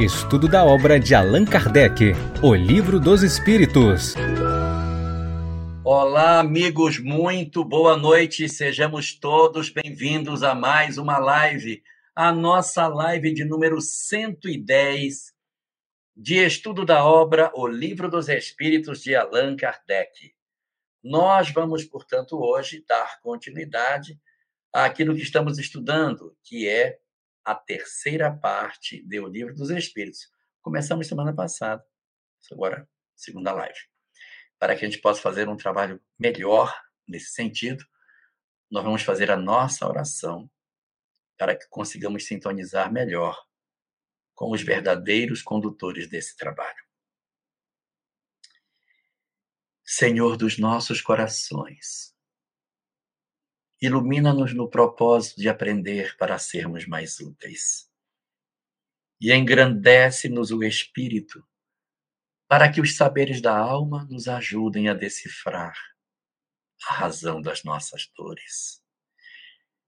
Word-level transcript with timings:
Estudo 0.00 0.48
da 0.48 0.64
obra 0.64 0.98
de 0.98 1.14
Allan 1.14 1.44
Kardec, 1.44 2.14
O 2.42 2.54
Livro 2.54 2.98
dos 2.98 3.22
Espíritos. 3.22 4.14
Olá, 5.84 6.40
amigos, 6.40 6.98
muito 6.98 7.62
boa 7.62 7.98
noite. 7.98 8.48
Sejamos 8.48 9.12
todos 9.12 9.68
bem-vindos 9.68 10.42
a 10.42 10.54
mais 10.54 10.96
uma 10.96 11.18
live, 11.18 11.82
a 12.16 12.32
nossa 12.32 12.88
live 12.88 13.34
de 13.34 13.44
número 13.44 13.78
110 13.78 15.34
de 16.16 16.46
estudo 16.46 16.86
da 16.86 17.04
obra 17.04 17.52
O 17.54 17.66
Livro 17.66 18.08
dos 18.08 18.30
Espíritos 18.30 19.02
de 19.02 19.14
Allan 19.14 19.54
Kardec. 19.54 20.32
Nós 21.04 21.50
vamos, 21.50 21.84
portanto, 21.84 22.42
hoje 22.42 22.82
dar 22.88 23.20
continuidade 23.20 24.18
àquilo 24.72 25.14
que 25.14 25.20
estamos 25.20 25.58
estudando, 25.58 26.34
que 26.42 26.66
é 26.66 26.98
a 27.44 27.54
terceira 27.54 28.34
parte 28.34 29.02
do 29.02 29.26
Livro 29.26 29.54
dos 29.54 29.70
Espíritos. 29.70 30.30
Começamos 30.60 31.06
semana 31.06 31.34
passada, 31.34 31.84
agora 32.52 32.88
segunda 33.16 33.52
live. 33.52 33.78
Para 34.58 34.76
que 34.76 34.84
a 34.84 34.88
gente 34.88 35.00
possa 35.00 35.20
fazer 35.20 35.48
um 35.48 35.56
trabalho 35.56 36.00
melhor 36.18 36.74
nesse 37.06 37.32
sentido, 37.32 37.84
nós 38.70 38.84
vamos 38.84 39.02
fazer 39.02 39.30
a 39.30 39.36
nossa 39.36 39.86
oração 39.86 40.50
para 41.36 41.56
que 41.56 41.66
consigamos 41.68 42.26
sintonizar 42.26 42.92
melhor 42.92 43.42
com 44.34 44.52
os 44.52 44.62
verdadeiros 44.62 45.42
condutores 45.42 46.08
desse 46.08 46.36
trabalho. 46.36 46.84
Senhor 49.84 50.36
dos 50.36 50.58
nossos 50.58 51.00
corações, 51.00 52.09
ilumina-nos 53.80 54.54
no 54.54 54.68
propósito 54.68 55.40
de 55.40 55.48
aprender 55.48 56.16
para 56.16 56.38
sermos 56.38 56.86
mais 56.86 57.18
úteis. 57.20 57.90
E 59.20 59.32
engrandece-nos 59.32 60.50
o 60.50 60.62
espírito 60.62 61.46
para 62.48 62.70
que 62.70 62.80
os 62.80 62.96
saberes 62.96 63.40
da 63.40 63.56
alma 63.56 64.04
nos 64.10 64.26
ajudem 64.26 64.88
a 64.88 64.94
decifrar 64.94 65.74
a 66.88 66.94
razão 66.94 67.40
das 67.40 67.62
nossas 67.62 68.10
dores. 68.16 68.82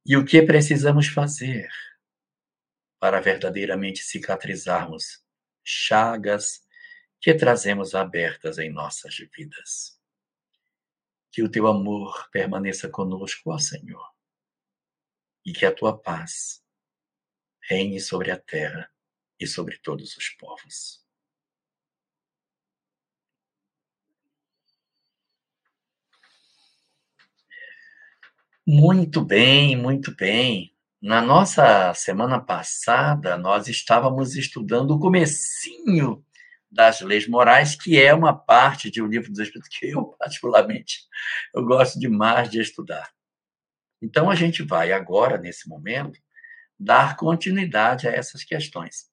E 0.07 0.17
o 0.17 0.25
que 0.25 0.43
precisamos 0.43 1.09
fazer 1.09 1.69
para 3.01 3.21
verdadeiramente 3.21 4.05
cicatrizarmos 4.05 5.25
chagas 5.65 6.63
que 7.21 7.35
trazemos 7.35 7.95
abertas 7.95 8.59
em 8.59 8.71
nossas 8.71 9.17
vidas. 9.37 10.02
Que 11.33 11.43
o 11.43 11.51
teu 11.51 11.67
amor 11.67 12.29
permaneça 12.31 12.89
conosco, 12.89 13.51
ó 13.51 13.59
Senhor, 13.59 14.13
e 15.45 15.53
que 15.53 15.67
a 15.67 15.75
tua 15.75 15.99
paz 15.99 16.63
reine 17.63 18.01
sobre 18.01 18.31
a 18.31 18.39
terra 18.39 18.91
e 19.41 19.47
sobre 19.47 19.79
todos 19.79 20.17
os 20.17 20.29
povos. 20.29 21.03
Muito 28.67 29.25
bem, 29.25 29.77
muito 29.77 30.15
bem. 30.15 30.73
Na 31.01 31.21
nossa 31.21 31.93
semana 31.95 32.41
passada, 32.41 33.37
nós 33.37 33.67
estávamos 33.67 34.37
estudando 34.37 34.93
o 34.93 35.01
comecinho 35.01 36.25
das 36.73 37.03
leis 37.03 37.29
morais, 37.29 37.77
que 37.77 38.01
é 38.01 38.15
uma 38.15 38.35
parte 38.35 38.91
de 38.91 39.03
um 39.03 39.07
livro 39.07 39.31
dos 39.31 39.41
Espíritos 39.41 39.69
que 39.79 39.91
eu, 39.91 40.07
particularmente, 40.19 41.03
eu 41.55 41.63
gosto 41.65 42.01
demais 42.01 42.51
de 42.51 42.61
estudar. 42.61 43.13
Então, 44.01 44.31
a 44.31 44.35
gente 44.35 44.63
vai 44.63 44.91
agora, 44.91 45.37
nesse 45.37 45.69
momento, 45.69 46.19
dar 46.81 47.17
continuidade 47.17 48.09
a 48.09 48.11
essas 48.11 48.43
questões. 48.43 49.07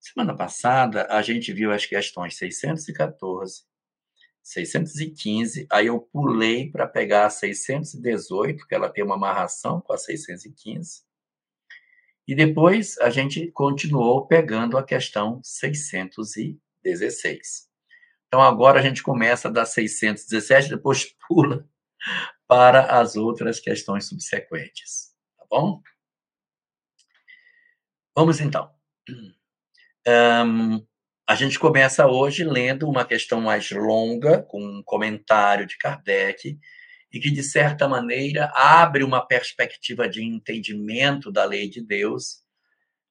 Semana 0.00 0.34
passada, 0.34 1.06
a 1.10 1.20
gente 1.20 1.52
viu 1.52 1.70
as 1.70 1.84
questões 1.84 2.36
614, 2.38 3.64
615, 4.42 5.66
aí 5.70 5.88
eu 5.88 6.00
pulei 6.00 6.70
para 6.70 6.86
pegar 6.86 7.26
a 7.26 7.30
618, 7.30 8.66
que 8.66 8.74
ela 8.74 8.88
tem 8.88 9.04
uma 9.04 9.16
amarração 9.16 9.80
com 9.80 9.92
a 9.92 9.98
615, 9.98 11.04
e 12.26 12.34
depois 12.34 12.98
a 12.98 13.10
gente 13.10 13.50
continuou 13.52 14.26
pegando 14.26 14.76
a 14.76 14.84
questão 14.84 15.40
616. 16.86 17.68
Então 18.28 18.40
agora 18.40 18.78
a 18.78 18.82
gente 18.82 19.02
começa 19.02 19.50
da 19.50 19.64
617, 19.64 20.70
depois 20.70 21.14
pula 21.26 21.68
para 22.46 23.00
as 23.00 23.16
outras 23.16 23.58
questões 23.58 24.06
subsequentes. 24.06 25.14
Tá 25.36 25.44
bom? 25.50 25.82
Vamos 28.14 28.40
então. 28.40 28.70
Um, 30.08 30.86
a 31.28 31.34
gente 31.34 31.58
começa 31.58 32.06
hoje 32.06 32.44
lendo 32.44 32.88
uma 32.88 33.04
questão 33.04 33.40
mais 33.40 33.70
longa, 33.72 34.42
com 34.42 34.62
um 34.62 34.82
comentário 34.82 35.66
de 35.66 35.76
Kardec, 35.76 36.58
e 37.12 37.20
que, 37.20 37.30
de 37.30 37.42
certa 37.42 37.88
maneira, 37.88 38.50
abre 38.54 39.02
uma 39.02 39.26
perspectiva 39.26 40.08
de 40.08 40.22
entendimento 40.22 41.32
da 41.32 41.44
lei 41.44 41.68
de 41.68 41.80
Deus 41.82 42.45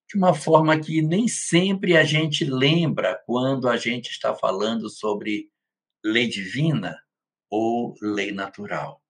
de 0.08 0.18
uma 0.18 0.34
forma 0.34 0.80
que 0.80 1.02
nem 1.02 1.28
sempre 1.28 1.98
a 1.98 2.04
gente 2.04 2.46
lembra 2.46 3.22
quando 3.26 3.68
a 3.68 3.78
gente 3.78 4.10
está 4.12 4.36
falando 4.36 4.90
sobre 4.90 5.50
lei 6.04 6.28
divina 6.28 7.00
ou 7.50 7.96
lei 8.02 8.32
natural. 8.32 9.02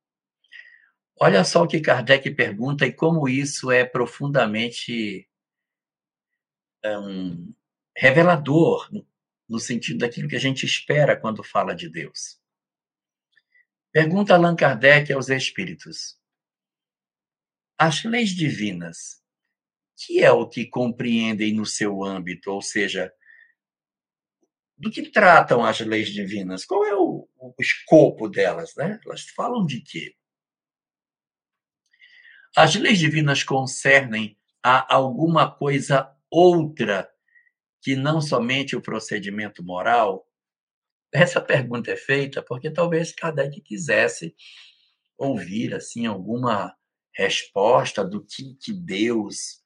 Olha 1.19 1.43
só 1.43 1.63
o 1.63 1.67
que 1.67 1.79
Kardec 1.79 2.29
pergunta 2.31 2.85
e 2.85 2.93
como 2.93 3.27
isso 3.27 3.71
é 3.71 3.85
profundamente 3.85 5.29
um, 6.85 7.53
revelador 7.95 8.89
no 9.47 9.59
sentido 9.59 9.99
daquilo 9.99 10.27
que 10.27 10.35
a 10.35 10.39
gente 10.39 10.65
espera 10.65 11.19
quando 11.19 11.43
fala 11.43 11.73
de 11.73 11.89
Deus. 11.89 12.39
Pergunta 13.91 14.33
Allan 14.33 14.55
Kardec 14.55 15.13
aos 15.13 15.29
espíritos: 15.29 16.19
As 17.77 18.03
leis 18.03 18.31
divinas, 18.31 19.23
que 19.95 20.23
é 20.23 20.31
o 20.31 20.47
que 20.47 20.65
compreendem 20.65 21.53
no 21.53 21.65
seu 21.65 22.03
âmbito, 22.03 22.51
ou 22.51 22.61
seja, 22.61 23.11
do 24.77 24.91
que 24.91 25.09
tratam 25.09 25.63
as 25.63 25.79
leis 25.79 26.09
divinas? 26.09 26.65
Qual 26.65 26.85
é 26.85 26.93
o, 26.93 27.27
o 27.37 27.53
escopo 27.59 28.27
delas? 28.27 28.75
Né? 28.75 28.99
Elas 29.05 29.23
falam 29.29 29.65
de 29.65 29.81
quê? 29.81 30.15
As 32.55 32.75
leis 32.75 32.99
divinas 32.99 33.43
concernem 33.43 34.37
a 34.63 34.93
alguma 34.93 35.49
coisa 35.49 36.11
outra 36.29 37.09
que 37.81 37.95
não 37.95 38.19
somente 38.19 38.75
o 38.75 38.81
procedimento 38.81 39.63
moral, 39.63 40.27
essa 41.13 41.39
pergunta 41.39 41.91
é 41.91 41.95
feita 41.95 42.41
porque 42.41 42.71
talvez 42.71 43.11
Kardec 43.13 43.61
quisesse 43.61 44.35
ouvir 45.17 45.73
assim 45.73 46.05
alguma 46.05 46.75
resposta 47.13 48.03
do 48.03 48.25
que, 48.25 48.55
que 48.55 48.73
Deus 48.73 49.63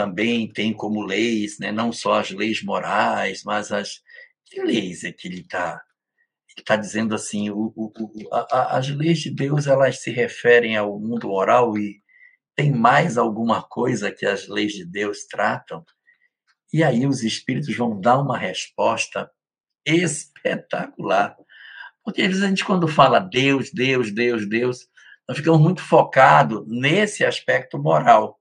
também 0.00 0.50
tem 0.50 0.72
como 0.72 1.04
leis, 1.04 1.58
né? 1.58 1.70
não 1.70 1.92
só 1.92 2.20
as 2.20 2.30
leis 2.30 2.62
morais, 2.62 3.42
mas 3.44 3.70
as 3.70 4.00
que 4.46 4.62
leis 4.62 5.04
é 5.04 5.12
que 5.12 5.28
ele 5.28 5.40
está 5.40 5.82
ele 6.48 6.62
está 6.62 6.74
dizendo 6.74 7.14
assim, 7.14 7.50
o, 7.50 7.70
o, 7.76 7.92
a, 8.32 8.78
as 8.78 8.88
leis 8.88 9.18
de 9.18 9.30
Deus 9.30 9.66
elas 9.66 10.00
se 10.00 10.10
referem 10.10 10.74
ao 10.74 10.98
mundo 10.98 11.28
moral 11.28 11.76
e 11.76 12.02
tem 12.56 12.72
mais 12.72 13.18
alguma 13.18 13.62
coisa 13.62 14.10
que 14.10 14.24
as 14.24 14.48
leis 14.48 14.72
de 14.72 14.86
Deus 14.86 15.26
tratam? 15.26 15.84
E 16.72 16.82
aí 16.82 17.06
os 17.06 17.22
espíritos 17.22 17.76
vão 17.76 18.00
dar 18.00 18.18
uma 18.18 18.38
resposta 18.38 19.30
espetacular. 19.84 21.36
Porque 22.02 22.22
a 22.22 22.30
gente, 22.30 22.64
quando 22.64 22.88
fala 22.88 23.18
Deus, 23.20 23.70
Deus, 23.70 24.10
Deus, 24.10 24.48
Deus, 24.48 24.88
nós 25.28 25.36
ficamos 25.36 25.60
muito 25.60 25.82
focados 25.82 26.64
nesse 26.66 27.22
aspecto 27.22 27.78
moral. 27.78 28.39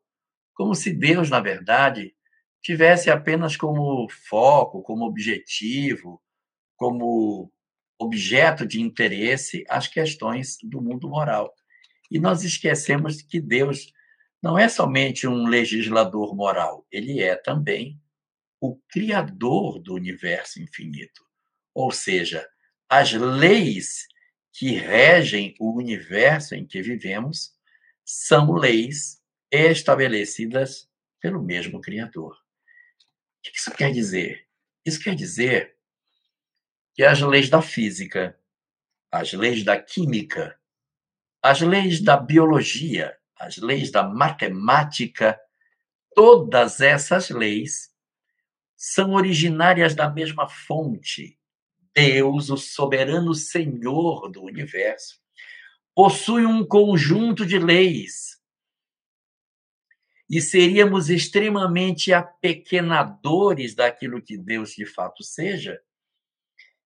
Como 0.59 0.75
se 0.75 0.92
Deus, 0.92 1.30
na 1.30 1.40
verdade, 1.40 2.14
tivesse 2.62 3.09
apenas 3.09 3.56
como 3.56 4.10
foco, 4.10 4.84
como 4.84 5.06
objetivo, 5.06 6.22
como 6.75 7.50
objeto 7.98 8.68
de 8.68 8.81
interesse 8.81 9.63
as 9.69 9.88
questões 9.88 10.57
do 10.62 10.81
mundo 10.81 11.07
moral. 11.07 11.56
E 12.12 12.19
nós 12.19 12.44
esquecemos 12.44 13.22
que 13.22 13.39
Deus 13.39 13.94
não 14.44 14.60
é 14.60 14.68
somente 14.68 15.25
um 15.25 15.48
legislador 15.48 16.36
moral, 16.36 16.86
ele 16.92 17.24
é 17.24 17.38
também 17.38 17.98
o 18.60 18.78
criador 18.89 19.80
do 19.80 19.94
universo 19.94 20.62
infinito. 20.62 21.24
Ou 21.74 21.89
seja, 21.89 22.45
as 22.89 23.13
leis 23.13 24.10
que 24.51 24.72
regem 24.72 25.56
o 25.57 25.72
universo 25.72 26.54
em 26.54 26.68
que 26.68 26.81
vivemos 26.81 27.54
são 28.04 28.51
leis 28.51 29.19
estabelecidas 29.51 30.90
pelo 31.19 31.42
mesmo 31.42 31.81
Criador. 31.81 32.34
O 32.34 33.42
que 33.42 33.57
isso 33.57 33.72
quer 33.72 33.92
dizer? 33.92 34.48
Isso 34.86 35.01
quer 35.01 35.16
dizer 35.16 35.75
que 36.94 37.04
as 37.04 37.22
leis 37.22 37.50
da 37.50 37.62
física, 37.62 38.38
as 39.12 39.34
leis 39.34 39.63
da 39.63 39.81
química, 39.81 40.60
as 41.42 41.62
leis 41.62 42.01
da 42.01 42.18
biologia, 42.18 43.18
as 43.38 43.57
leis 43.57 43.90
da 43.92 44.04
matemática, 44.04 45.40
todas 46.13 46.81
essas 46.81 47.30
leis 47.30 47.90
são 48.75 49.13
originárias 49.13 49.96
da 49.96 50.10
mesma 50.10 50.48
fonte. 50.50 51.38
Deus, 51.94 52.50
o 52.50 52.57
soberano 52.57 53.34
Senhor 53.34 54.30
do 54.30 54.44
universo, 54.44 55.19
possui 55.96 56.46
um 56.46 56.66
conjunto 56.66 57.46
de 57.46 57.57
leis. 57.57 58.29
E 60.30 60.42
seríamos 60.42 61.10
extremamente 61.10 62.14
apequenadores 62.14 63.74
daquilo 63.74 64.22
que 64.22 64.38
Deus 64.38 64.72
de 64.72 64.86
fato 64.86 65.24
seja 65.24 65.81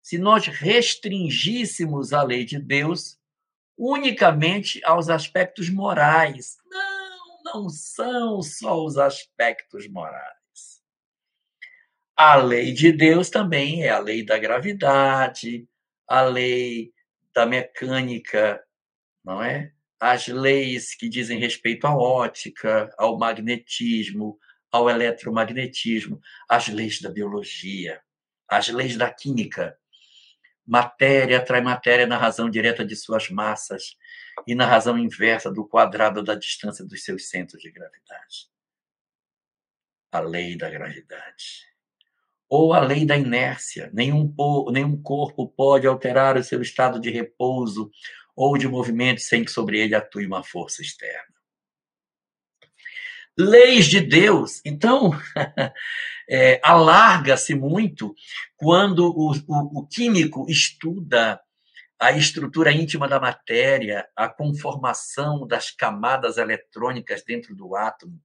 se 0.03 0.17
nós 0.17 0.47
restringíssemos 0.47 2.11
a 2.11 2.21
lei 2.21 2.43
de 2.43 2.59
Deus 2.59 3.17
unicamente 3.77 4.83
aos 4.83 5.09
aspectos 5.09 5.69
morais. 5.69 6.57
Não, 6.69 7.43
não 7.45 7.69
são 7.69 8.41
só 8.41 8.83
os 8.83 8.97
aspectos 8.97 9.87
morais. 9.87 10.83
A 12.15 12.35
lei 12.35 12.73
de 12.73 12.91
Deus 12.91 13.29
também 13.29 13.83
é 13.83 13.89
a 13.89 13.99
lei 13.99 14.25
da 14.25 14.37
gravidade, 14.37 15.67
a 16.05 16.21
lei 16.21 16.93
da 17.33 17.45
mecânica, 17.45 18.61
não 19.23 19.41
é? 19.41 19.73
As 20.05 20.27
leis 20.27 20.93
que 20.93 21.07
dizem 21.07 21.39
respeito 21.39 21.87
à 21.87 21.95
ótica, 21.95 22.93
ao 22.97 23.17
magnetismo, 23.17 24.37
ao 24.69 24.89
eletromagnetismo, 24.89 26.19
as 26.49 26.67
leis 26.67 26.99
da 26.99 27.09
biologia, 27.09 28.01
as 28.45 28.67
leis 28.67 28.97
da 28.97 29.09
química. 29.09 29.77
Matéria 30.67 31.37
atrai 31.37 31.61
matéria 31.61 32.05
na 32.05 32.17
razão 32.17 32.49
direta 32.49 32.83
de 32.83 32.97
suas 32.97 33.29
massas 33.29 33.95
e 34.45 34.53
na 34.53 34.65
razão 34.65 34.97
inversa 34.97 35.49
do 35.49 35.65
quadrado 35.65 36.21
da 36.21 36.35
distância 36.35 36.83
dos 36.83 37.01
seus 37.01 37.29
centros 37.29 37.61
de 37.61 37.71
gravidade. 37.71 38.49
A 40.11 40.19
lei 40.19 40.57
da 40.57 40.69
gravidade 40.69 41.71
ou 42.49 42.71
a 42.71 42.79
lei 42.79 43.03
da 43.03 43.17
inércia. 43.17 43.89
Nenhum, 43.93 44.31
nenhum 44.69 45.01
corpo 45.01 45.47
pode 45.47 45.87
alterar 45.87 46.37
o 46.37 46.43
seu 46.43 46.61
estado 46.61 46.99
de 46.99 47.09
repouso 47.09 47.89
ou 48.35 48.57
de 48.57 48.67
movimento 48.67 49.21
sem 49.21 49.43
que 49.43 49.51
sobre 49.51 49.79
ele 49.79 49.95
atue 49.95 50.25
uma 50.25 50.43
força 50.43 50.81
externa. 50.81 51.33
Leis 53.37 53.85
de 53.85 53.99
Deus. 53.99 54.61
Então, 54.63 55.11
é, 56.29 56.59
alarga-se 56.63 57.55
muito 57.55 58.13
quando 58.55 59.07
o, 59.07 59.31
o, 59.31 59.79
o 59.79 59.87
químico 59.87 60.45
estuda 60.47 61.41
a 61.99 62.11
estrutura 62.11 62.71
íntima 62.71 63.07
da 63.07 63.19
matéria, 63.19 64.07
a 64.15 64.27
conformação 64.27 65.47
das 65.47 65.71
camadas 65.71 66.37
eletrônicas 66.37 67.23
dentro 67.23 67.55
do 67.55 67.75
átomo, 67.75 68.21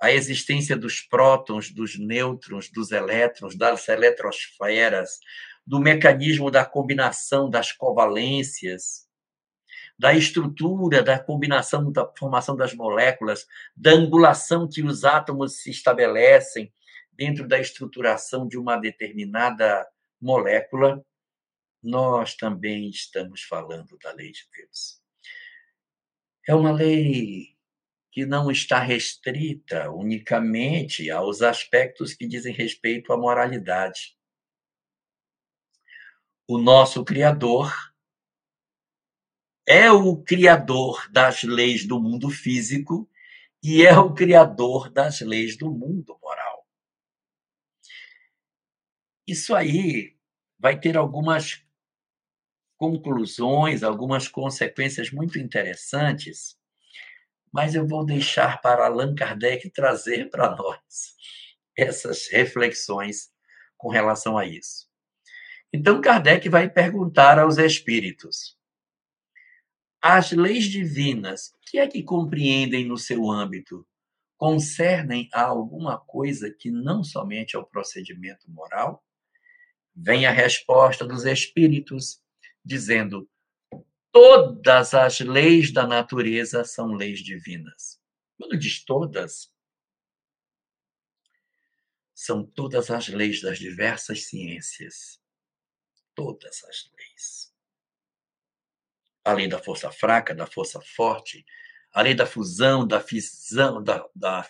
a 0.00 0.10
existência 0.10 0.76
dos 0.76 1.00
prótons, 1.00 1.70
dos 1.70 1.96
nêutrons, 1.96 2.68
dos 2.68 2.90
elétrons, 2.90 3.56
das 3.56 3.88
eletrosferas, 3.88 5.20
do 5.66 5.78
mecanismo 5.80 6.50
da 6.50 6.64
combinação 6.64 7.48
das 7.48 7.72
covalências, 7.72 9.06
da 9.98 10.12
estrutura, 10.12 11.02
da 11.02 11.18
combinação, 11.18 11.92
da 11.92 12.10
formação 12.18 12.56
das 12.56 12.74
moléculas, 12.74 13.46
da 13.76 13.92
angulação 13.92 14.68
que 14.68 14.82
os 14.82 15.04
átomos 15.04 15.62
se 15.62 15.70
estabelecem 15.70 16.72
dentro 17.12 17.46
da 17.46 17.60
estruturação 17.60 18.48
de 18.48 18.58
uma 18.58 18.76
determinada 18.76 19.86
molécula, 20.20 21.04
nós 21.82 22.34
também 22.34 22.88
estamos 22.88 23.42
falando 23.42 23.98
da 24.02 24.12
lei 24.12 24.30
de 24.30 24.46
Deus. 24.56 25.00
É 26.48 26.54
uma 26.54 26.72
lei 26.72 27.56
que 28.10 28.26
não 28.26 28.50
está 28.50 28.78
restrita 28.78 29.90
unicamente 29.90 31.10
aos 31.10 31.42
aspectos 31.42 32.14
que 32.14 32.26
dizem 32.26 32.52
respeito 32.52 33.12
à 33.12 33.16
moralidade. 33.16 34.16
O 36.46 36.58
nosso 36.58 37.04
Criador 37.04 37.72
é 39.66 39.90
o 39.90 40.22
Criador 40.22 41.10
das 41.10 41.42
leis 41.42 41.86
do 41.86 42.00
mundo 42.00 42.30
físico 42.30 43.08
e 43.62 43.84
é 43.84 43.96
o 43.98 44.12
Criador 44.12 44.90
das 44.90 45.20
leis 45.20 45.56
do 45.56 45.70
mundo 45.70 46.18
moral. 46.20 46.66
Isso 49.26 49.54
aí 49.54 50.16
vai 50.58 50.78
ter 50.78 50.96
algumas 50.96 51.64
conclusões, 52.76 53.82
algumas 53.82 54.28
consequências 54.28 55.10
muito 55.10 55.38
interessantes 55.38 56.60
mas 57.52 57.74
eu 57.74 57.86
vou 57.86 58.04
deixar 58.04 58.60
para 58.62 58.86
Allan 58.86 59.14
Kardec 59.14 59.68
trazer 59.70 60.30
para 60.30 60.56
nós 60.56 61.14
essas 61.76 62.28
reflexões 62.28 63.30
com 63.76 63.90
relação 63.90 64.38
a 64.38 64.46
isso. 64.46 64.91
Então, 65.72 66.00
Kardec 66.00 66.48
vai 66.50 66.68
perguntar 66.68 67.38
aos 67.38 67.56
espíritos: 67.56 68.58
as 70.02 70.32
leis 70.32 70.64
divinas, 70.64 71.54
que 71.72 71.78
é 71.78 71.88
que 71.88 72.02
compreendem 72.02 72.84
no 72.86 72.98
seu 72.98 73.30
âmbito? 73.30 73.88
Concernem 74.36 75.30
a 75.32 75.44
alguma 75.44 75.98
coisa 75.98 76.52
que 76.52 76.70
não 76.70 77.02
somente 77.02 77.56
ao 77.56 77.64
procedimento 77.64 78.50
moral? 78.50 79.02
Vem 79.94 80.26
a 80.26 80.30
resposta 80.30 81.06
dos 81.06 81.24
espíritos, 81.24 82.20
dizendo: 82.62 83.26
todas 84.10 84.92
as 84.92 85.20
leis 85.20 85.72
da 85.72 85.86
natureza 85.86 86.62
são 86.64 86.92
leis 86.92 87.20
divinas. 87.20 87.98
Quando 88.36 88.58
diz 88.58 88.84
todas, 88.84 89.50
são 92.12 92.44
todas 92.44 92.90
as 92.90 93.08
leis 93.08 93.40
das 93.40 93.58
diversas 93.58 94.24
ciências. 94.24 95.21
Todas 96.14 96.64
as 96.64 96.90
leis. 96.96 97.52
A 99.24 99.32
lei 99.32 99.48
da 99.48 99.58
força 99.58 99.90
fraca, 99.90 100.34
da 100.34 100.46
força 100.46 100.80
forte, 100.80 101.44
a 101.92 102.02
lei 102.02 102.14
da 102.14 102.26
fusão, 102.26 102.86
da 102.86 103.00
fissão, 103.00 103.82
da, 103.82 104.06
da, 104.14 104.46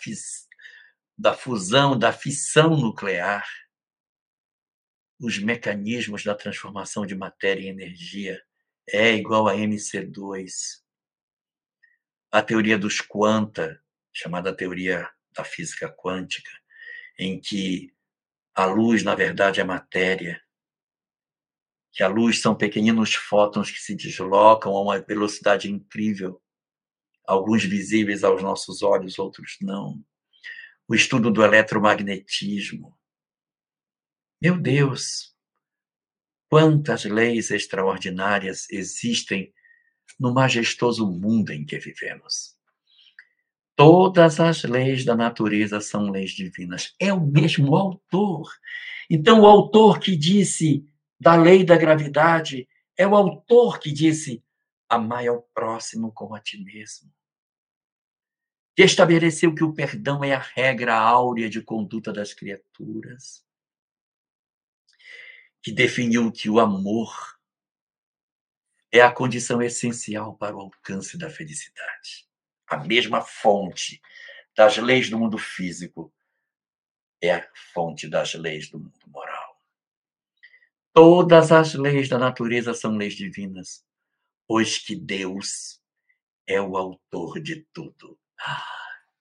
da 1.18 1.34
fusão, 1.34 1.98
da 1.98 2.12
fissão 2.12 2.76
nuclear, 2.76 3.46
os 5.20 5.38
mecanismos 5.38 6.24
da 6.24 6.34
transformação 6.34 7.06
de 7.06 7.14
matéria 7.14 7.62
em 7.62 7.68
energia, 7.68 8.42
é 8.88 9.12
igual 9.12 9.46
a 9.46 9.54
mc2. 9.54 10.82
A 12.30 12.42
teoria 12.42 12.78
dos 12.78 13.00
quanta, 13.00 13.80
chamada 14.12 14.54
teoria 14.54 15.08
da 15.32 15.44
física 15.44 15.88
quântica, 15.88 16.50
em 17.18 17.40
que 17.40 17.94
a 18.54 18.64
luz, 18.66 19.02
na 19.02 19.14
verdade, 19.14 19.60
é 19.60 19.64
matéria, 19.64 20.42
que 21.92 22.02
a 22.02 22.08
luz 22.08 22.40
são 22.40 22.54
pequeninos 22.54 23.14
fótons 23.14 23.70
que 23.70 23.78
se 23.78 23.94
deslocam 23.94 24.74
a 24.74 24.82
uma 24.82 25.00
velocidade 25.00 25.70
incrível, 25.70 26.40
alguns 27.26 27.64
visíveis 27.64 28.24
aos 28.24 28.42
nossos 28.42 28.82
olhos, 28.82 29.18
outros 29.18 29.56
não. 29.60 30.02
O 30.88 30.94
estudo 30.94 31.30
do 31.30 31.44
eletromagnetismo. 31.44 32.96
Meu 34.40 34.58
Deus, 34.58 35.32
Quantas 36.52 37.04
leis 37.04 37.50
extraordinárias 37.50 38.68
existem 38.70 39.54
no 40.20 40.34
majestoso 40.34 41.10
mundo 41.10 41.50
em 41.50 41.64
que 41.64 41.78
vivemos. 41.78 42.54
Todas 43.74 44.38
as 44.38 44.62
leis 44.62 45.02
da 45.02 45.16
natureza 45.16 45.80
são 45.80 46.10
leis 46.10 46.32
divinas. 46.32 46.94
É 47.00 47.10
o 47.10 47.26
mesmo 47.26 47.74
autor. 47.74 48.50
Então, 49.08 49.40
o 49.40 49.46
autor 49.46 49.98
que 49.98 50.14
disse 50.14 50.84
da 51.22 51.36
lei 51.36 51.64
da 51.64 51.76
gravidade 51.76 52.68
é 52.96 53.06
o 53.06 53.14
autor 53.14 53.78
que 53.78 53.92
disse: 53.92 54.42
amai 54.88 55.28
ao 55.28 55.42
próximo 55.54 56.10
como 56.10 56.34
a 56.34 56.40
ti 56.40 56.58
mesmo. 56.58 57.14
Que 58.74 58.82
estabeleceu 58.82 59.54
que 59.54 59.62
o 59.62 59.72
perdão 59.72 60.24
é 60.24 60.34
a 60.34 60.40
regra 60.40 60.96
áurea 60.98 61.48
de 61.48 61.62
conduta 61.62 62.12
das 62.12 62.34
criaturas 62.34 63.46
que 65.62 65.70
definiu 65.70 66.32
que 66.32 66.50
o 66.50 66.58
amor 66.58 67.38
é 68.90 69.00
a 69.00 69.12
condição 69.12 69.62
essencial 69.62 70.36
para 70.36 70.56
o 70.56 70.60
alcance 70.60 71.16
da 71.16 71.30
felicidade. 71.30 72.26
A 72.66 72.78
mesma 72.78 73.20
fonte 73.20 74.02
das 74.56 74.76
leis 74.76 75.08
do 75.08 75.20
mundo 75.20 75.38
físico 75.38 76.12
é 77.22 77.32
a 77.32 77.48
fonte 77.72 78.08
das 78.08 78.34
leis 78.34 78.68
do 78.68 78.80
mundo 78.80 79.06
moral. 79.06 79.31
Todas 80.94 81.50
as 81.50 81.74
leis 81.74 82.08
da 82.08 82.18
natureza 82.18 82.74
são 82.74 82.96
leis 82.96 83.14
divinas, 83.14 83.82
pois 84.46 84.78
que 84.78 84.94
Deus 84.94 85.80
é 86.46 86.60
o 86.60 86.76
autor 86.76 87.40
de 87.40 87.66
tudo. 87.72 88.18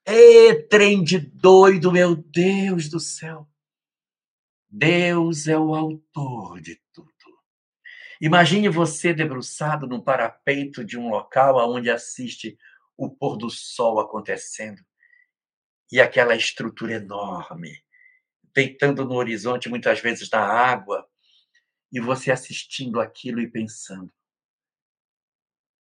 É 0.04 0.54
trem 0.64 1.04
de 1.04 1.18
doido, 1.18 1.92
meu 1.92 2.16
Deus 2.16 2.90
do 2.90 3.00
céu. 3.00 3.48
Deus 4.70 5.48
é 5.48 5.58
o 5.58 5.74
autor 5.74 6.60
de 6.60 6.82
tudo. 6.92 7.10
Imagine 8.20 8.68
você 8.68 9.14
debruçado 9.14 9.88
no 9.88 10.04
parapeito 10.04 10.84
de 10.84 10.98
um 10.98 11.10
local 11.10 11.58
onde 11.74 11.90
assiste 11.90 12.58
o 12.98 13.10
pôr 13.10 13.38
do 13.38 13.50
sol 13.50 14.00
acontecendo 14.00 14.82
e 15.92 16.02
aquela 16.02 16.36
estrutura 16.36 16.96
enorme 16.96 17.82
deitando 18.54 19.06
no 19.06 19.16
horizonte, 19.16 19.70
muitas 19.70 20.00
vezes 20.00 20.30
na 20.30 20.42
água, 20.42 21.08
e 21.92 22.00
você 22.00 22.32
assistindo 22.32 23.00
aquilo 23.00 23.42
e 23.42 23.50
pensando: 23.50 24.12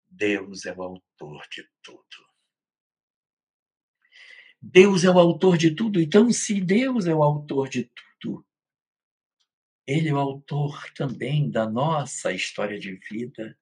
Deus 0.08 0.66
é 0.66 0.74
o 0.74 0.82
autor 0.82 1.46
de 1.50 1.68
tudo. 1.82 2.30
Deus 4.60 5.04
é 5.04 5.10
o 5.10 5.18
autor 5.18 5.56
de 5.56 5.70
tudo, 5.74 6.00
então, 6.00 6.30
se 6.30 6.60
Deus 6.60 7.06
é 7.06 7.14
o 7.14 7.22
autor 7.22 7.68
de 7.68 7.90
tudo, 8.20 8.44
Ele 9.86 10.10
é 10.10 10.12
o 10.12 10.18
autor 10.18 10.92
também 10.92 11.50
da 11.50 11.66
nossa 11.66 12.32
história 12.32 12.78
de 12.78 12.94
vida. 12.96 13.56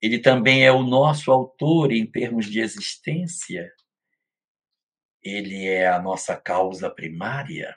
Ele 0.00 0.18
também 0.18 0.64
é 0.64 0.72
o 0.72 0.82
nosso 0.82 1.30
autor 1.30 1.92
em 1.92 2.06
termos 2.06 2.46
de 2.46 2.60
existência. 2.60 3.70
Ele 5.20 5.66
é 5.66 5.88
a 5.88 6.00
nossa 6.00 6.36
causa 6.36 6.88
primária. 6.88 7.76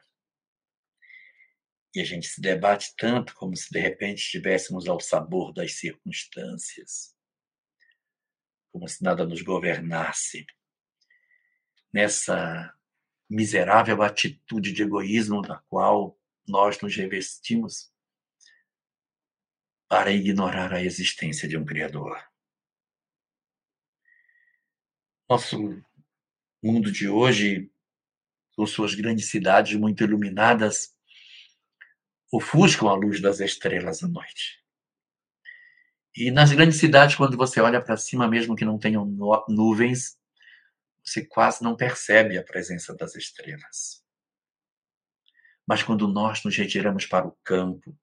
E 1.94 2.00
a 2.00 2.06
gente 2.06 2.28
se 2.28 2.40
debate 2.40 2.94
tanto 2.98 3.36
como 3.36 3.56
se 3.56 3.70
de 3.70 3.80
repente 3.80 4.20
estivéssemos 4.20 4.88
ao 4.88 5.00
sabor 5.00 5.54
das 5.54 5.74
circunstâncias, 5.74 7.16
como 8.72 8.88
se 8.88 9.04
nada 9.04 9.26
nos 9.26 9.42
governasse. 9.42 10.46
Nessa 11.94 12.74
miserável 13.30 14.02
atitude 14.02 14.72
de 14.72 14.84
egoísmo 14.84 15.42
da 15.42 15.58
qual 15.70 16.18
nós 16.48 16.80
nos 16.82 16.96
revestimos 16.96 17.92
para 19.88 20.12
ignorar 20.12 20.74
a 20.74 20.82
existência 20.82 21.48
de 21.50 21.58
um 21.58 21.66
Criador. 21.66 22.18
Nosso 25.30 25.58
mundo 26.64 26.92
de 26.92 27.10
hoje, 27.10 27.72
com 28.56 28.66
suas 28.66 28.96
grandes 28.96 29.30
cidades 29.30 29.78
muito 29.78 30.04
iluminadas, 30.04 30.96
ofuscam 32.32 32.88
a 32.88 32.94
luz 32.94 33.22
das 33.22 33.40
estrelas 33.40 34.04
à 34.04 34.08
noite. 34.08 34.62
E 36.16 36.32
nas 36.32 36.52
grandes 36.52 36.78
cidades, 36.78 37.16
quando 37.16 37.38
você 37.38 37.60
olha 37.60 37.82
para 37.82 37.98
cima, 37.98 38.28
mesmo 38.28 38.56
que 38.56 38.66
não 38.66 38.78
tenham 38.78 39.06
nuvens, 39.48 40.18
você 41.04 41.26
quase 41.26 41.64
não 41.64 41.76
percebe 41.76 42.38
a 42.38 42.44
presença 42.44 42.96
das 42.96 43.16
estrelas. 43.16 44.04
Mas 45.68 45.84
quando 45.84 46.08
nós 46.08 46.44
nos 46.44 46.56
retiramos 46.56 47.06
para 47.06 47.28
o 47.28 47.38
campo, 47.44 47.98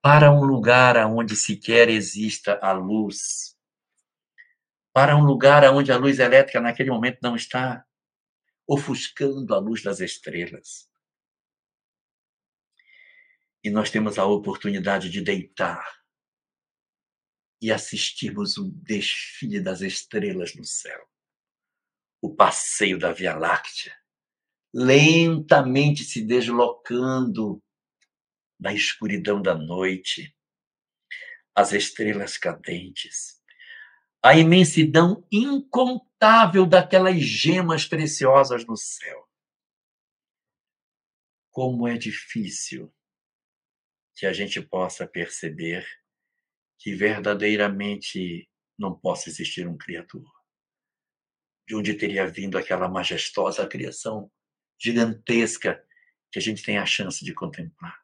para 0.00 0.30
um 0.30 0.44
lugar 0.44 0.96
onde 1.06 1.36
sequer 1.36 1.88
exista 1.88 2.58
a 2.62 2.72
luz, 2.72 3.56
para 4.92 5.16
um 5.16 5.24
lugar 5.24 5.64
onde 5.74 5.92
a 5.92 5.96
luz 5.96 6.18
elétrica 6.18 6.60
naquele 6.60 6.90
momento 6.90 7.18
não 7.22 7.36
está 7.36 7.84
ofuscando 8.66 9.54
a 9.54 9.58
luz 9.58 9.82
das 9.82 10.00
estrelas, 10.00 10.88
e 13.66 13.70
nós 13.70 13.90
temos 13.90 14.16
a 14.16 14.24
oportunidade 14.24 15.10
de 15.10 15.20
deitar 15.20 15.84
e 17.60 17.72
assistirmos 17.72 18.56
o 18.56 18.70
desfile 18.70 19.60
das 19.60 19.80
estrelas 19.80 20.54
no 20.54 20.62
céu, 20.64 21.04
o 22.22 22.32
passeio 22.32 22.96
da 22.96 23.12
Via 23.12 23.34
Láctea, 23.36 23.92
lentamente 24.72 26.04
se 26.04 26.24
deslocando 26.24 27.60
na 28.56 28.72
escuridão 28.72 29.42
da 29.42 29.56
noite, 29.56 30.32
as 31.52 31.72
estrelas 31.72 32.38
cadentes, 32.38 33.42
a 34.22 34.38
imensidão 34.38 35.26
incontável 35.32 36.66
daquelas 36.66 37.18
gemas 37.18 37.84
preciosas 37.84 38.64
no 38.64 38.76
céu. 38.76 39.28
Como 41.50 41.88
é 41.88 41.98
difícil 41.98 42.94
que 44.16 44.24
a 44.26 44.32
gente 44.32 44.62
possa 44.62 45.06
perceber 45.06 45.86
que 46.78 46.94
verdadeiramente 46.94 48.48
não 48.78 48.98
possa 48.98 49.28
existir 49.28 49.68
um 49.68 49.76
Criador. 49.76 50.24
De 51.68 51.74
onde 51.74 51.94
teria 51.94 52.26
vindo 52.26 52.56
aquela 52.56 52.88
majestosa 52.88 53.66
criação 53.66 54.30
gigantesca 54.80 55.84
que 56.32 56.38
a 56.38 56.42
gente 56.42 56.62
tem 56.62 56.78
a 56.78 56.86
chance 56.86 57.24
de 57.24 57.34
contemplar. 57.34 58.00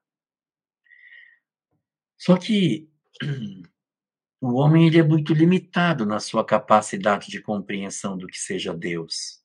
Só 2.19 2.37
que 2.37 2.90
o 4.40 4.54
homem 4.54 4.87
ele 4.87 4.99
é 4.99 5.02
muito 5.02 5.33
limitado 5.33 6.04
na 6.04 6.21
sua 6.21 6.45
capacidade 6.45 7.28
de 7.28 7.40
compreensão 7.40 8.19
do 8.19 8.26
que 8.26 8.38
seja 8.38 8.75
Deus. 8.75 9.41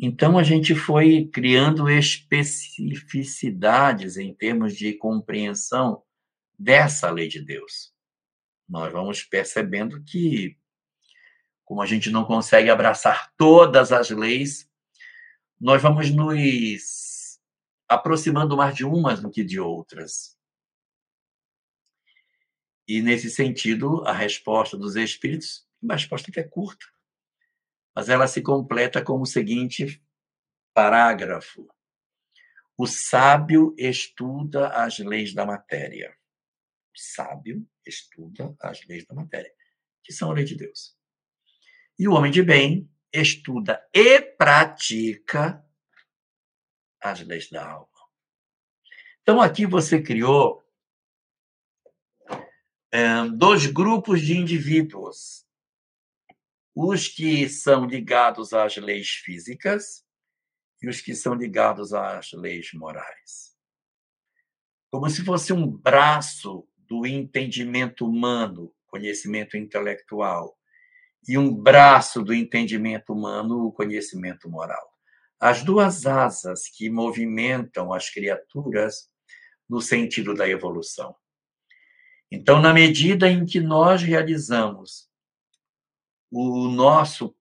Então, 0.00 0.38
a 0.38 0.44
gente 0.44 0.76
foi 0.76 1.26
criando 1.26 1.90
especificidades 1.90 4.16
em 4.16 4.32
termos 4.32 4.76
de 4.76 4.94
compreensão 4.94 6.04
dessa 6.56 7.10
lei 7.10 7.26
de 7.26 7.40
Deus. 7.40 7.92
Nós 8.68 8.92
vamos 8.92 9.24
percebendo 9.24 10.00
que, 10.04 10.56
como 11.64 11.82
a 11.82 11.86
gente 11.86 12.10
não 12.10 12.24
consegue 12.24 12.70
abraçar 12.70 13.34
todas 13.36 13.90
as 13.90 14.10
leis, 14.10 14.70
nós 15.60 15.82
vamos 15.82 16.10
nos 16.10 17.40
aproximando 17.88 18.56
mais 18.56 18.76
de 18.76 18.84
umas 18.84 19.20
do 19.20 19.30
que 19.30 19.42
de 19.42 19.58
outras. 19.58 20.38
E, 22.86 23.02
nesse 23.02 23.28
sentido, 23.30 24.04
a 24.06 24.12
resposta 24.12 24.76
dos 24.76 24.94
espíritos 24.94 25.66
uma 25.80 25.94
resposta 25.94 26.30
que 26.30 26.40
é 26.40 26.44
curta 26.44 26.86
mas 27.98 28.08
ela 28.08 28.28
se 28.28 28.40
completa 28.40 29.02
com 29.02 29.20
o 29.20 29.26
seguinte 29.26 30.00
parágrafo: 30.72 31.68
O 32.76 32.86
sábio 32.86 33.74
estuda 33.76 34.68
as 34.68 35.00
leis 35.00 35.34
da 35.34 35.44
matéria. 35.44 36.16
O 36.94 36.96
sábio 36.96 37.68
estuda 37.84 38.54
as 38.60 38.86
leis 38.86 39.04
da 39.04 39.16
matéria, 39.16 39.52
que 40.04 40.12
são 40.12 40.30
a 40.30 40.34
lei 40.34 40.44
de 40.44 40.54
Deus. 40.54 40.96
E 41.98 42.06
o 42.06 42.12
homem 42.12 42.30
de 42.30 42.40
bem 42.40 42.88
estuda 43.12 43.84
e 43.92 44.20
pratica 44.20 45.60
as 47.02 47.20
leis 47.22 47.50
da 47.50 47.68
alma. 47.68 47.88
Então, 49.22 49.40
aqui 49.40 49.66
você 49.66 50.00
criou 50.00 50.64
é, 52.92 53.24
dois 53.28 53.66
grupos 53.66 54.20
de 54.20 54.36
indivíduos 54.36 55.47
os 56.80 57.08
que 57.08 57.48
são 57.48 57.86
ligados 57.86 58.52
às 58.52 58.76
leis 58.76 59.08
físicas 59.08 60.04
e 60.80 60.88
os 60.88 61.00
que 61.00 61.12
são 61.12 61.34
ligados 61.34 61.92
às 61.92 62.30
leis 62.30 62.70
morais. 62.72 63.56
Como 64.88 65.10
se 65.10 65.24
fosse 65.24 65.52
um 65.52 65.66
braço 65.66 66.68
do 66.76 67.04
entendimento 67.04 68.06
humano, 68.06 68.72
conhecimento 68.86 69.56
intelectual, 69.56 70.56
e 71.26 71.36
um 71.36 71.52
braço 71.52 72.22
do 72.22 72.32
entendimento 72.32 73.12
humano, 73.12 73.66
o 73.66 73.72
conhecimento 73.72 74.48
moral. 74.48 74.88
As 75.40 75.64
duas 75.64 76.06
asas 76.06 76.68
que 76.68 76.88
movimentam 76.88 77.92
as 77.92 78.08
criaturas 78.08 79.10
no 79.68 79.80
sentido 79.80 80.32
da 80.32 80.48
evolução. 80.48 81.16
Então, 82.30 82.62
na 82.62 82.72
medida 82.72 83.28
em 83.28 83.44
que 83.44 83.58
nós 83.58 84.00
realizamos 84.00 85.07
o 86.30 86.68
nosso 86.68 87.34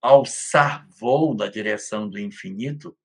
alçar 0.00 0.86
voo 0.98 1.34
na 1.34 1.46
direção 1.46 2.08
do 2.08 2.18
infinito, 2.18 2.96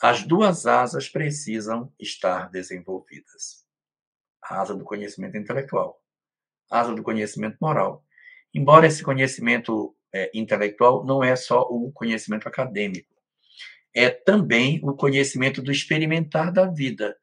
as 0.00 0.22
duas 0.22 0.66
asas 0.66 1.08
precisam 1.08 1.92
estar 1.98 2.50
desenvolvidas. 2.50 3.64
A 4.42 4.60
asa 4.60 4.74
do 4.74 4.84
conhecimento 4.84 5.36
intelectual, 5.36 6.02
a 6.70 6.80
asa 6.80 6.94
do 6.94 7.02
conhecimento 7.02 7.56
moral. 7.60 8.04
Embora 8.52 8.86
esse 8.86 9.02
conhecimento 9.02 9.96
é, 10.12 10.30
intelectual 10.34 11.04
não 11.04 11.22
é 11.22 11.34
só 11.36 11.62
o 11.62 11.90
conhecimento 11.92 12.46
acadêmico, 12.46 13.14
é 13.94 14.10
também 14.10 14.80
o 14.82 14.92
conhecimento 14.92 15.62
do 15.62 15.70
experimentar 15.70 16.52
da 16.52 16.66
vida, 16.66 17.16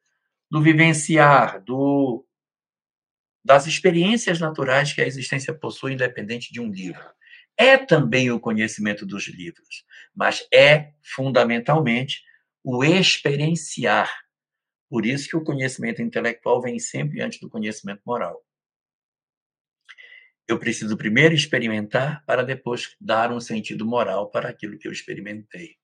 do 0.50 0.60
vivenciar, 0.60 1.62
do 1.62 2.26
das 3.44 3.66
experiências 3.66 4.38
naturais 4.38 4.92
que 4.92 5.00
a 5.00 5.06
existência 5.06 5.52
possui, 5.52 5.92
independente 5.92 6.52
de 6.52 6.60
um 6.60 6.70
livro. 6.70 7.02
É 7.56 7.76
também 7.76 8.30
o 8.30 8.40
conhecimento 8.40 9.04
dos 9.04 9.28
livros, 9.28 9.84
mas 10.14 10.46
é 10.52 10.92
fundamentalmente 11.02 12.22
o 12.64 12.84
experienciar. 12.84 14.10
Por 14.88 15.04
isso 15.04 15.28
que 15.28 15.36
o 15.36 15.44
conhecimento 15.44 16.02
intelectual 16.02 16.60
vem 16.60 16.78
sempre 16.78 17.20
antes 17.22 17.40
do 17.40 17.50
conhecimento 17.50 18.02
moral. 18.06 18.40
Eu 20.46 20.58
preciso 20.58 20.96
primeiro 20.96 21.34
experimentar 21.34 22.24
para 22.26 22.42
depois 22.42 22.94
dar 23.00 23.32
um 23.32 23.40
sentido 23.40 23.86
moral 23.86 24.30
para 24.30 24.48
aquilo 24.48 24.78
que 24.78 24.86
eu 24.86 24.92
experimentei. 24.92 25.76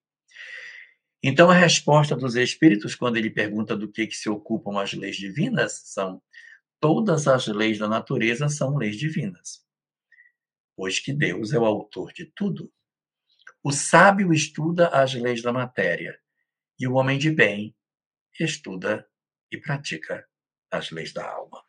Então, 1.23 1.51
a 1.51 1.55
resposta 1.55 2.15
dos 2.15 2.37
espíritos, 2.37 2.95
quando 2.95 3.17
ele 3.17 3.31
pergunta 3.31 3.77
do 3.77 3.91
que, 3.91 4.07
que 4.07 4.15
se 4.15 4.29
ocupam 4.29 4.81
as 4.81 4.93
leis 4.93 5.17
divinas, 5.17 5.81
são 5.87 6.23
todas 6.81 7.27
as 7.27 7.47
leis 7.47 7.79
da 7.79 7.89
natureza 7.89 8.49
são 8.49 8.77
leis 8.77 8.97
divinas, 8.97 9.65
pois 10.77 11.01
que 11.01 11.13
Deus 11.13 11.53
é 11.53 11.59
o 11.59 11.65
autor 11.65 12.13
de 12.13 12.27
tudo. 12.27 12.73
O 13.63 13.73
sábio 13.73 14.33
estuda 14.33 14.89
as 14.89 15.15
leis 15.15 15.43
da 15.43 15.53
matéria 15.53 16.19
E 16.79 16.87
o 16.87 16.95
homem 16.95 17.19
de 17.19 17.31
bem 17.31 17.75
estuda 18.39 19.05
e 19.51 19.59
pratica 19.59 20.25
as 20.71 20.91
leis 20.91 21.13
da 21.13 21.29
alma. 21.29 21.63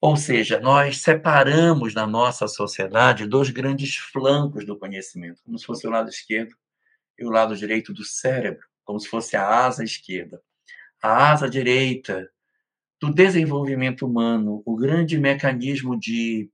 Ou 0.00 0.16
seja, 0.16 0.60
nós 0.60 0.98
separamos 0.98 1.94
na 1.94 2.06
nossa 2.06 2.48
sociedade 2.48 3.26
dois 3.26 3.50
grandes 3.50 3.96
flancos 3.96 4.66
do 4.66 4.76
conhecimento, 4.76 5.40
como 5.44 5.58
se 5.58 5.64
fosse 5.64 5.86
o 5.86 5.90
lado 5.90 6.10
esquerdo 6.10 6.54
e 7.16 7.24
o 7.24 7.30
lado 7.30 7.56
direito 7.56 7.94
do 7.94 8.04
cérebro, 8.04 8.66
como 8.84 8.98
se 8.98 9.08
fosse 9.08 9.36
a 9.36 9.46
asa 9.64 9.84
esquerda. 9.84 10.42
A 11.00 11.30
asa 11.30 11.48
direita 11.48 12.28
do 13.02 13.12
desenvolvimento 13.12 14.06
humano, 14.06 14.62
o 14.64 14.76
grande 14.76 15.18
mecanismo 15.18 15.98
de 15.98 16.48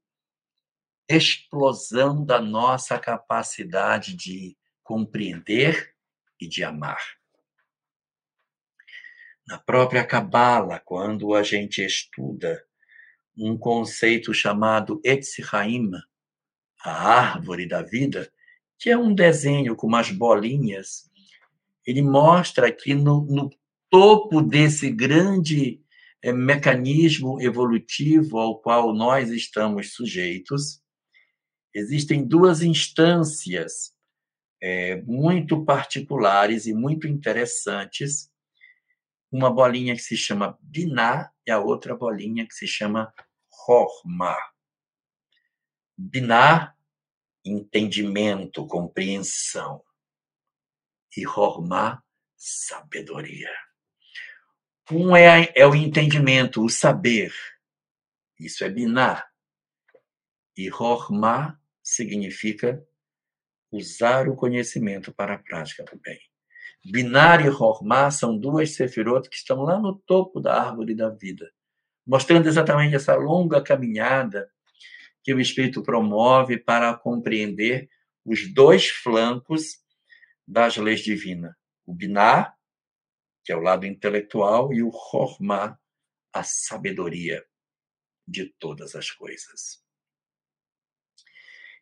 explosão 1.06 2.24
da 2.24 2.40
nossa 2.40 2.98
capacidade 2.98 4.16
de 4.16 4.56
compreender 4.82 5.94
e 6.40 6.48
de 6.48 6.64
amar. 6.64 7.02
Na 9.46 9.58
própria 9.58 10.02
Cabala, 10.06 10.80
quando 10.82 11.34
a 11.34 11.42
gente 11.42 11.84
estuda 11.84 12.64
um 13.36 13.56
conceito 13.58 14.32
chamado 14.32 15.02
Etzraim, 15.04 15.90
a 16.82 16.90
árvore 16.90 17.68
da 17.68 17.82
vida, 17.82 18.32
que 18.78 18.88
é 18.88 18.96
um 18.96 19.14
desenho 19.14 19.76
com 19.76 19.86
umas 19.86 20.10
bolinhas, 20.10 21.10
ele 21.86 22.00
mostra 22.00 22.72
que 22.72 22.94
no, 22.94 23.26
no 23.26 23.50
topo 23.90 24.40
desse 24.40 24.90
grande 24.90 25.82
mecanismo 26.24 27.40
evolutivo 27.40 28.38
ao 28.38 28.60
qual 28.60 28.92
nós 28.92 29.30
estamos 29.30 29.92
sujeitos, 29.94 30.82
existem 31.74 32.26
duas 32.26 32.62
instâncias 32.62 33.94
é, 34.60 35.00
muito 35.02 35.64
particulares 35.64 36.66
e 36.66 36.74
muito 36.74 37.06
interessantes. 37.06 38.30
Uma 39.30 39.52
bolinha 39.52 39.94
que 39.94 40.02
se 40.02 40.16
chama 40.16 40.58
Biná 40.60 41.30
e 41.46 41.50
a 41.50 41.60
outra 41.60 41.94
bolinha 41.94 42.46
que 42.46 42.54
se 42.54 42.66
chama 42.66 43.12
Horma. 43.66 44.36
Biná, 45.96 46.74
entendimento, 47.44 48.66
compreensão. 48.66 49.84
E 51.16 51.26
Horma, 51.26 52.02
sabedoria. 52.36 53.67
Um 54.90 55.14
é, 55.14 55.52
é 55.54 55.66
o 55.66 55.74
entendimento, 55.74 56.64
o 56.64 56.70
saber. 56.70 57.30
Isso 58.40 58.64
é 58.64 58.70
Biná. 58.70 59.22
E 60.56 60.70
Horma 60.72 61.60
significa 61.82 62.82
usar 63.70 64.28
o 64.28 64.34
conhecimento 64.34 65.12
para 65.12 65.34
a 65.34 65.38
prática 65.38 65.84
do 65.84 65.98
bem. 66.00 66.18
Binar 66.90 67.44
e 67.44 67.50
Horma 67.50 68.10
são 68.10 68.38
duas 68.38 68.74
sefirot 68.74 69.28
que 69.28 69.36
estão 69.36 69.62
lá 69.62 69.78
no 69.78 69.94
topo 70.06 70.40
da 70.40 70.58
árvore 70.58 70.94
da 70.94 71.10
vida, 71.10 71.50
mostrando 72.06 72.48
exatamente 72.48 72.94
essa 72.94 73.14
longa 73.14 73.60
caminhada 73.60 74.50
que 75.22 75.34
o 75.34 75.40
Espírito 75.40 75.82
promove 75.82 76.56
para 76.56 76.94
compreender 76.94 77.90
os 78.24 78.52
dois 78.54 78.88
flancos 78.88 79.78
das 80.46 80.78
leis 80.78 81.00
divinas. 81.00 81.52
O 81.84 81.94
Binar, 81.94 82.57
que 83.48 83.52
é 83.52 83.56
o 83.56 83.60
lado 83.60 83.86
intelectual, 83.86 84.74
e 84.74 84.82
o 84.82 84.90
Horma, 84.90 85.80
a 86.34 86.44
sabedoria 86.44 87.42
de 88.26 88.52
todas 88.58 88.94
as 88.94 89.10
coisas. 89.10 89.82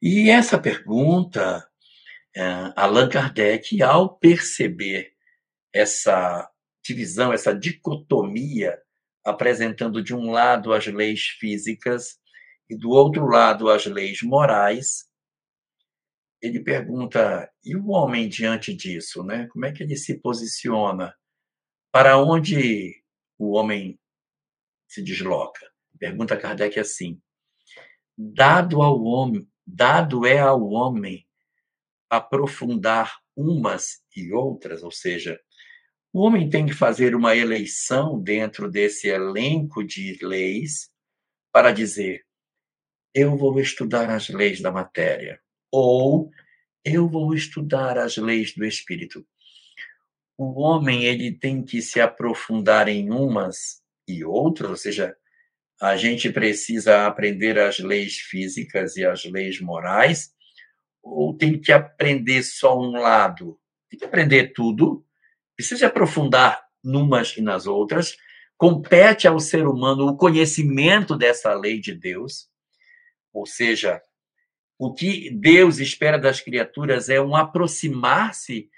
E 0.00 0.30
essa 0.30 0.60
pergunta 0.60 1.68
é, 2.36 2.72
Allan 2.76 3.08
Kardec, 3.08 3.82
ao 3.82 4.16
perceber 4.16 5.12
essa 5.74 6.48
divisão, 6.84 7.32
essa 7.32 7.52
dicotomia, 7.52 8.80
apresentando 9.24 10.00
de 10.00 10.14
um 10.14 10.30
lado 10.30 10.72
as 10.72 10.86
leis 10.86 11.24
físicas 11.40 12.20
e 12.70 12.76
do 12.76 12.90
outro 12.90 13.26
lado 13.26 13.68
as 13.68 13.86
leis 13.86 14.22
morais, 14.22 15.10
ele 16.40 16.62
pergunta: 16.62 17.52
e 17.64 17.74
o 17.74 17.88
homem 17.88 18.28
diante 18.28 18.72
disso, 18.72 19.24
né? 19.24 19.48
Como 19.48 19.66
é 19.66 19.72
que 19.72 19.82
ele 19.82 19.96
se 19.96 20.20
posiciona? 20.20 21.12
Para 21.96 22.18
onde 22.18 23.02
o 23.38 23.52
homem 23.52 23.98
se 24.86 25.02
desloca? 25.02 25.66
Pergunta 25.98 26.36
Kardec 26.36 26.78
assim: 26.78 27.18
dado 28.14 28.82
ao 28.82 29.02
homem, 29.02 29.48
dado 29.66 30.26
é 30.26 30.38
ao 30.38 30.62
homem 30.68 31.26
aprofundar 32.10 33.18
umas 33.34 34.02
e 34.14 34.30
outras, 34.30 34.82
ou 34.82 34.90
seja, 34.90 35.40
o 36.12 36.20
homem 36.20 36.50
tem 36.50 36.66
que 36.66 36.74
fazer 36.74 37.14
uma 37.14 37.34
eleição 37.34 38.22
dentro 38.22 38.70
desse 38.70 39.08
elenco 39.08 39.82
de 39.82 40.18
leis 40.20 40.90
para 41.50 41.72
dizer: 41.72 42.26
eu 43.14 43.38
vou 43.38 43.58
estudar 43.58 44.10
as 44.10 44.28
leis 44.28 44.60
da 44.60 44.70
matéria, 44.70 45.40
ou 45.72 46.30
eu 46.84 47.08
vou 47.08 47.32
estudar 47.32 47.96
as 47.96 48.18
leis 48.18 48.54
do 48.54 48.66
espírito. 48.66 49.26
O 50.38 50.60
homem 50.60 51.04
ele 51.04 51.32
tem 51.32 51.64
que 51.64 51.80
se 51.80 52.00
aprofundar 52.00 52.88
em 52.88 53.10
umas 53.10 53.80
e 54.06 54.24
outras, 54.24 54.70
ou 54.70 54.76
seja, 54.76 55.16
a 55.80 55.96
gente 55.96 56.30
precisa 56.30 57.06
aprender 57.06 57.58
as 57.58 57.78
leis 57.78 58.16
físicas 58.16 58.96
e 58.96 59.04
as 59.04 59.24
leis 59.24 59.60
morais, 59.60 60.30
ou 61.02 61.36
tem 61.36 61.58
que 61.60 61.72
aprender 61.72 62.42
só 62.42 62.78
um 62.78 62.92
lado? 62.92 63.58
Tem 63.88 63.98
que 63.98 64.04
aprender 64.04 64.52
tudo, 64.52 65.04
precisa 65.54 65.86
aprofundar 65.86 66.62
numas 66.82 67.36
e 67.36 67.40
nas 67.40 67.66
outras. 67.66 68.16
Compete 68.56 69.28
ao 69.28 69.38
ser 69.38 69.66
humano 69.66 70.06
o 70.06 70.16
conhecimento 70.16 71.16
dessa 71.16 71.54
lei 71.54 71.80
de 71.80 71.94
Deus, 71.94 72.48
ou 73.32 73.46
seja, 73.46 74.00
o 74.78 74.92
que 74.92 75.30
Deus 75.30 75.78
espera 75.78 76.18
das 76.18 76.40
criaturas 76.40 77.08
é 77.08 77.20
um 77.20 77.36
aproximar-se 77.36 78.70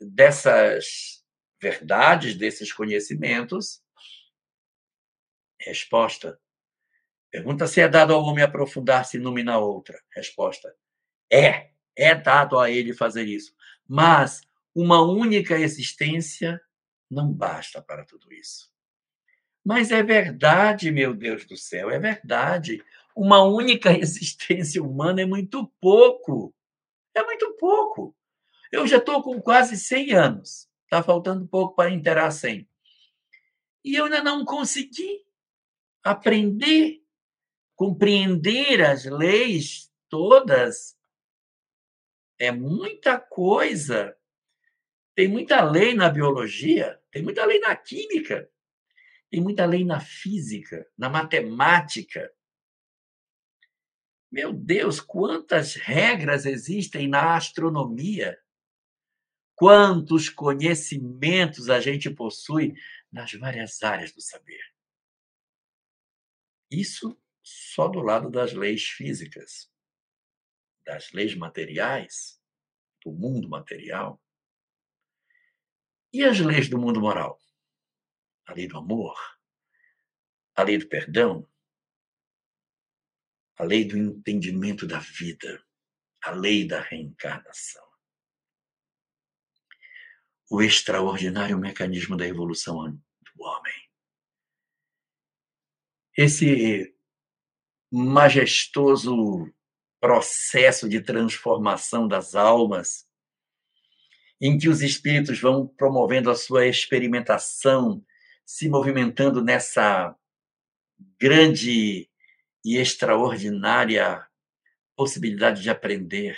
dessas 0.00 1.24
verdades, 1.60 2.36
desses 2.36 2.72
conhecimentos. 2.72 3.82
Resposta. 5.60 6.38
Pergunta 7.30 7.66
se 7.66 7.80
é 7.80 7.88
dado 7.88 8.12
ao 8.12 8.22
homem 8.22 8.44
aprofundar-se 8.44 9.18
numa 9.18 9.40
e 9.40 9.44
na 9.44 9.58
outra. 9.58 10.00
Resposta. 10.14 10.74
É. 11.32 11.70
É 11.96 12.14
dado 12.14 12.58
a 12.58 12.70
ele 12.70 12.92
fazer 12.92 13.24
isso. 13.24 13.54
Mas 13.88 14.40
uma 14.74 15.00
única 15.02 15.58
existência 15.58 16.60
não 17.10 17.32
basta 17.32 17.80
para 17.80 18.04
tudo 18.04 18.32
isso. 18.32 18.72
Mas 19.64 19.90
é 19.90 20.02
verdade, 20.02 20.90
meu 20.90 21.14
Deus 21.14 21.46
do 21.46 21.56
céu, 21.56 21.90
é 21.90 21.98
verdade. 21.98 22.84
Uma 23.16 23.42
única 23.42 23.92
existência 23.96 24.82
humana 24.82 25.22
é 25.22 25.26
muito 25.26 25.66
pouco. 25.80 26.54
É 27.14 27.22
muito 27.22 27.56
pouco. 27.58 28.14
Eu 28.74 28.88
já 28.88 28.96
estou 28.96 29.22
com 29.22 29.40
quase 29.40 29.76
100 29.76 30.14
anos. 30.14 30.68
Está 30.82 31.00
faltando 31.00 31.46
pouco 31.46 31.76
para 31.76 31.92
inteirar 31.92 32.28
100. 32.32 32.68
E 33.84 33.94
eu 33.94 34.06
ainda 34.06 34.20
não 34.20 34.44
consegui 34.44 35.24
aprender, 36.02 37.00
compreender 37.76 38.84
as 38.84 39.04
leis 39.04 39.92
todas 40.08 40.98
é 42.36 42.50
muita 42.50 43.16
coisa. 43.16 44.16
Tem 45.14 45.28
muita 45.28 45.62
lei 45.62 45.94
na 45.94 46.10
biologia, 46.10 47.00
tem 47.12 47.22
muita 47.22 47.44
lei 47.44 47.60
na 47.60 47.76
química, 47.76 48.50
tem 49.30 49.40
muita 49.40 49.64
lei 49.66 49.84
na 49.84 50.00
física, 50.00 50.84
na 50.98 51.08
matemática. 51.08 52.28
Meu 54.32 54.52
Deus, 54.52 54.98
quantas 54.98 55.76
regras 55.76 56.44
existem 56.44 57.06
na 57.06 57.36
astronomia? 57.36 58.36
Quantos 59.54 60.28
conhecimentos 60.28 61.70
a 61.70 61.80
gente 61.80 62.10
possui 62.10 62.74
nas 63.12 63.32
várias 63.32 63.82
áreas 63.82 64.12
do 64.12 64.20
saber? 64.20 64.60
Isso 66.70 67.16
só 67.42 67.88
do 67.88 68.00
lado 68.00 68.30
das 68.30 68.52
leis 68.52 68.84
físicas 68.84 69.72
das 70.84 71.12
leis 71.12 71.34
materiais, 71.34 72.40
do 73.02 73.12
mundo 73.12 73.48
material. 73.48 74.22
E 76.12 76.22
as 76.22 76.38
leis 76.38 76.68
do 76.68 76.78
mundo 76.78 77.00
moral? 77.00 77.40
A 78.46 78.52
lei 78.52 78.68
do 78.68 78.76
amor, 78.76 79.16
a 80.54 80.62
lei 80.62 80.78
do 80.78 80.86
perdão, 80.86 81.48
a 83.56 83.64
lei 83.64 83.86
do 83.86 83.96
entendimento 83.96 84.86
da 84.86 84.98
vida, 84.98 85.64
a 86.22 86.30
lei 86.30 86.66
da 86.66 86.80
reencarnação. 86.82 87.83
O 90.50 90.62
extraordinário 90.62 91.58
mecanismo 91.58 92.16
da 92.16 92.26
evolução 92.26 92.90
do 92.90 93.42
homem. 93.42 93.74
Esse 96.16 96.94
majestoso 97.90 99.52
processo 100.00 100.88
de 100.88 101.00
transformação 101.00 102.06
das 102.06 102.34
almas, 102.34 103.08
em 104.40 104.58
que 104.58 104.68
os 104.68 104.82
espíritos 104.82 105.40
vão 105.40 105.66
promovendo 105.66 106.30
a 106.30 106.34
sua 106.34 106.66
experimentação, 106.66 108.04
se 108.44 108.68
movimentando 108.68 109.42
nessa 109.42 110.14
grande 111.18 112.10
e 112.64 112.76
extraordinária 112.76 114.26
possibilidade 114.96 115.62
de 115.62 115.70
aprender. 115.70 116.36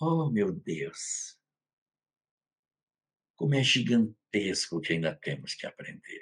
Oh, 0.00 0.30
meu 0.30 0.52
Deus! 0.52 1.39
Como 3.40 3.54
é 3.54 3.62
gigantesco 3.62 4.76
o 4.76 4.80
que 4.82 4.92
ainda 4.92 5.14
temos 5.14 5.54
que 5.54 5.66
aprender. 5.66 6.20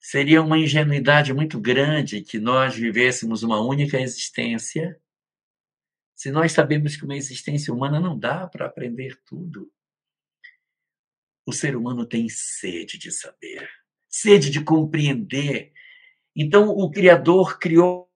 Seria 0.00 0.40
uma 0.40 0.56
ingenuidade 0.56 1.34
muito 1.34 1.60
grande 1.60 2.22
que 2.22 2.38
nós 2.38 2.74
vivêssemos 2.74 3.42
uma 3.42 3.60
única 3.60 4.00
existência 4.00 4.98
se 6.14 6.30
nós 6.30 6.52
sabemos 6.52 6.96
que 6.96 7.04
uma 7.04 7.14
existência 7.14 7.74
humana 7.74 8.00
não 8.00 8.18
dá 8.18 8.46
para 8.46 8.64
aprender 8.64 9.20
tudo. 9.26 9.70
O 11.44 11.52
ser 11.52 11.76
humano 11.76 12.06
tem 12.06 12.26
sede 12.30 12.96
de 12.96 13.12
saber, 13.12 13.68
sede 14.08 14.48
de 14.48 14.64
compreender. 14.64 15.74
Então, 16.34 16.70
o 16.70 16.90
Criador 16.90 17.58
criou 17.58 18.10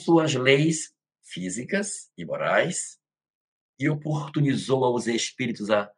suas 0.00 0.32
leis 0.34 0.96
físicas 1.22 2.10
e 2.16 2.24
morais 2.24 2.98
e 3.78 3.88
oportunizou 3.88 4.84
aos 4.84 5.06
espíritos 5.06 5.70
a, 5.70 5.90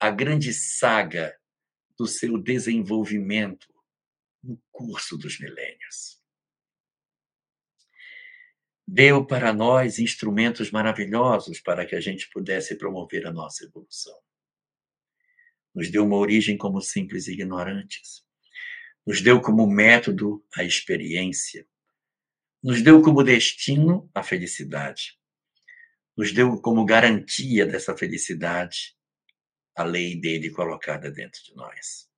a 0.00 0.10
grande 0.10 0.52
saga 0.52 1.36
do 1.98 2.06
seu 2.06 2.38
desenvolvimento 2.38 3.66
no 4.42 4.60
curso 4.70 5.16
dos 5.16 5.38
milênios. 5.40 6.20
Deu 8.86 9.26
para 9.26 9.52
nós 9.52 9.98
instrumentos 9.98 10.70
maravilhosos 10.70 11.60
para 11.60 11.84
que 11.84 11.96
a 11.96 12.00
gente 12.00 12.28
pudesse 12.30 12.76
promover 12.76 13.26
a 13.26 13.32
nossa 13.32 13.64
evolução. 13.64 14.16
Nos 15.74 15.90
deu 15.90 16.04
uma 16.04 16.16
origem 16.16 16.56
como 16.56 16.80
simples 16.80 17.26
ignorantes. 17.26 18.24
Nos 19.04 19.20
deu 19.20 19.40
como 19.40 19.66
método 19.66 20.44
a 20.56 20.62
experiência. 20.62 21.66
Nos 22.62 22.80
deu 22.80 23.02
como 23.02 23.24
destino 23.24 24.08
a 24.14 24.22
felicidade. 24.22 25.18
Nos 26.16 26.32
deu 26.32 26.60
como 26.60 26.84
garantia 26.84 27.66
dessa 27.66 27.96
felicidade 27.96 28.96
a 29.74 29.84
lei 29.84 30.18
dele 30.18 30.50
colocada 30.50 31.10
dentro 31.10 31.42
de 31.44 31.54
nós. 31.54 32.08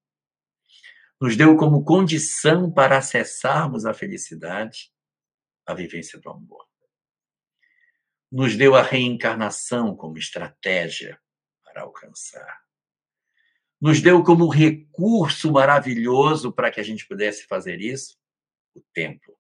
Nos 1.20 1.36
deu 1.36 1.56
como 1.56 1.84
condição 1.84 2.70
para 2.70 2.98
acessarmos 2.98 3.84
a 3.84 3.92
felicidade 3.92 4.92
a 5.66 5.74
vivência 5.74 6.18
do 6.18 6.30
amor. 6.30 6.66
Nos 8.30 8.56
deu 8.56 8.74
a 8.74 8.82
reencarnação 8.82 9.96
como 9.96 10.16
estratégia 10.16 11.20
para 11.64 11.82
alcançar. 11.82 12.62
Nos 13.80 14.00
deu 14.00 14.22
como 14.22 14.48
recurso 14.48 15.52
maravilhoso 15.52 16.52
para 16.52 16.70
que 16.70 16.80
a 16.80 16.82
gente 16.82 17.06
pudesse 17.06 17.46
fazer 17.46 17.80
isso 17.80 18.16
o 18.74 18.82
tempo. 18.92 19.38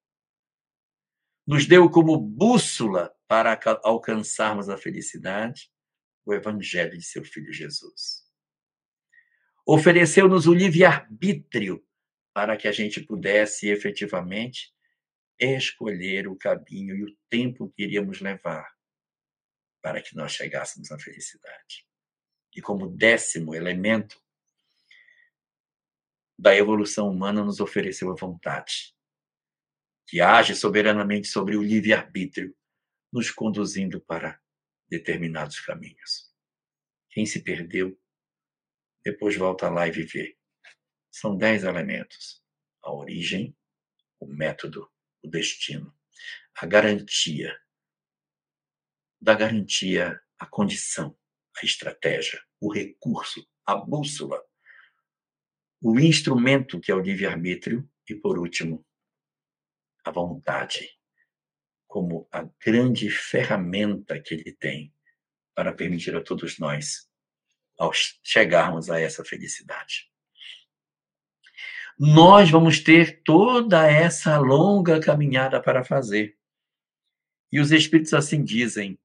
Nos 1.46 1.66
deu 1.66 1.88
como 1.90 2.18
bússola 2.18 3.14
para 3.28 3.60
alcançarmos 3.84 4.68
a 4.68 4.78
felicidade 4.78 5.70
o 6.24 6.34
Evangelho 6.34 6.96
de 6.98 7.04
seu 7.04 7.24
Filho 7.24 7.52
Jesus. 7.52 8.26
Ofereceu-nos 9.66 10.46
o 10.46 10.54
livre-arbítrio 10.54 11.86
para 12.34 12.56
que 12.56 12.66
a 12.66 12.72
gente 12.72 13.00
pudesse 13.02 13.68
efetivamente 13.68 14.72
escolher 15.38 16.26
o 16.26 16.36
caminho 16.36 16.96
e 16.96 17.04
o 17.04 17.16
tempo 17.28 17.70
que 17.70 17.82
iríamos 17.82 18.20
levar 18.20 18.74
para 19.80 20.02
que 20.02 20.16
nós 20.16 20.32
chegássemos 20.32 20.90
à 20.90 20.98
felicidade. 20.98 21.86
E 22.54 22.60
como 22.60 22.88
décimo 22.88 23.54
elemento 23.54 24.20
da 26.38 26.56
evolução 26.56 27.08
humana, 27.08 27.44
nos 27.44 27.60
ofereceu 27.60 28.10
a 28.10 28.14
vontade, 28.14 28.94
que 30.06 30.20
age 30.20 30.54
soberanamente 30.54 31.26
sobre 31.26 31.56
o 31.56 31.62
livre-arbítrio, 31.62 32.56
nos 33.12 33.30
conduzindo 33.30 34.00
para 34.00 34.40
determinados 34.88 35.60
caminhos. 35.60 36.32
Quem 37.10 37.26
se 37.26 37.42
perdeu, 37.42 37.98
depois 39.04 39.36
volta 39.36 39.68
lá 39.68 39.86
e 39.86 39.90
viver. 39.90 40.38
São 41.10 41.36
dez 41.36 41.64
elementos: 41.64 42.42
a 42.82 42.92
origem, 42.92 43.56
o 44.20 44.26
método, 44.26 44.90
o 45.22 45.28
destino, 45.28 45.94
a 46.54 46.66
garantia. 46.66 47.58
Da 49.20 49.34
garantia, 49.34 50.20
a 50.38 50.46
condição, 50.46 51.18
a 51.60 51.64
estratégia, 51.64 52.40
o 52.60 52.72
recurso, 52.72 53.44
a 53.66 53.74
bússola, 53.74 54.40
o 55.80 55.98
instrumento 55.98 56.80
que 56.80 56.92
é 56.92 56.94
o 56.94 57.00
livre-arbítrio 57.00 57.88
e, 58.08 58.14
por 58.14 58.38
último, 58.38 58.86
a 60.04 60.10
vontade 60.10 60.97
como 61.88 62.28
a 62.30 62.46
grande 62.64 63.10
ferramenta 63.10 64.20
que 64.20 64.34
ele 64.34 64.52
tem 64.52 64.94
para 65.54 65.72
permitir 65.72 66.14
a 66.14 66.22
todos 66.22 66.58
nós 66.58 67.08
ao 67.76 67.90
chegarmos 68.22 68.90
a 68.90 69.00
essa 69.00 69.24
felicidade. 69.24 70.08
Nós 71.98 72.50
vamos 72.50 72.78
ter 72.78 73.22
toda 73.24 73.84
essa 73.90 74.38
longa 74.38 75.00
caminhada 75.00 75.60
para 75.60 75.82
fazer. 75.82 76.36
E 77.50 77.58
os 77.58 77.72
espíritos 77.72 78.14
assim 78.14 78.44
dizem 78.44 78.98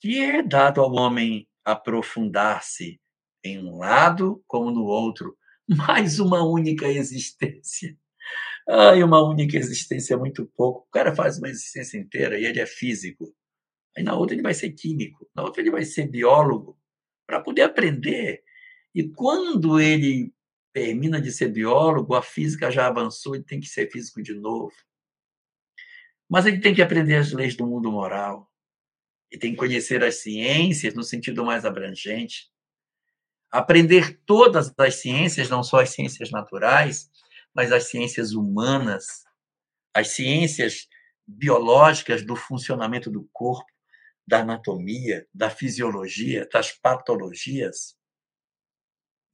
que 0.00 0.20
é 0.20 0.42
dado 0.42 0.80
ao 0.80 0.92
homem 0.92 1.48
aprofundar-se 1.64 3.00
em 3.42 3.58
um 3.58 3.78
lado 3.78 4.44
como 4.46 4.70
no 4.70 4.84
outro, 4.84 5.36
mais 5.66 6.20
uma 6.20 6.44
única 6.44 6.86
existência. 6.86 7.96
Ai, 8.68 9.02
uma 9.02 9.22
única 9.22 9.56
existência 9.58 10.14
é 10.14 10.16
muito 10.16 10.46
pouco. 10.56 10.86
O 10.88 10.90
cara 10.90 11.14
faz 11.14 11.38
uma 11.38 11.48
existência 11.48 11.98
inteira 11.98 12.38
e 12.38 12.46
ele 12.46 12.60
é 12.60 12.66
físico. 12.66 13.34
Aí 13.96 14.02
na 14.02 14.16
outra 14.16 14.34
ele 14.34 14.42
vai 14.42 14.54
ser 14.54 14.72
químico, 14.72 15.28
na 15.34 15.42
outra 15.44 15.62
ele 15.62 15.70
vai 15.70 15.84
ser 15.84 16.08
biólogo, 16.08 16.78
para 17.26 17.40
poder 17.40 17.62
aprender. 17.62 18.42
E 18.94 19.08
quando 19.08 19.80
ele 19.80 20.32
termina 20.72 21.20
de 21.20 21.30
ser 21.32 21.48
biólogo, 21.48 22.14
a 22.14 22.22
física 22.22 22.70
já 22.70 22.86
avançou, 22.88 23.34
ele 23.34 23.44
tem 23.44 23.60
que 23.60 23.68
ser 23.68 23.90
físico 23.90 24.22
de 24.22 24.34
novo. 24.34 24.72
Mas 26.28 26.46
ele 26.46 26.60
tem 26.60 26.74
que 26.74 26.82
aprender 26.82 27.16
as 27.16 27.32
leis 27.32 27.56
do 27.56 27.66
mundo 27.66 27.92
moral. 27.92 28.50
E 29.30 29.38
tem 29.38 29.52
que 29.52 29.58
conhecer 29.58 30.02
as 30.02 30.16
ciências 30.16 30.94
no 30.94 31.02
sentido 31.02 31.44
mais 31.44 31.64
abrangente. 31.64 32.48
Aprender 33.50 34.20
todas 34.26 34.72
as 34.76 34.94
ciências, 34.96 35.48
não 35.50 35.62
só 35.62 35.80
as 35.80 35.90
ciências 35.90 36.30
naturais, 36.30 37.10
mas 37.54 37.70
as 37.70 37.84
ciências 37.84 38.32
humanas, 38.32 39.24
as 39.94 40.08
ciências 40.08 40.88
biológicas 41.26 42.24
do 42.24 42.34
funcionamento 42.34 43.10
do 43.10 43.28
corpo, 43.32 43.70
da 44.26 44.40
anatomia, 44.40 45.26
da 45.32 45.48
fisiologia, 45.50 46.48
das 46.52 46.72
patologias. 46.72 47.96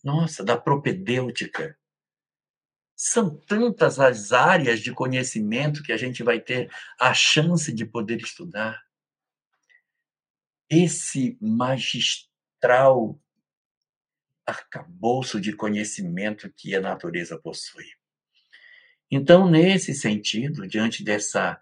Nossa, 0.03 0.45
da 0.45 0.57
propedêutica. 0.57 1.79
São 2.97 3.35
tantas 3.35 3.99
as 3.99 4.33
áreas 4.33 4.81
de 4.81 4.93
conhecimento 4.93 5.83
que 5.83 5.93
a 5.93 5.97
gente 5.97 6.23
vai 6.23 6.41
ter 6.41 6.71
a 6.99 7.15
chance 7.15 7.73
de 7.73 7.87
poder 7.87 8.21
estudar. 8.21 8.83
Esse 10.69 11.39
magistral 11.41 13.19
arcabouço 14.47 15.41
de 15.41 15.55
conhecimento 15.55 16.53
que 16.53 16.75
a 16.75 16.81
natureza 16.81 17.39
possui. 17.39 18.00
Então, 19.11 19.51
nesse 19.51 19.93
sentido, 19.93 20.69
diante 20.69 21.03
dessa 21.03 21.61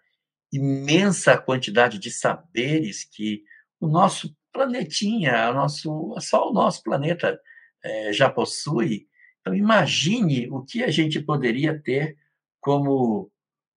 imensa 0.53 1.39
quantidade 1.39 1.99
de 1.99 2.11
saberes 2.11 3.05
que 3.05 3.43
o 3.81 3.89
nosso 3.89 4.37
planetinha, 4.53 5.51
o 5.51 5.55
nosso, 5.55 6.15
só 6.21 6.51
o 6.51 6.53
nosso 6.53 6.83
planeta 6.83 7.41
é, 7.83 8.13
já 8.13 8.29
possui, 8.29 9.09
então 9.41 9.55
imagine 9.55 10.49
o 10.51 10.63
que 10.63 10.83
a 10.83 10.91
gente 10.91 11.21
poderia 11.21 11.79
ter 11.81 12.19
como, 12.61 13.31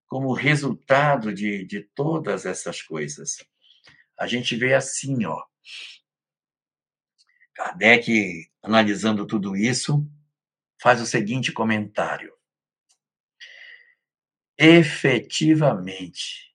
como 0.07 0.33
resultado 0.33 1.33
de, 1.33 1.65
de 1.65 1.81
todas 1.95 2.45
essas 2.45 2.81
coisas. 2.81 3.37
A 4.17 4.27
gente 4.27 4.55
vê 4.55 4.73
assim, 4.73 5.23
ó. 5.25 5.41
Kardec, 7.53 8.49
analisando 8.61 9.25
tudo 9.25 9.55
isso, 9.55 10.05
faz 10.81 10.99
o 10.99 11.05
seguinte 11.05 11.51
comentário 11.51 12.33
efetivamente 14.61 16.53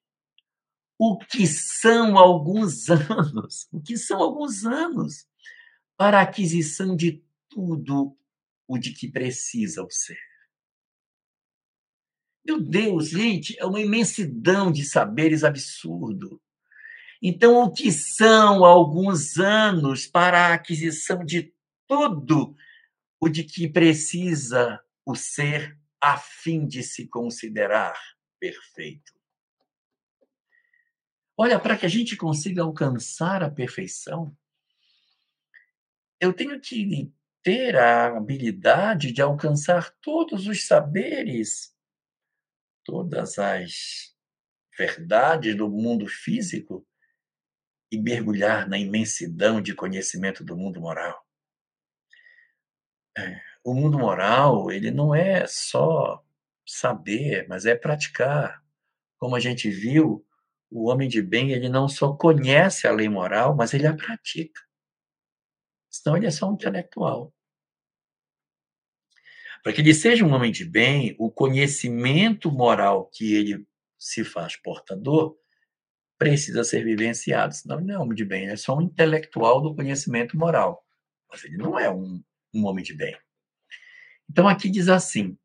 o 0.97 1.19
que 1.19 1.45
são 1.45 2.17
alguns 2.17 2.89
anos, 2.89 3.67
o 3.73 3.83
que 3.83 3.97
são 3.97 4.23
alguns 4.23 4.65
anos 4.65 5.27
para 5.97 6.21
a 6.21 6.23
aquisição 6.23 6.95
de 6.95 7.21
tudo 7.49 8.17
o 8.69 8.79
de 8.79 8.93
que 8.93 9.09
precisa 9.09 9.83
o 9.83 9.91
ser. 9.91 10.19
Meu 12.45 12.61
Deus, 12.61 13.09
gente, 13.09 13.59
é 13.59 13.67
uma 13.67 13.81
imensidão 13.81 14.71
de 14.71 14.85
saberes 14.85 15.43
absurdo. 15.43 16.41
Então, 17.21 17.65
o 17.65 17.73
que 17.73 17.91
são 17.91 18.65
alguns 18.65 19.37
anos 19.37 20.07
para 20.07 20.47
a 20.47 20.55
aquisição 20.55 21.25
de 21.25 21.53
tudo 21.89 22.55
o 23.19 23.29
de 23.29 23.43
que 23.43 23.69
precisa 23.69 24.81
o 25.05 25.17
ser 25.17 25.77
a 26.07 26.17
fim 26.17 26.69
de 26.69 26.85
se 26.85 27.09
considerar 27.09 27.99
perfeito? 28.39 29.13
Olha, 31.37 31.59
para 31.59 31.77
que 31.77 31.85
a 31.85 31.89
gente 31.89 32.17
consiga 32.17 32.63
alcançar 32.63 33.43
a 33.43 33.51
perfeição, 33.51 34.37
eu 36.21 36.33
tenho 36.33 36.61
que 36.61 37.13
ter 37.43 37.77
a 37.77 38.17
habilidade 38.17 39.13
de 39.13 39.21
alcançar 39.21 39.91
todos 40.01 40.47
os 40.47 40.65
saberes, 40.67 41.77
todas 42.85 43.37
as 43.39 44.15
verdades 44.79 45.57
do 45.57 45.69
mundo 45.69 46.07
físico 46.07 46.87
e 47.91 48.01
mergulhar 48.01 48.69
na 48.69 48.79
imensidão 48.79 49.61
de 49.61 49.75
conhecimento 49.75 50.45
do 50.45 50.57
mundo 50.57 50.81
moral. 50.81 51.27
É, 53.19 53.46
o 53.67 53.75
mundo 53.75 53.99
moral, 53.99 54.71
ele 54.71 54.93
não 54.93 55.13
é 55.13 55.45
só 55.45 56.25
saber, 56.65 57.49
mas 57.49 57.67
é 57.67 57.75
praticar. 57.75 58.63
Como 59.19 59.35
a 59.35 59.41
gente 59.41 59.69
viu, 59.69 60.25
o 60.71 60.89
homem 60.89 61.09
de 61.09 61.21
bem, 61.21 61.51
ele 61.51 61.69
não 61.69 61.89
só 61.89 62.13
conhece 62.13 62.87
a 62.87 62.93
lei 62.93 63.09
moral, 63.09 63.57
mas 63.57 63.75
ele 63.75 63.85
a 63.89 63.93
pratica. 63.93 64.61
Senão 65.91 66.17
ele 66.17 66.27
é 66.27 66.31
só 66.31 66.49
um 66.49 66.55
intelectual. 66.55 67.35
Para 69.65 69.73
que 69.73 69.81
ele 69.81 69.95
seja 69.95 70.25
um 70.25 70.33
homem 70.33 70.53
de 70.53 70.65
bem, 70.65 71.17
o 71.19 71.29
conhecimento 71.29 72.53
moral 72.53 73.11
que 73.13 73.35
ele 73.35 73.67
se 73.99 74.23
faz 74.23 74.55
portador 74.55 75.37
precisa 76.17 76.63
ser 76.63 76.85
vivenciado, 76.85 77.53
senão 77.53 77.79
ele 77.79 77.89
não 77.89 77.95
é 77.97 77.99
homem 77.99 78.15
de 78.15 78.25
bem, 78.25 78.45
ele 78.45 78.53
é 78.53 78.57
só 78.57 78.77
um 78.77 78.83
intelectual 78.83 79.61
do 79.61 79.75
conhecimento 79.75 80.37
moral, 80.37 80.87
mas 81.29 81.43
ele 81.43 81.57
não 81.57 81.77
é 81.77 81.91
um, 81.91 82.23
um 82.55 82.65
homem 82.65 82.85
de 82.85 82.95
bem. 82.95 83.19
Então 84.31 84.49
aqui 84.49 84.69
diz 84.69 84.89
assim, 84.89 85.37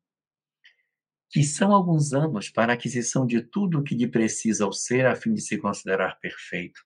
que 1.29 1.43
são 1.43 1.71
alguns 1.71 2.13
anos 2.13 2.49
para 2.49 2.73
a 2.73 2.75
aquisição 2.75 3.25
de 3.25 3.41
tudo 3.41 3.79
o 3.79 3.83
que 3.83 3.95
lhe 3.95 4.07
precisa 4.07 4.65
ao 4.65 4.73
ser 4.73 5.05
a 5.05 5.15
fim 5.15 5.33
de 5.33 5.41
se 5.41 5.57
considerar 5.57 6.19
perfeito, 6.19 6.81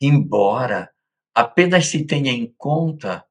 embora 0.00 0.90
apenas 1.34 1.86
se 1.86 2.04
tenha 2.04 2.32
em 2.32 2.52
conta 2.58 3.24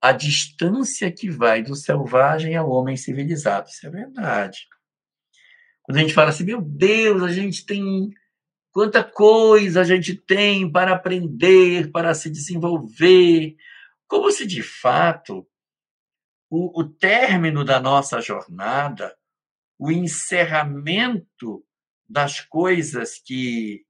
a 0.00 0.12
distância 0.12 1.10
que 1.10 1.30
vai 1.30 1.62
do 1.62 1.74
selvagem 1.74 2.54
ao 2.54 2.70
homem 2.70 2.96
civilizado. 2.96 3.68
Isso 3.68 3.86
é 3.86 3.90
verdade. 3.90 4.68
Quando 5.82 5.96
a 5.96 6.00
gente 6.00 6.14
fala 6.14 6.30
assim, 6.30 6.44
meu 6.44 6.60
Deus, 6.60 7.22
a 7.22 7.32
gente 7.32 7.64
tem 7.64 8.10
quanta 8.70 9.02
coisa 9.02 9.80
a 9.80 9.84
gente 9.84 10.14
tem 10.14 10.70
para 10.70 10.92
aprender, 10.92 11.90
para 11.90 12.14
se 12.14 12.30
desenvolver, 12.30 13.56
como 14.06 14.30
se 14.30 14.46
de 14.46 14.62
fato 14.62 15.46
o, 16.50 16.80
o 16.80 16.88
término 16.88 17.64
da 17.64 17.80
nossa 17.80 18.20
jornada, 18.20 19.16
o 19.78 19.90
encerramento 19.90 21.64
das 22.08 22.40
coisas 22.40 23.18
que, 23.18 23.84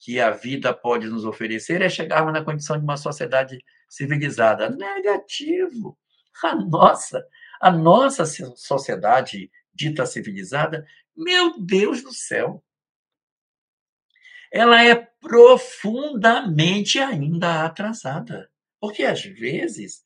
que 0.00 0.20
a 0.20 0.30
vida 0.30 0.74
pode 0.74 1.06
nos 1.06 1.24
oferecer 1.24 1.80
é 1.82 1.88
chegarmos 1.88 2.32
na 2.32 2.44
condição 2.44 2.76
de 2.76 2.84
uma 2.84 2.96
sociedade 2.96 3.58
civilizada. 3.88 4.68
Negativo. 4.70 5.96
A 6.42 6.54
nossa, 6.56 7.24
a 7.60 7.70
nossa 7.70 8.24
sociedade 8.56 9.50
dita 9.72 10.04
civilizada, 10.04 10.84
meu 11.16 11.60
Deus 11.60 12.02
do 12.02 12.12
céu, 12.12 12.62
ela 14.52 14.84
é 14.84 14.94
profundamente 15.20 16.98
ainda 16.98 17.64
atrasada. 17.64 18.50
Porque 18.80 19.04
às 19.04 19.22
vezes, 19.24 20.02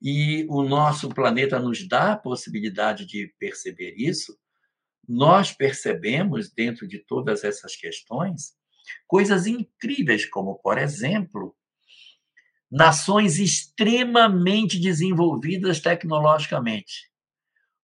e 0.00 0.46
o 0.48 0.62
nosso 0.62 1.08
planeta 1.08 1.58
nos 1.58 1.86
dá 1.86 2.12
a 2.12 2.16
possibilidade 2.16 3.04
de 3.04 3.34
perceber 3.38 3.94
isso, 3.96 4.38
nós 5.08 5.52
percebemos 5.52 6.50
dentro 6.50 6.86
de 6.86 6.98
todas 6.98 7.44
essas 7.44 7.74
questões 7.74 8.56
coisas 9.06 9.46
incríveis, 9.46 10.26
como, 10.26 10.58
por 10.58 10.76
exemplo, 10.78 11.54
nações 12.70 13.38
extremamente 13.38 14.78
desenvolvidas 14.78 15.80
tecnologicamente, 15.80 17.10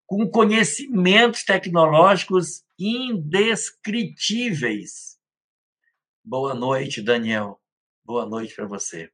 com 0.06 0.28
conhecimentos 0.28 1.42
tecnológicos 1.44 2.62
indescritíveis. 2.78 5.18
Boa 6.22 6.54
noite, 6.54 7.02
Daniel. 7.02 7.60
Boa 8.04 8.26
noite 8.26 8.54
para 8.54 8.66
você. 8.66 9.10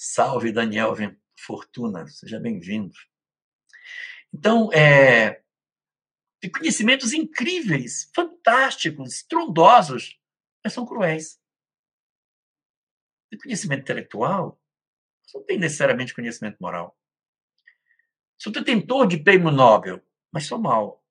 Salve, 0.00 0.52
Daniel 0.52 0.94
Fortuna. 1.36 2.06
Seja 2.06 2.38
bem-vindo. 2.38 2.94
Então, 4.32 4.72
é, 4.72 5.42
conhecimentos 6.54 7.12
incríveis, 7.12 8.08
fantásticos, 8.14 9.14
estrondosos, 9.14 10.16
mas 10.62 10.72
são 10.72 10.86
cruéis 10.86 11.40
de 13.32 13.38
conhecimento 13.38 13.80
intelectual, 13.80 14.62
não 15.34 15.44
tem 15.44 15.58
necessariamente 15.58 16.14
conhecimento 16.14 16.58
moral. 16.60 16.96
Sou 18.38 18.52
detentor 18.52 19.08
de 19.08 19.18
prêmio 19.18 19.50
Nobel, 19.50 20.00
mas 20.30 20.46
sou 20.46 20.60
mau. 20.60 21.04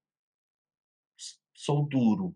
Sou 1.54 1.86
duro. 1.86 2.34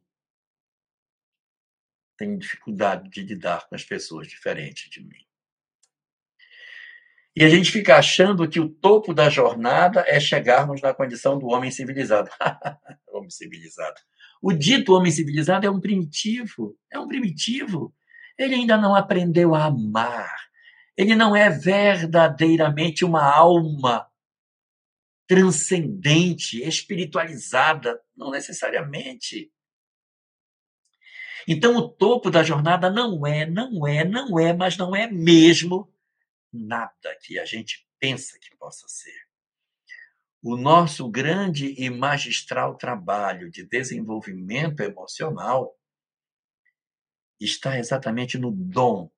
Tenho 2.17 2.37
dificuldade 2.37 3.09
de 3.09 3.23
lidar 3.23 3.69
com 3.69 3.75
as 3.75 3.85
pessoas 3.85 4.27
diferentes 4.27 4.89
de 4.89 5.01
mim. 5.01 5.30
E 7.35 7.43
a 7.45 7.49
gente 7.49 7.71
fica 7.71 7.95
achando 7.95 8.47
que 8.47 8.59
o 8.59 8.69
topo 8.69 9.13
da 9.13 9.29
jornada 9.29 10.03
é 10.07 10.19
chegarmos 10.19 10.81
na 10.81 10.93
condição 10.93 11.39
do 11.39 11.47
homem 11.47 11.71
civilizado. 11.71 12.29
homem 13.11 13.29
civilizado. 13.29 13.99
O 14.41 14.51
dito 14.51 14.93
homem 14.93 15.11
civilizado 15.11 15.65
é 15.65 15.71
um 15.71 15.79
primitivo. 15.79 16.75
É 16.91 16.99
um 16.99 17.07
primitivo 17.07 17.93
ele 18.37 18.55
ainda 18.55 18.77
não 18.77 18.95
aprendeu 18.95 19.55
a 19.55 19.65
amar. 19.65 20.35
Ele 20.97 21.15
não 21.15 21.35
é 21.35 21.49
verdadeiramente 21.49 23.05
uma 23.05 23.23
alma 23.23 24.07
transcendente, 25.27 26.61
espiritualizada, 26.61 28.01
não 28.15 28.31
necessariamente. 28.31 29.51
Então, 31.47 31.75
o 31.77 31.87
topo 31.87 32.29
da 32.29 32.43
jornada 32.43 32.89
não 32.89 33.25
é, 33.25 33.45
não 33.45 33.87
é, 33.87 34.03
não 34.03 34.37
é, 34.37 34.53
mas 34.53 34.77
não 34.77 34.95
é 34.95 35.09
mesmo 35.09 35.91
nada 36.51 37.17
que 37.21 37.39
a 37.39 37.45
gente 37.45 37.87
pensa 37.99 38.37
que 38.39 38.55
possa 38.57 38.87
ser. 38.87 39.27
O 40.43 40.57
nosso 40.57 41.09
grande 41.09 41.75
e 41.77 41.89
magistral 41.89 42.75
trabalho 42.75 43.51
de 43.51 43.63
desenvolvimento 43.63 44.81
emocional 44.81 45.77
está 47.39 47.77
exatamente 47.77 48.37
no 48.37 48.51
dom 48.51 49.11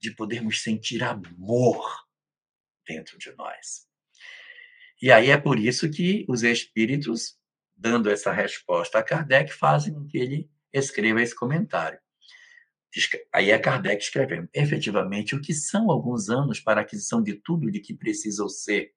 de 0.00 0.14
podermos 0.14 0.62
sentir 0.62 1.02
amor 1.02 1.84
dentro 2.86 3.18
de 3.18 3.32
nós. 3.36 3.88
E 5.00 5.10
aí 5.10 5.30
é 5.30 5.36
por 5.36 5.58
isso 5.58 5.90
que 5.90 6.24
os 6.28 6.44
espíritos, 6.44 7.36
dando 7.76 8.08
essa 8.08 8.32
resposta 8.32 8.98
a 8.98 9.02
Kardec, 9.02 9.52
fazem 9.52 10.06
que 10.06 10.18
ele 10.18 10.50
escreva 10.72 11.20
esse 11.20 11.34
comentário. 11.34 12.00
Aí 13.32 13.50
é 13.50 13.58
Kardec 13.58 14.02
escrevendo. 14.02 14.48
Efetivamente, 14.52 15.34
o 15.34 15.40
que 15.40 15.54
são 15.54 15.90
alguns 15.90 16.28
anos 16.28 16.60
para 16.60 16.80
a 16.80 16.84
aquisição 16.84 17.22
de 17.22 17.34
tudo 17.34 17.70
de 17.70 17.80
que 17.80 17.94
precisa 17.94 18.46
ser, 18.48 18.92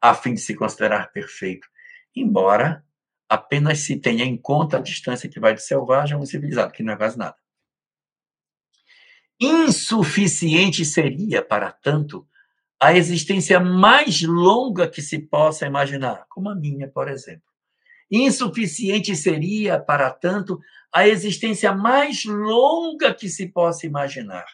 a 0.00 0.14
fim 0.14 0.34
de 0.34 0.40
se 0.40 0.54
considerar 0.54 1.12
perfeito? 1.12 1.68
Embora 2.14 2.84
apenas 3.28 3.80
se 3.80 3.96
tenha 3.96 4.24
em 4.24 4.36
conta 4.36 4.78
a 4.78 4.82
distância 4.82 5.28
que 5.28 5.38
vai 5.38 5.52
do 5.52 5.60
selvagem 5.60 6.16
ao 6.16 6.24
civilizado, 6.24 6.72
que 6.72 6.82
não 6.82 6.94
é 6.94 6.96
quase 6.96 7.18
nada. 7.18 7.36
Insuficiente 9.40 10.84
seria, 10.84 11.42
para 11.42 11.70
tanto, 11.70 12.26
a 12.80 12.94
existência 12.96 13.60
mais 13.60 14.22
longa 14.22 14.88
que 14.88 15.02
se 15.02 15.18
possa 15.18 15.66
imaginar, 15.66 16.26
como 16.28 16.48
a 16.48 16.54
minha, 16.54 16.88
por 16.88 17.08
exemplo. 17.08 17.47
Insuficiente 18.10 19.14
seria, 19.14 19.78
para 19.78 20.10
tanto, 20.10 20.58
a 20.92 21.06
existência 21.06 21.72
mais 21.74 22.24
longa 22.24 23.14
que 23.14 23.28
se 23.28 23.48
possa 23.48 23.86
imaginar. 23.86 24.46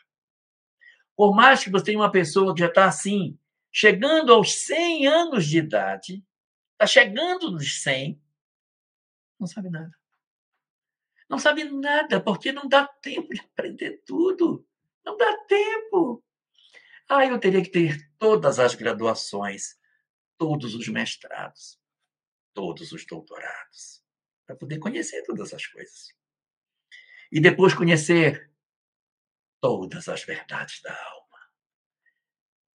Por 1.17 1.35
mais 1.35 1.63
que 1.63 1.71
você 1.71 1.85
tenha 1.85 1.99
uma 1.99 2.11
pessoa 2.11 2.53
que 2.53 2.61
já 2.61 2.67
está 2.67 2.87
assim, 2.87 3.39
chegando 3.71 4.33
aos 4.33 4.55
100 4.55 5.07
anos 5.07 5.47
de 5.47 5.59
idade, 5.59 6.25
está 6.73 6.87
chegando 6.87 7.53
nos 7.53 7.83
100, 7.83 8.21
não 9.39 9.47
sabe 9.47 9.71
nada. 9.71 9.93
Não 11.29 11.39
sabe 11.39 11.65
nada, 11.65 12.21
porque 12.21 12.53
não 12.53 12.69
dá 12.69 12.87
tempo 12.87 13.33
de 13.33 13.41
aprender 13.41 14.03
tudo. 14.05 14.67
Não 15.05 15.17
dá 15.17 15.37
tempo. 15.47 16.23
Ah, 17.09 17.27
eu 17.27 17.39
teria 17.39 17.63
que 17.63 17.71
ter 17.71 18.11
todas 18.19 18.59
as 18.59 18.75
graduações, 18.75 19.79
todos 20.39 20.75
os 20.75 20.89
mestrados, 20.89 21.79
todos 22.55 22.93
os 22.93 23.05
doutorados, 23.05 24.03
para 24.47 24.57
poder 24.57 24.79
conhecer 24.79 25.23
todas 25.25 25.53
as 25.53 25.67
coisas. 25.67 26.15
e 27.33 27.41
depois 27.41 27.75
conhecer 27.75 28.49
todas 29.61 30.09
as 30.09 30.23
verdades 30.23 30.81
da 30.83 30.93
alma, 30.93 31.39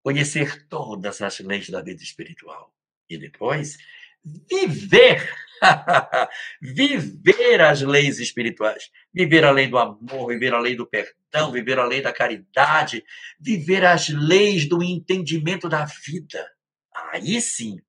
conhecer 0.03 0.67
todas 0.67 1.21
as 1.21 1.39
leis 1.39 1.69
da 1.69 1.81
vida 1.81 2.03
espiritual 2.03 2.75
e 3.09 3.17
depois 3.17 3.77
viver 4.23 5.31
viver 6.61 7.61
as 7.61 7.81
leis 7.81 8.19
espirituais, 8.19 8.89
viver 9.13 9.43
a 9.43 9.51
lei 9.51 9.67
do 9.67 9.77
amor, 9.77 10.27
viver 10.27 10.53
a 10.53 10.59
lei 10.59 10.75
do 10.75 10.87
perdão, 10.87 11.51
viver 11.51 11.79
a 11.79 11.85
lei 11.85 12.01
da 12.01 12.13
caridade, 12.13 13.03
viver 13.39 13.85
as 13.85 14.09
leis 14.09 14.67
do 14.67 14.81
entendimento 14.83 15.67
da 15.67 15.85
vida. 15.85 16.49
Aí 16.93 17.41
sim, 17.41 17.79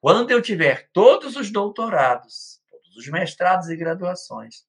quando 0.00 0.30
eu 0.30 0.40
tiver 0.40 0.88
todos 0.92 1.36
os 1.36 1.50
doutorados, 1.50 2.60
todos 2.70 2.96
os 2.96 3.08
mestrados 3.08 3.68
e 3.68 3.76
graduações, 3.76 4.66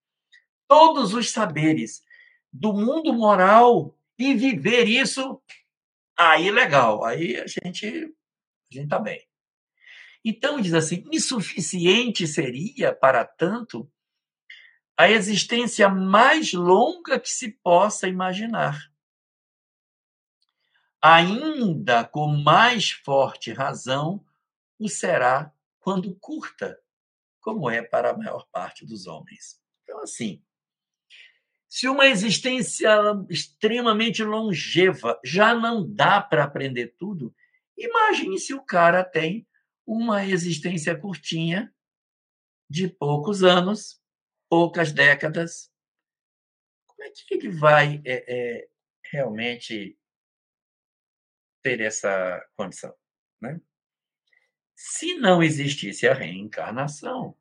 todos 0.67 1.13
os 1.13 1.31
saberes 1.31 2.03
do 2.51 2.73
mundo 2.73 3.13
moral 3.13 3.97
e 4.17 4.33
viver 4.33 4.87
isso, 4.87 5.41
aí 6.17 6.51
legal, 6.51 7.03
aí 7.05 7.37
a 7.37 7.47
gente 7.47 8.13
a 8.71 8.75
gente 8.75 8.87
tá 8.87 8.99
bem. 8.99 9.25
Então 10.23 10.61
diz 10.61 10.73
assim, 10.73 11.03
insuficiente 11.11 12.27
seria 12.27 12.93
para 12.93 13.25
tanto 13.25 13.89
a 14.95 15.09
existência 15.09 15.89
mais 15.89 16.53
longa 16.53 17.19
que 17.19 17.29
se 17.29 17.51
possa 17.63 18.07
imaginar. 18.07 18.91
Ainda 21.01 22.03
com 22.03 22.27
mais 22.27 22.91
forte 22.91 23.51
razão 23.51 24.23
o 24.83 24.89
será 24.89 25.53
quando 25.79 26.15
curta, 26.15 26.79
como 27.39 27.69
é 27.69 27.81
para 27.81 28.11
a 28.11 28.17
maior 28.17 28.47
parte 28.51 28.85
dos 28.85 29.07
homens. 29.07 29.61
Então 29.83 29.99
assim, 30.01 30.43
se 31.67 31.87
uma 31.87 32.07
existência 32.07 32.89
extremamente 33.29 34.23
longeva 34.23 35.19
já 35.23 35.55
não 35.55 35.89
dá 35.89 36.21
para 36.21 36.43
aprender 36.43 36.95
tudo, 36.97 37.33
imagine 37.77 38.37
se 38.39 38.53
o 38.53 38.63
cara 38.63 39.03
tem 39.03 39.47
uma 39.85 40.25
existência 40.25 40.97
curtinha, 40.97 41.73
de 42.71 42.87
poucos 42.87 43.43
anos, 43.43 44.01
poucas 44.49 44.93
décadas. 44.93 45.69
Como 46.87 47.03
é 47.03 47.09
que 47.09 47.33
ele 47.33 47.49
vai 47.49 48.01
é, 48.05 48.23
é, 48.33 48.69
realmente 49.11 49.99
ter 51.61 51.81
essa 51.81 52.41
condição? 52.55 52.95
Né? 53.41 53.59
Se 54.83 55.13
não 55.13 55.43
existisse 55.43 56.07
a 56.07 56.13
reencarnação, 56.13 57.37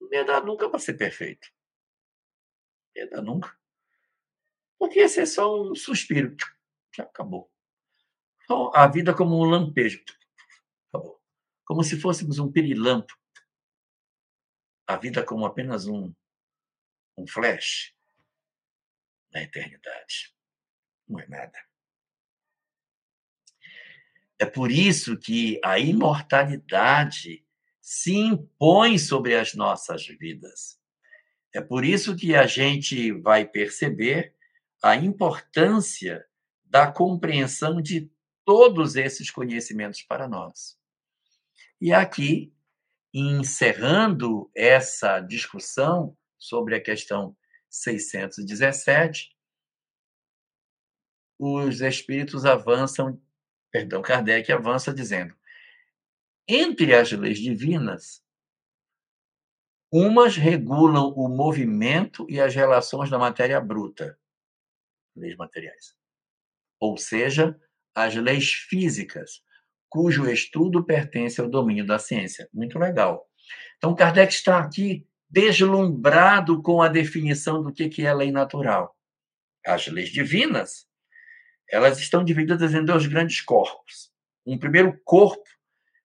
não 0.00 0.10
ia 0.10 0.24
dar 0.24 0.42
nunca 0.42 0.70
para 0.70 0.78
ser 0.78 0.94
perfeito. 0.94 1.52
Ainda 2.96 3.20
nunca. 3.20 3.54
Porque 4.78 5.00
esse 5.00 5.20
é 5.20 5.26
só 5.26 5.62
um 5.62 5.74
suspiro. 5.74 6.34
Já 6.96 7.04
acabou. 7.04 7.52
Só 8.46 8.72
a 8.74 8.88
vida 8.88 9.14
como 9.14 9.38
um 9.38 9.44
lampejo. 9.44 10.02
Acabou. 10.88 11.22
Como 11.66 11.84
se 11.84 12.00
fôssemos 12.00 12.38
um 12.38 12.50
pirilampo. 12.50 13.14
A 14.86 14.96
vida 14.96 15.22
como 15.22 15.44
apenas 15.44 15.86
um, 15.86 16.10
um 17.18 17.26
flash 17.26 17.94
na 19.30 19.42
eternidade. 19.42 20.34
Não 21.06 21.20
é 21.20 21.28
nada. 21.28 21.69
É 24.40 24.46
por 24.46 24.72
isso 24.72 25.18
que 25.18 25.60
a 25.62 25.78
imortalidade 25.78 27.44
se 27.78 28.16
impõe 28.16 28.98
sobre 28.98 29.36
as 29.36 29.52
nossas 29.52 30.06
vidas. 30.06 30.80
É 31.52 31.60
por 31.60 31.84
isso 31.84 32.16
que 32.16 32.34
a 32.34 32.46
gente 32.46 33.12
vai 33.12 33.46
perceber 33.46 34.34
a 34.82 34.96
importância 34.96 36.24
da 36.64 36.90
compreensão 36.90 37.82
de 37.82 38.10
todos 38.42 38.96
esses 38.96 39.30
conhecimentos 39.30 40.00
para 40.00 40.26
nós. 40.26 40.78
E 41.78 41.92
aqui, 41.92 42.50
encerrando 43.12 44.50
essa 44.56 45.20
discussão 45.20 46.16
sobre 46.38 46.76
a 46.76 46.80
questão 46.80 47.36
617, 47.68 49.36
os 51.38 51.82
espíritos 51.82 52.46
avançam, 52.46 53.20
perdão, 53.70 54.02
Kardec 54.02 54.50
avança 54.52 54.92
dizendo: 54.92 55.34
entre 56.48 56.94
as 56.94 57.12
leis 57.12 57.38
divinas, 57.38 58.22
Umas 59.92 60.36
regulam 60.36 61.08
o 61.16 61.28
movimento 61.28 62.24
e 62.30 62.40
as 62.40 62.54
relações 62.54 63.10
da 63.10 63.18
matéria 63.18 63.60
bruta, 63.60 64.16
leis 65.16 65.36
materiais. 65.36 65.96
Ou 66.78 66.96
seja, 66.96 67.58
as 67.92 68.14
leis 68.14 68.52
físicas, 68.52 69.42
cujo 69.88 70.30
estudo 70.30 70.84
pertence 70.84 71.40
ao 71.40 71.48
domínio 71.48 71.84
da 71.84 71.98
ciência. 71.98 72.48
Muito 72.54 72.78
legal. 72.78 73.26
Então, 73.78 73.92
Kardec 73.92 74.32
está 74.32 74.60
aqui 74.60 75.04
deslumbrado 75.28 76.62
com 76.62 76.80
a 76.80 76.88
definição 76.88 77.60
do 77.60 77.72
que 77.72 78.06
é 78.06 78.14
lei 78.14 78.30
natural. 78.30 78.96
As 79.66 79.88
leis 79.88 80.10
divinas, 80.10 80.86
elas 81.70 81.98
estão 81.98 82.24
divididas 82.24 82.74
em 82.74 82.84
dois 82.84 83.06
grandes 83.06 83.40
corpos. 83.40 84.10
Um 84.44 84.58
primeiro 84.58 84.98
corpo 85.04 85.48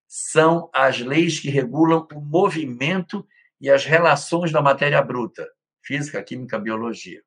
são 0.07 0.69
as 0.73 0.99
leis 0.99 1.39
que 1.39 1.49
regulam 1.49 2.07
o 2.13 2.21
movimento 2.21 3.27
e 3.59 3.69
as 3.69 3.83
relações 3.83 4.51
da 4.51 4.61
matéria 4.61 5.01
bruta, 5.01 5.47
física, 5.81 6.23
química, 6.23 6.59
biologia. 6.59 7.23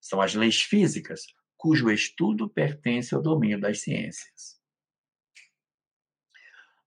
São 0.00 0.20
as 0.20 0.34
leis 0.34 0.62
físicas, 0.62 1.22
cujo 1.56 1.90
estudo 1.90 2.48
pertence 2.48 3.14
ao 3.14 3.20
domínio 3.20 3.60
das 3.60 3.80
ciências. 3.80 4.58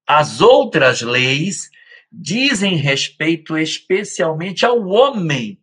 As 0.05 0.41
outras 0.41 1.01
leis 1.01 1.69
dizem 2.11 2.75
respeito 2.75 3.57
especialmente 3.57 4.65
ao 4.65 4.85
homem, 4.87 5.61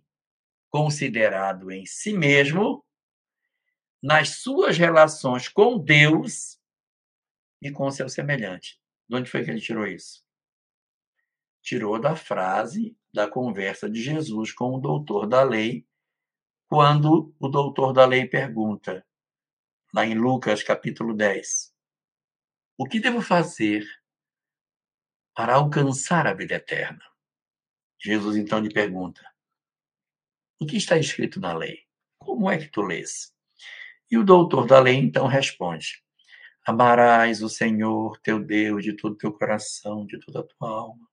considerado 0.70 1.70
em 1.70 1.84
si 1.84 2.12
mesmo, 2.12 2.84
nas 4.02 4.40
suas 4.40 4.78
relações 4.78 5.48
com 5.48 5.78
Deus 5.78 6.58
e 7.62 7.70
com 7.70 7.90
seu 7.90 8.08
semelhante. 8.08 8.80
De 9.08 9.16
onde 9.16 9.30
foi 9.30 9.44
que 9.44 9.50
ele 9.50 9.60
tirou 9.60 9.86
isso? 9.86 10.24
tirou 11.62 12.00
da 12.00 12.16
frase 12.16 12.96
da 13.12 13.28
conversa 13.28 13.88
de 13.88 14.02
Jesus 14.02 14.52
com 14.52 14.74
o 14.74 14.80
doutor 14.80 15.26
da 15.26 15.42
lei, 15.42 15.86
quando 16.68 17.34
o 17.38 17.48
doutor 17.48 17.92
da 17.92 18.06
lei 18.06 18.26
pergunta, 18.26 19.06
lá 19.92 20.06
em 20.06 20.14
Lucas 20.14 20.62
capítulo 20.62 21.14
10, 21.14 21.74
o 22.78 22.86
que 22.86 23.00
devo 23.00 23.20
fazer 23.20 23.84
para 25.34 25.54
alcançar 25.54 26.26
a 26.26 26.34
vida 26.34 26.54
eterna? 26.54 27.04
Jesus 28.02 28.36
então 28.36 28.60
lhe 28.60 28.72
pergunta, 28.72 29.20
o 30.60 30.66
que 30.66 30.76
está 30.76 30.96
escrito 30.96 31.40
na 31.40 31.52
lei? 31.52 31.86
Como 32.18 32.50
é 32.50 32.58
que 32.58 32.68
tu 32.68 32.82
lês? 32.82 33.34
E 34.10 34.18
o 34.18 34.24
doutor 34.24 34.66
da 34.66 34.80
lei 34.80 34.96
então 34.96 35.26
responde: 35.26 36.02
Amarás 36.66 37.42
o 37.42 37.48
Senhor 37.48 38.18
teu 38.20 38.44
Deus 38.44 38.82
de 38.82 38.94
todo 38.94 39.16
teu 39.16 39.32
coração, 39.32 40.04
de 40.06 40.18
toda 40.18 40.40
a 40.40 40.42
tua 40.42 40.68
alma, 40.68 41.08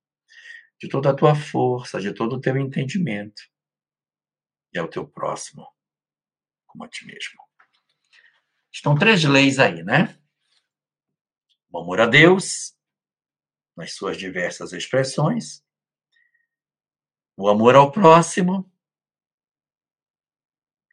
de 0.80 0.88
toda 0.88 1.10
a 1.10 1.14
tua 1.14 1.34
força, 1.34 2.00
de 2.00 2.12
todo 2.12 2.36
o 2.36 2.40
teu 2.40 2.56
entendimento 2.56 3.42
e 4.72 4.78
ao 4.78 4.88
teu 4.88 5.06
próximo, 5.06 5.66
como 6.66 6.84
a 6.84 6.88
ti 6.88 7.06
mesmo. 7.06 7.40
Estão 8.72 8.94
três 8.96 9.24
leis 9.24 9.58
aí, 9.58 9.82
né? 9.82 10.18
O 11.70 11.78
amor 11.78 12.00
a 12.00 12.06
Deus, 12.06 12.76
nas 13.76 13.92
suas 13.94 14.16
diversas 14.16 14.72
expressões, 14.72 15.64
o 17.36 17.48
amor 17.48 17.76
ao 17.76 17.92
próximo 17.92 18.70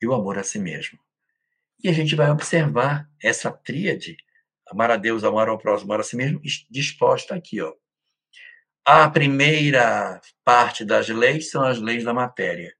e 0.02 0.08
o 0.08 0.14
amor 0.14 0.38
a 0.38 0.44
si 0.44 0.60
mesmo. 0.60 1.05
E 1.86 1.88
a 1.88 1.94
gente 1.94 2.16
vai 2.16 2.32
observar 2.32 3.08
essa 3.22 3.52
tríade, 3.52 4.18
amar 4.68 4.90
a 4.90 4.98
Deus, 4.98 5.24
amar 5.24 5.48
ao 5.48 5.60
próximo, 5.60 5.92
amar 5.92 6.00
a 6.00 6.04
si 6.04 6.16
mesmo, 6.16 6.42
disposta 6.68 7.36
aqui, 7.36 7.62
ó. 7.62 7.76
A 8.84 9.08
primeira 9.08 10.20
parte 10.44 10.84
das 10.84 11.08
leis 11.10 11.52
são 11.52 11.64
as 11.64 11.80
leis 11.80 12.04
da 12.04 12.12
matéria. 12.12 12.76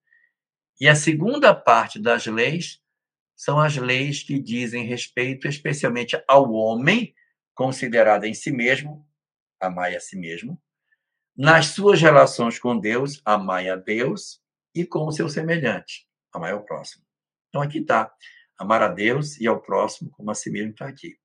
E 0.82 0.88
a 0.88 0.96
segunda 0.96 1.54
parte 1.54 2.00
das 2.00 2.26
leis 2.26 2.82
são 3.36 3.60
as 3.60 3.78
leis 3.78 4.24
que 4.24 4.40
dizem 4.40 4.88
respeito 4.88 5.48
especialmente 5.48 6.20
ao 6.28 6.52
homem, 6.52 7.14
considerado 7.54 8.24
em 8.24 8.34
si 8.34 8.52
mesmo, 8.52 9.08
amai 9.60 9.96
a 9.96 10.00
si 10.00 10.18
mesmo, 10.18 10.60
nas 11.38 11.68
suas 11.68 12.02
relações 12.02 12.58
com 12.58 12.76
Deus, 12.76 13.22
amai 13.24 13.70
a 13.70 13.76
Deus, 13.76 14.42
e 14.74 14.84
com 14.84 15.06
o 15.06 15.12
seu 15.12 15.30
semelhante, 15.30 16.08
amai 16.34 16.54
ao 16.54 16.66
próximo. 16.66 17.06
Então 17.50 17.62
aqui 17.62 17.78
está, 17.78 18.12
amar 18.58 18.82
a 18.82 18.88
Deus 18.88 19.40
e 19.40 19.48
ao 19.48 19.62
próximo 19.62 20.10
como 20.12 20.32
a 20.32 20.36
si 20.36 20.50
mesmo 20.50 20.72
está 20.72 20.88
aqui. 20.88 21.18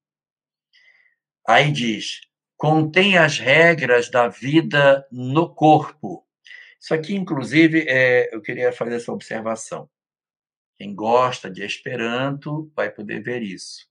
Aí 1.46 1.72
diz, 1.72 2.20
contém 2.56 3.16
as 3.16 3.38
regras 3.38 4.10
da 4.10 4.28
vida 4.28 5.06
no 5.10 5.54
corpo 5.54 6.26
Isso 6.80 6.94
aqui, 6.94 7.14
inclusive, 7.14 7.84
é, 7.88 8.34
eu 8.34 8.40
queria 8.40 8.72
fazer 8.72 8.96
essa 8.96 9.12
observação. 9.12 9.88
Quem 10.78 10.94
gosta 10.94 11.50
de 11.50 11.62
Esperanto 11.62 12.72
vai 12.74 12.90
poder 12.90 13.22
ver 13.22 13.42
isso. 13.42 13.86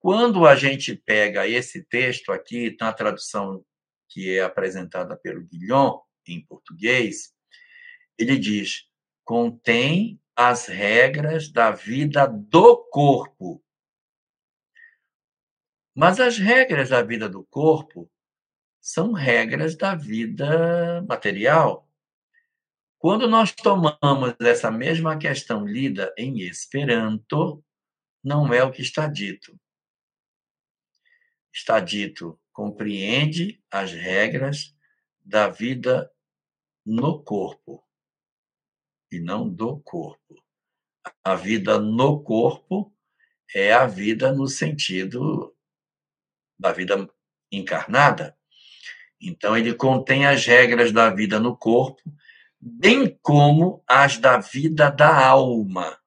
Quando 0.00 0.46
a 0.46 0.54
gente 0.54 0.94
pega 0.94 1.48
esse 1.48 1.82
texto 1.84 2.32
aqui, 2.32 2.76
na 2.80 2.92
tradução 2.92 3.64
que 4.08 4.36
é 4.36 4.42
apresentada 4.42 5.16
pelo 5.16 5.44
Guilhom, 5.44 6.00
em 6.26 6.44
português, 6.44 7.34
ele 8.18 8.38
diz: 8.38 8.86
contém 9.24 10.20
as 10.36 10.66
regras 10.66 11.48
da 11.48 11.70
vida 11.70 12.26
do 12.26 12.76
corpo. 12.90 13.62
Mas 15.94 16.18
as 16.18 16.38
regras 16.38 16.88
da 16.88 17.02
vida 17.02 17.28
do 17.28 17.44
corpo 17.44 18.10
são 18.80 19.12
regras 19.12 19.76
da 19.76 19.94
vida 19.94 21.02
material. 21.08 21.88
Quando 22.98 23.28
nós 23.28 23.52
tomamos 23.52 24.34
essa 24.40 24.70
mesma 24.70 25.16
questão 25.16 25.64
lida 25.64 26.12
em 26.18 26.40
Esperanto, 26.40 27.64
não 28.22 28.52
é 28.52 28.64
o 28.64 28.72
que 28.72 28.82
está 28.82 29.06
dito. 29.06 29.58
Está 31.52 31.78
dito, 31.78 32.40
compreende 32.52 33.62
as 33.70 33.92
regras 33.92 34.74
da 35.20 35.48
vida 35.48 36.10
no 36.84 37.22
corpo 37.22 37.83
e 39.14 39.20
não 39.20 39.48
do 39.48 39.80
corpo. 39.80 40.42
A 41.22 41.34
vida 41.34 41.78
no 41.78 42.22
corpo 42.22 42.92
é 43.54 43.72
a 43.72 43.86
vida 43.86 44.32
no 44.32 44.46
sentido 44.48 45.54
da 46.58 46.72
vida 46.72 47.08
encarnada. 47.50 48.36
Então, 49.20 49.56
ele 49.56 49.74
contém 49.74 50.26
as 50.26 50.44
regras 50.44 50.92
da 50.92 51.10
vida 51.10 51.38
no 51.38 51.56
corpo, 51.56 52.02
bem 52.60 53.18
como 53.22 53.82
as 53.86 54.18
da 54.18 54.38
vida 54.38 54.90
da 54.90 55.26
alma. 55.26 55.98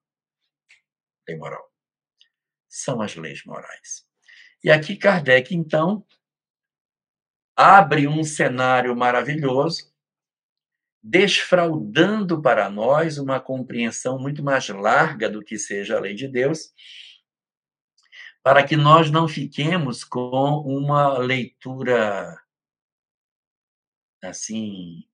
Lei 1.28 1.38
moral. 1.38 1.72
São 2.68 3.02
as 3.02 3.16
leis 3.16 3.44
morais. 3.46 4.06
E 4.64 4.70
aqui 4.70 4.96
Kardec, 4.96 5.56
então, 5.56 6.06
abre 7.56 8.08
um 8.08 8.24
cenário 8.24 8.96
maravilhoso, 8.96 9.92
desfraudando 11.10 12.42
para 12.42 12.70
nós 12.70 13.18
uma 13.18 13.40
compreensão 13.40 14.20
muito 14.20 14.44
mais 14.44 14.68
larga 14.68 15.30
do 15.30 15.42
que 15.42 15.58
seja 15.58 15.96
a 15.96 16.02
lei 16.02 16.14
de 16.14 16.28
Deus, 16.28 16.74
para 18.44 18.66
que 18.66 18.76
nós 18.76 19.10
não 19.10 19.26
fiquemos 19.26 20.04
com 20.04 20.60
uma 20.66 21.18
leitura 21.18 22.38
assim 24.22 25.08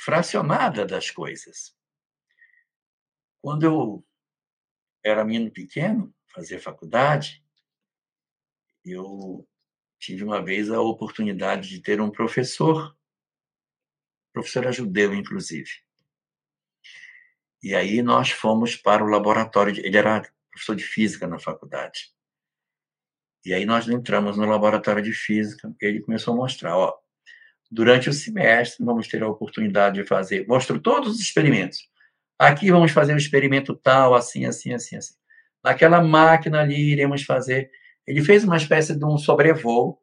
fracionada 0.00 0.86
das 0.86 1.10
coisas. 1.10 1.76
Quando 3.40 3.64
eu 3.64 4.06
era 5.04 5.24
menino 5.24 5.50
pequeno, 5.50 6.14
fazia 6.32 6.60
faculdade, 6.60 7.44
eu 8.84 9.48
tive 9.98 10.22
uma 10.22 10.40
vez 10.40 10.70
a 10.70 10.80
oportunidade 10.80 11.68
de 11.68 11.80
ter 11.80 12.00
um 12.00 12.10
professor, 12.10 12.96
professor 14.32 14.64
era 14.64 14.72
judeu, 14.72 15.14
inclusive. 15.14 15.70
E 17.62 17.74
aí 17.74 18.02
nós 18.02 18.30
fomos 18.30 18.76
para 18.76 19.04
o 19.04 19.08
laboratório, 19.08 19.72
de, 19.72 19.80
ele 19.80 19.96
era 19.96 20.22
professor 20.50 20.74
de 20.74 20.84
física 20.84 21.26
na 21.26 21.38
faculdade. 21.38 22.10
E 23.44 23.52
aí 23.54 23.64
nós 23.64 23.88
entramos 23.88 24.36
no 24.36 24.44
laboratório 24.44 25.02
de 25.02 25.12
física, 25.12 25.72
ele 25.80 26.00
começou 26.00 26.34
a 26.34 26.36
mostrar, 26.36 26.76
ó, 26.76 26.94
durante 27.70 28.08
o 28.08 28.12
semestre, 28.12 28.84
vamos 28.84 29.08
ter 29.08 29.22
a 29.22 29.28
oportunidade 29.28 30.00
de 30.00 30.06
fazer, 30.06 30.46
mostrou 30.46 30.80
todos 30.80 31.14
os 31.14 31.20
experimentos. 31.20 31.78
Aqui 32.38 32.70
vamos 32.70 32.90
fazer 32.90 33.14
um 33.14 33.18
experimento 33.18 33.74
tal, 33.74 34.14
assim, 34.14 34.44
assim, 34.44 34.74
assim, 34.74 34.96
assim. 34.96 35.14
Naquela 35.62 36.02
máquina 36.02 36.60
ali 36.60 36.92
iremos 36.92 37.22
fazer. 37.22 37.70
Ele 38.06 38.22
fez 38.22 38.42
uma 38.42 38.56
espécie 38.56 38.96
de 38.96 39.04
um 39.04 39.16
sobrevoo 39.16 40.01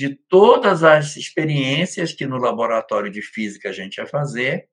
de 0.00 0.14
todas 0.30 0.82
as 0.82 1.14
experiências 1.16 2.14
que 2.14 2.26
no 2.26 2.38
laboratório 2.38 3.10
de 3.10 3.20
física 3.20 3.68
a 3.68 3.72
gente 3.72 3.98
ia 3.98 4.06
fazer, 4.06 4.66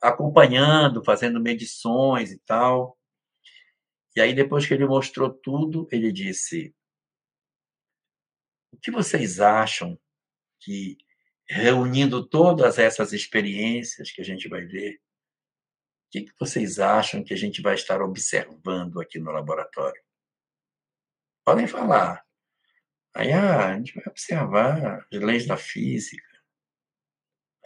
acompanhando, 0.00 1.04
fazendo 1.04 1.38
medições 1.38 2.32
e 2.32 2.38
tal. 2.46 2.98
E 4.16 4.22
aí, 4.22 4.32
depois 4.32 4.64
que 4.64 4.72
ele 4.72 4.86
mostrou 4.86 5.28
tudo, 5.28 5.86
ele 5.92 6.10
disse: 6.10 6.74
O 8.72 8.78
que 8.78 8.90
vocês 8.90 9.38
acham 9.38 10.00
que 10.58 10.96
reunindo 11.46 12.26
todas 12.26 12.78
essas 12.78 13.12
experiências 13.12 14.10
que 14.10 14.22
a 14.22 14.24
gente 14.24 14.48
vai 14.48 14.64
ver, 14.64 14.94
o 14.94 16.10
que, 16.10 16.26
vocês 16.40 16.78
acham 16.78 17.22
que 17.22 17.34
a 17.34 17.36
gente 17.36 17.60
vai 17.60 17.74
estar 17.74 18.00
observando 18.00 18.98
aqui 18.98 19.18
no 19.18 19.30
laboratório? 19.30 20.02
Podem 21.44 21.66
falar. 21.66 22.26
Aí, 23.18 23.32
ah, 23.32 23.70
a 23.72 23.76
gente 23.76 23.96
vai 23.96 24.04
observar 24.06 25.04
as 25.12 25.20
leis 25.20 25.44
da 25.44 25.56
física. 25.56 26.24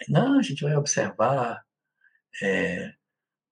Aí, 0.00 0.06
não, 0.08 0.38
a 0.38 0.42
gente 0.42 0.64
vai 0.64 0.74
observar 0.74 1.62
é, 2.42 2.94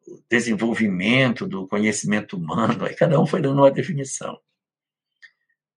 o 0.07 0.25
desenvolvimento 0.27 1.47
do 1.47 1.69
conhecimento 1.69 2.39
humano. 2.39 2.87
Aí 2.87 2.97
cada 2.97 3.21
um 3.21 3.27
foi 3.27 3.43
dando 3.43 3.59
uma 3.59 3.71
definição. 3.71 4.41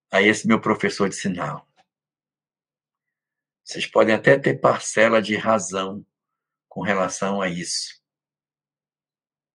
Aí 0.09 0.30
esse 0.30 0.47
meu 0.47 0.61
professor 0.61 1.09
disse, 1.09 1.28
não, 1.28 1.67
vocês 3.61 3.86
podem 3.86 4.15
até 4.15 4.39
ter 4.39 4.61
parcela 4.61 5.21
de 5.21 5.36
razão 5.36 6.05
com 6.69 6.82
relação 6.82 7.41
a 7.41 7.49
isso. 7.49 8.01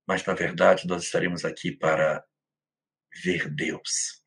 Mas, 0.07 0.23
na 0.27 0.35
verdade, 0.35 0.87
nós 0.87 1.05
estaremos 1.05 1.47
aqui 1.47 1.73
para 1.73 2.23
ver 3.23 3.49
Deus. 3.49 4.18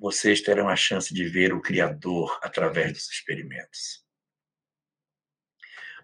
Vocês 0.00 0.40
terão 0.40 0.68
a 0.68 0.76
chance 0.76 1.12
de 1.12 1.24
ver 1.28 1.52
o 1.52 1.60
Criador 1.60 2.38
através 2.42 2.92
dos 2.92 3.10
experimentos. 3.10 4.06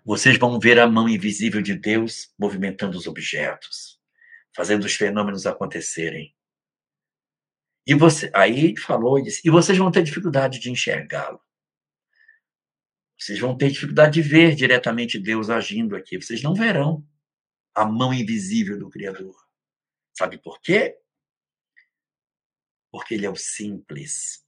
Vocês 0.04 0.36
vão 0.36 0.58
ver 0.58 0.80
a 0.80 0.86
mão 0.86 1.08
invisível 1.08 1.62
de 1.62 1.74
Deus 1.74 2.34
movimentando 2.38 2.98
os 2.98 3.06
objetos, 3.06 4.00
fazendo 4.54 4.84
os 4.84 4.94
fenômenos 4.94 5.46
acontecerem. 5.46 6.34
E 7.86 7.94
você, 7.94 8.30
aí 8.34 8.76
falou 8.76 9.18
e 9.18 9.22
disse, 9.22 9.46
e 9.46 9.50
vocês 9.50 9.78
vão 9.78 9.90
ter 9.90 10.02
dificuldade 10.02 10.58
de 10.58 10.70
enxergá-lo. 10.70 11.40
Vocês 13.16 13.38
vão 13.38 13.56
ter 13.56 13.70
dificuldade 13.70 14.20
de 14.20 14.28
ver 14.28 14.56
diretamente 14.56 15.18
Deus 15.20 15.48
agindo 15.48 15.94
aqui. 15.94 16.20
Vocês 16.20 16.42
não 16.42 16.54
verão 16.54 17.06
a 17.74 17.84
mão 17.84 18.12
invisível 18.12 18.78
do 18.78 18.90
Criador. 18.90 19.36
Sabe 20.12 20.36
por 20.38 20.60
quê? 20.60 20.98
Porque 22.94 23.14
Ele 23.14 23.26
é 23.26 23.28
o 23.28 23.34
simples. 23.34 24.46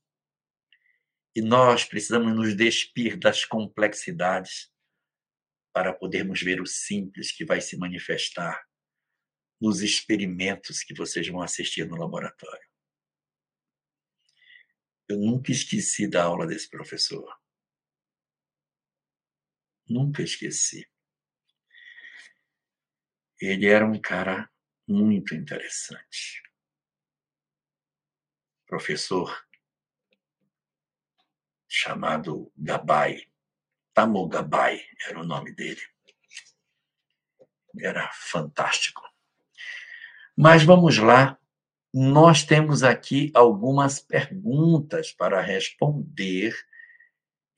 E 1.35 1.43
nós 1.43 1.85
precisamos 1.85 2.33
nos 2.33 2.55
despir 2.55 3.19
das 3.19 3.45
complexidades 3.45 4.73
para 5.75 5.93
podermos 5.93 6.41
ver 6.41 6.61
o 6.61 6.65
simples 6.65 7.33
que 7.33 7.45
vai 7.45 7.61
se 7.61 7.77
manifestar 7.77 8.65
nos 9.61 9.81
experimentos 9.81 10.85
que 10.85 10.95
vocês 10.95 11.27
vão 11.27 11.43
assistir 11.43 11.89
no 11.89 11.97
laboratório. 11.97 12.69
Eu 15.09 15.19
nunca 15.19 15.51
esqueci 15.51 16.09
da 16.09 16.23
aula 16.23 16.47
desse 16.47 16.71
professor. 16.71 17.37
Nunca 19.89 20.23
esqueci. 20.23 20.89
Ele 23.41 23.67
era 23.67 23.85
um 23.85 24.01
cara 24.01 24.49
muito 24.87 25.35
interessante. 25.35 26.46
Professor 28.67 29.47
chamado 31.69 32.51
Gabai. 32.57 33.23
Tamo 33.95 34.29
Gabai 34.29 34.81
era 35.09 35.21
o 35.21 35.25
nome 35.25 35.53
dele. 35.53 35.81
Era 37.79 38.11
fantástico. 38.13 39.03
Mas 40.37 40.63
vamos 40.63 40.99
lá. 40.99 41.39
Nós 41.93 42.45
temos 42.45 42.83
aqui 42.83 43.31
algumas 43.35 44.01
perguntas 44.01 45.13
para 45.13 45.41
responder 45.41 46.55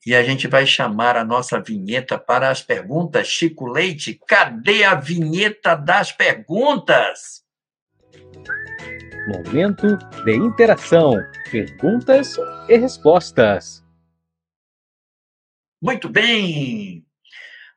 e 0.05 0.15
a 0.15 0.23
gente 0.23 0.47
vai 0.47 0.65
chamar 0.65 1.17
a 1.17 1.25
nossa 1.25 1.59
vinheta 1.59 2.17
para 2.17 2.49
as 2.49 2.61
perguntas. 2.61 3.27
Chico 3.27 3.65
Leite, 3.65 4.19
cadê 4.25 4.83
a 4.85 4.95
vinheta 4.95 5.75
das 5.75 6.11
perguntas? 6.11 7.43
Momento 9.29 9.95
de 10.25 10.35
interação, 10.35 11.13
perguntas 11.51 12.35
e 12.67 12.77
respostas. 12.77 13.85
Muito 15.79 16.09
bem! 16.09 17.05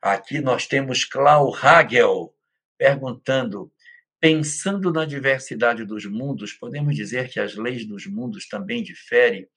Aqui 0.01 0.41
nós 0.41 0.65
temos 0.65 1.05
Clau 1.05 1.53
Hagel 1.55 2.35
perguntando: 2.75 3.71
pensando 4.19 4.91
na 4.91 5.05
diversidade 5.05 5.85
dos 5.85 6.07
mundos, 6.07 6.53
podemos 6.53 6.95
dizer 6.95 7.29
que 7.29 7.39
as 7.39 7.53
leis 7.53 7.85
dos 7.85 8.07
mundos 8.07 8.47
também 8.47 8.81
diferem 8.81 9.47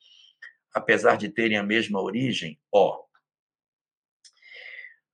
apesar 0.74 1.16
de 1.16 1.30
terem 1.30 1.56
a 1.56 1.62
mesma 1.62 1.98
origem? 1.98 2.60
Ó, 2.70 3.06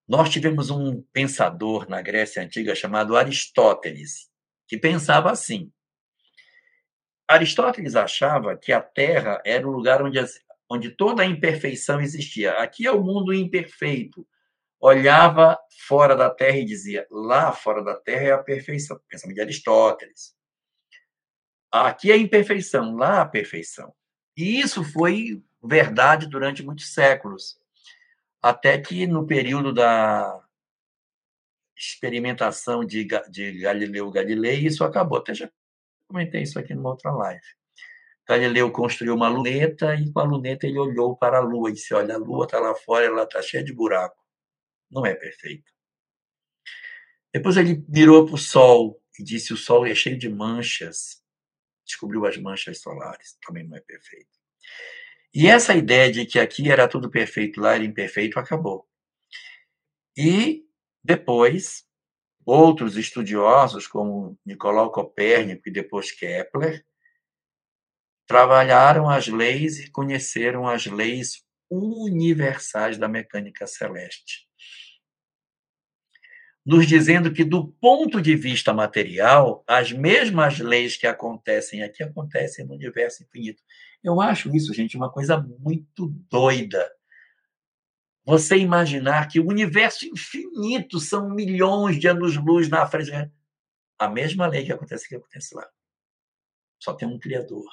Nós 0.08 0.30
tivemos 0.30 0.68
um 0.68 1.00
pensador 1.12 1.88
na 1.88 2.02
Grécia 2.02 2.42
Antiga 2.42 2.74
chamado 2.74 3.16
Aristóteles, 3.16 4.28
que 4.66 4.76
pensava 4.76 5.30
assim. 5.30 5.72
Aristóteles 7.32 7.94
achava 7.94 8.56
que 8.56 8.72
a 8.72 8.80
Terra 8.80 9.40
era 9.44 9.66
o 9.66 9.70
lugar 9.70 10.02
onde, 10.02 10.18
onde 10.68 10.90
toda 10.90 11.22
a 11.22 11.26
imperfeição 11.26 12.00
existia. 12.00 12.52
Aqui 12.52 12.86
é 12.86 12.92
o 12.92 13.02
mundo 13.02 13.32
imperfeito. 13.32 14.26
Olhava 14.80 15.58
fora 15.86 16.16
da 16.16 16.28
Terra 16.28 16.58
e 16.58 16.64
dizia: 16.64 17.06
lá 17.10 17.52
fora 17.52 17.82
da 17.82 17.94
Terra 17.94 18.22
é 18.22 18.32
a 18.32 18.38
perfeição. 18.38 19.00
Pensamento 19.08 19.36
de 19.36 19.42
Aristóteles. 19.42 20.34
Aqui 21.70 22.10
é 22.10 22.14
a 22.14 22.18
imperfeição, 22.18 22.96
lá 22.96 23.22
a 23.22 23.26
perfeição. 23.26 23.94
E 24.36 24.60
isso 24.60 24.84
foi 24.84 25.42
verdade 25.62 26.26
durante 26.26 26.62
muitos 26.62 26.92
séculos. 26.92 27.58
Até 28.42 28.78
que 28.78 29.06
no 29.06 29.26
período 29.26 29.72
da 29.72 30.42
experimentação 31.76 32.84
de, 32.84 33.06
de 33.30 33.60
Galileu 33.60 34.10
Galilei, 34.10 34.66
isso 34.66 34.84
acabou. 34.84 35.18
Até 35.18 35.34
já 35.34 35.48
comentei 36.12 36.42
isso 36.42 36.58
aqui 36.58 36.74
numa 36.74 36.90
outra 36.90 37.10
live. 37.10 37.42
Galileu 38.28 38.70
construiu 38.70 39.14
uma 39.14 39.28
luneta 39.28 39.94
e 39.94 40.12
com 40.12 40.20
a 40.20 40.24
luneta 40.24 40.66
ele 40.66 40.78
olhou 40.78 41.16
para 41.16 41.38
a 41.38 41.40
Lua 41.40 41.70
e 41.70 41.72
disse: 41.72 41.92
Olha, 41.92 42.14
a 42.14 42.18
Lua 42.18 42.44
está 42.44 42.60
lá 42.60 42.74
fora, 42.74 43.06
ela 43.06 43.24
está 43.24 43.42
cheia 43.42 43.64
de 43.64 43.72
buraco. 43.72 44.22
Não 44.90 45.04
é 45.04 45.14
perfeita. 45.14 45.70
Depois 47.32 47.56
ele 47.56 47.84
virou 47.88 48.26
para 48.26 48.34
o 48.34 48.38
Sol 48.38 49.02
e 49.18 49.24
disse: 49.24 49.52
O 49.52 49.56
Sol 49.56 49.86
é 49.86 49.94
cheio 49.94 50.18
de 50.18 50.28
manchas. 50.28 51.20
Descobriu 51.84 52.24
as 52.26 52.36
manchas 52.36 52.80
solares, 52.80 53.36
também 53.44 53.66
não 53.66 53.76
é 53.76 53.80
perfeito. 53.80 54.30
E 55.34 55.48
essa 55.48 55.74
ideia 55.74 56.12
de 56.12 56.26
que 56.26 56.38
aqui 56.38 56.70
era 56.70 56.86
tudo 56.86 57.10
perfeito, 57.10 57.60
lá 57.60 57.74
era 57.74 57.84
imperfeito, 57.84 58.38
acabou. 58.38 58.86
E 60.16 60.64
depois, 61.02 61.84
outros 62.45 62.97
estudiosos, 62.97 63.86
como 63.86 64.38
Nicolau 64.45 64.90
Copérnico 64.90 65.68
e 65.68 65.72
depois 65.72 66.11
Kepler, 66.11 66.84
trabalharam 68.26 69.09
as 69.09 69.28
leis 69.28 69.78
e 69.78 69.90
conheceram 69.90 70.66
as 70.66 70.86
leis 70.86 71.45
universais 71.70 72.99
da 72.99 73.09
mecânica 73.09 73.66
celeste. 73.66 74.47
Nos 76.64 76.86
dizendo 76.86 77.32
que, 77.32 77.45
do 77.45 77.68
ponto 77.80 78.22
de 78.22 78.36
vista 78.36 78.72
material, 78.72 79.64
as 79.66 79.90
mesmas 79.90 80.61
leis 80.61 80.97
que 80.97 81.09
acontecem 81.09 81.82
aqui 81.82 82.05
acontecem 82.05 82.64
no 82.64 82.74
universo 82.74 83.24
infinito. 83.24 83.62
Eu 84.03 84.20
acho 84.20 84.55
isso, 84.55 84.72
gente, 84.72 84.97
uma 84.97 85.11
coisa 85.11 85.38
muito 85.59 86.07
doida. 86.30 86.88
Você 88.24 88.56
imaginar 88.56 89.28
que 89.28 89.40
o 89.40 89.48
universo 89.48 90.06
infinito 90.06 91.00
são 91.00 91.28
milhões 91.28 91.98
de 91.98 92.06
anos-luz 92.06 92.68
na 92.68 92.86
frente. 92.86 93.10
A 93.98 94.08
mesma 94.08 94.46
lei 94.46 94.64
que 94.64 94.72
acontece 94.72 95.06
aqui 95.06 95.16
acontece 95.16 95.54
lá. 95.54 95.68
Só 96.78 96.94
tem 96.94 97.08
um 97.08 97.18
Criador. 97.18 97.64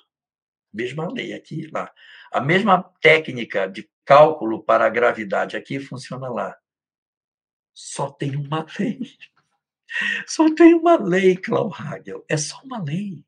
Mesma 0.74 1.08
lei 1.12 1.34
aqui 1.34 1.62
e 1.62 1.68
lá. 1.68 1.92
A 2.32 2.42
mesma 2.42 2.84
técnica 3.02 3.68
de 3.68 3.90
cálculo 4.06 4.64
para 4.64 4.86
a 4.86 4.90
gravidade 4.90 5.56
aqui 5.56 5.80
funciona 5.80 6.30
lá. 6.30 6.58
Só 7.74 8.12
tem 8.12 8.36
uma 8.36 8.66
lei. 8.80 9.00
Só 10.28 10.54
tem 10.54 10.74
uma 10.74 10.96
lei, 10.98 11.38
Klaus 11.38 11.80
Hagel. 11.80 12.26
É 12.28 12.38
só 12.38 12.60
uma 12.64 12.82
lei. 12.82 13.24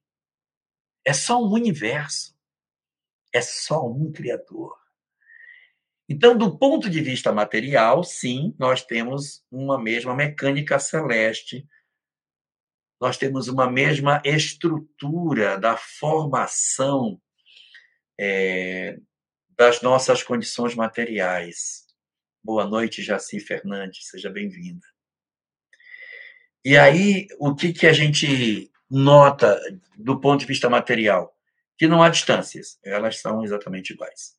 É 1.06 1.14
só 1.14 1.40
um 1.40 1.52
universo. 1.52 2.36
É 3.34 3.42
só 3.42 3.88
um 3.88 4.12
Criador. 4.12 4.81
Então, 6.10 6.38
do 6.38 6.58
ponto 6.58 6.90
de 6.90 7.02
vista 7.02 7.32
material, 7.32 8.04
sim, 8.04 8.54
nós 8.60 8.84
temos 8.84 9.44
uma 9.50 9.82
mesma 9.82 10.16
mecânica 10.16 10.78
celeste, 10.78 11.68
nós 13.00 13.18
temos 13.18 13.48
uma 13.48 13.70
mesma 13.70 14.22
estrutura 14.24 15.58
da 15.58 15.76
formação 15.76 17.20
é, 18.20 19.00
das 19.58 19.82
nossas 19.82 20.22
condições 20.22 20.76
materiais. 20.76 21.88
Boa 22.44 22.68
noite, 22.68 23.02
Jaci 23.02 23.40
Fernandes, 23.40 24.08
seja 24.08 24.30
bem-vinda. 24.30 24.86
E 26.64 26.78
aí, 26.78 27.28
o 27.40 27.56
que, 27.56 27.74
que 27.74 27.88
a 27.88 27.94
gente 27.94 28.72
nota 28.90 29.60
do 29.98 30.20
ponto 30.20 30.42
de 30.42 30.46
vista 30.46 30.70
material? 30.70 31.36
Que 31.78 31.88
não 31.88 32.04
há 32.04 32.10
distâncias, 32.10 32.78
elas 32.84 33.20
são 33.20 33.44
exatamente 33.44 33.94
iguais. 33.94 34.36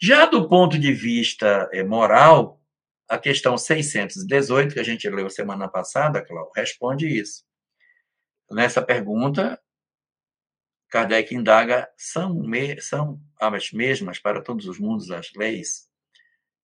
Já 0.00 0.26
do 0.26 0.48
ponto 0.48 0.78
de 0.78 0.92
vista 0.92 1.68
eh, 1.72 1.84
moral, 1.84 2.60
a 3.08 3.18
questão 3.18 3.56
618, 3.56 4.74
que 4.74 4.80
a 4.80 4.84
gente 4.84 5.08
leu 5.08 5.28
semana 5.30 5.68
passada, 5.68 6.24
Cláudio, 6.24 6.52
responde 6.54 7.06
isso. 7.06 7.44
Nessa 8.50 8.82
pergunta, 8.82 9.60
Kardec 10.90 11.34
indaga: 11.34 11.88
são, 11.96 12.34
me, 12.34 12.80
são 12.80 13.20
as 13.40 13.72
mesmas 13.72 14.18
para 14.18 14.42
todos 14.42 14.66
os 14.66 14.78
mundos 14.78 15.10
as 15.10 15.32
leis? 15.36 15.88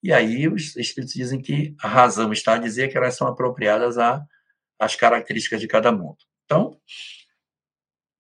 E 0.03 0.13
aí 0.13 0.49
os 0.49 0.77
espíritos 0.77 1.15
dizem 1.15 1.41
que 1.41 1.75
a 1.83 1.89
razão 1.89 2.33
está 2.33 2.55
a 2.55 2.59
dizer 2.59 2.89
que 2.89 2.97
elas 2.97 3.17
são 3.17 3.27
apropriadas 3.27 3.97
às 4.79 4.97
características 4.97 5.61
de 5.61 5.69
cada 5.69 5.93
mundo. 5.93 6.19
Então, 6.45 6.81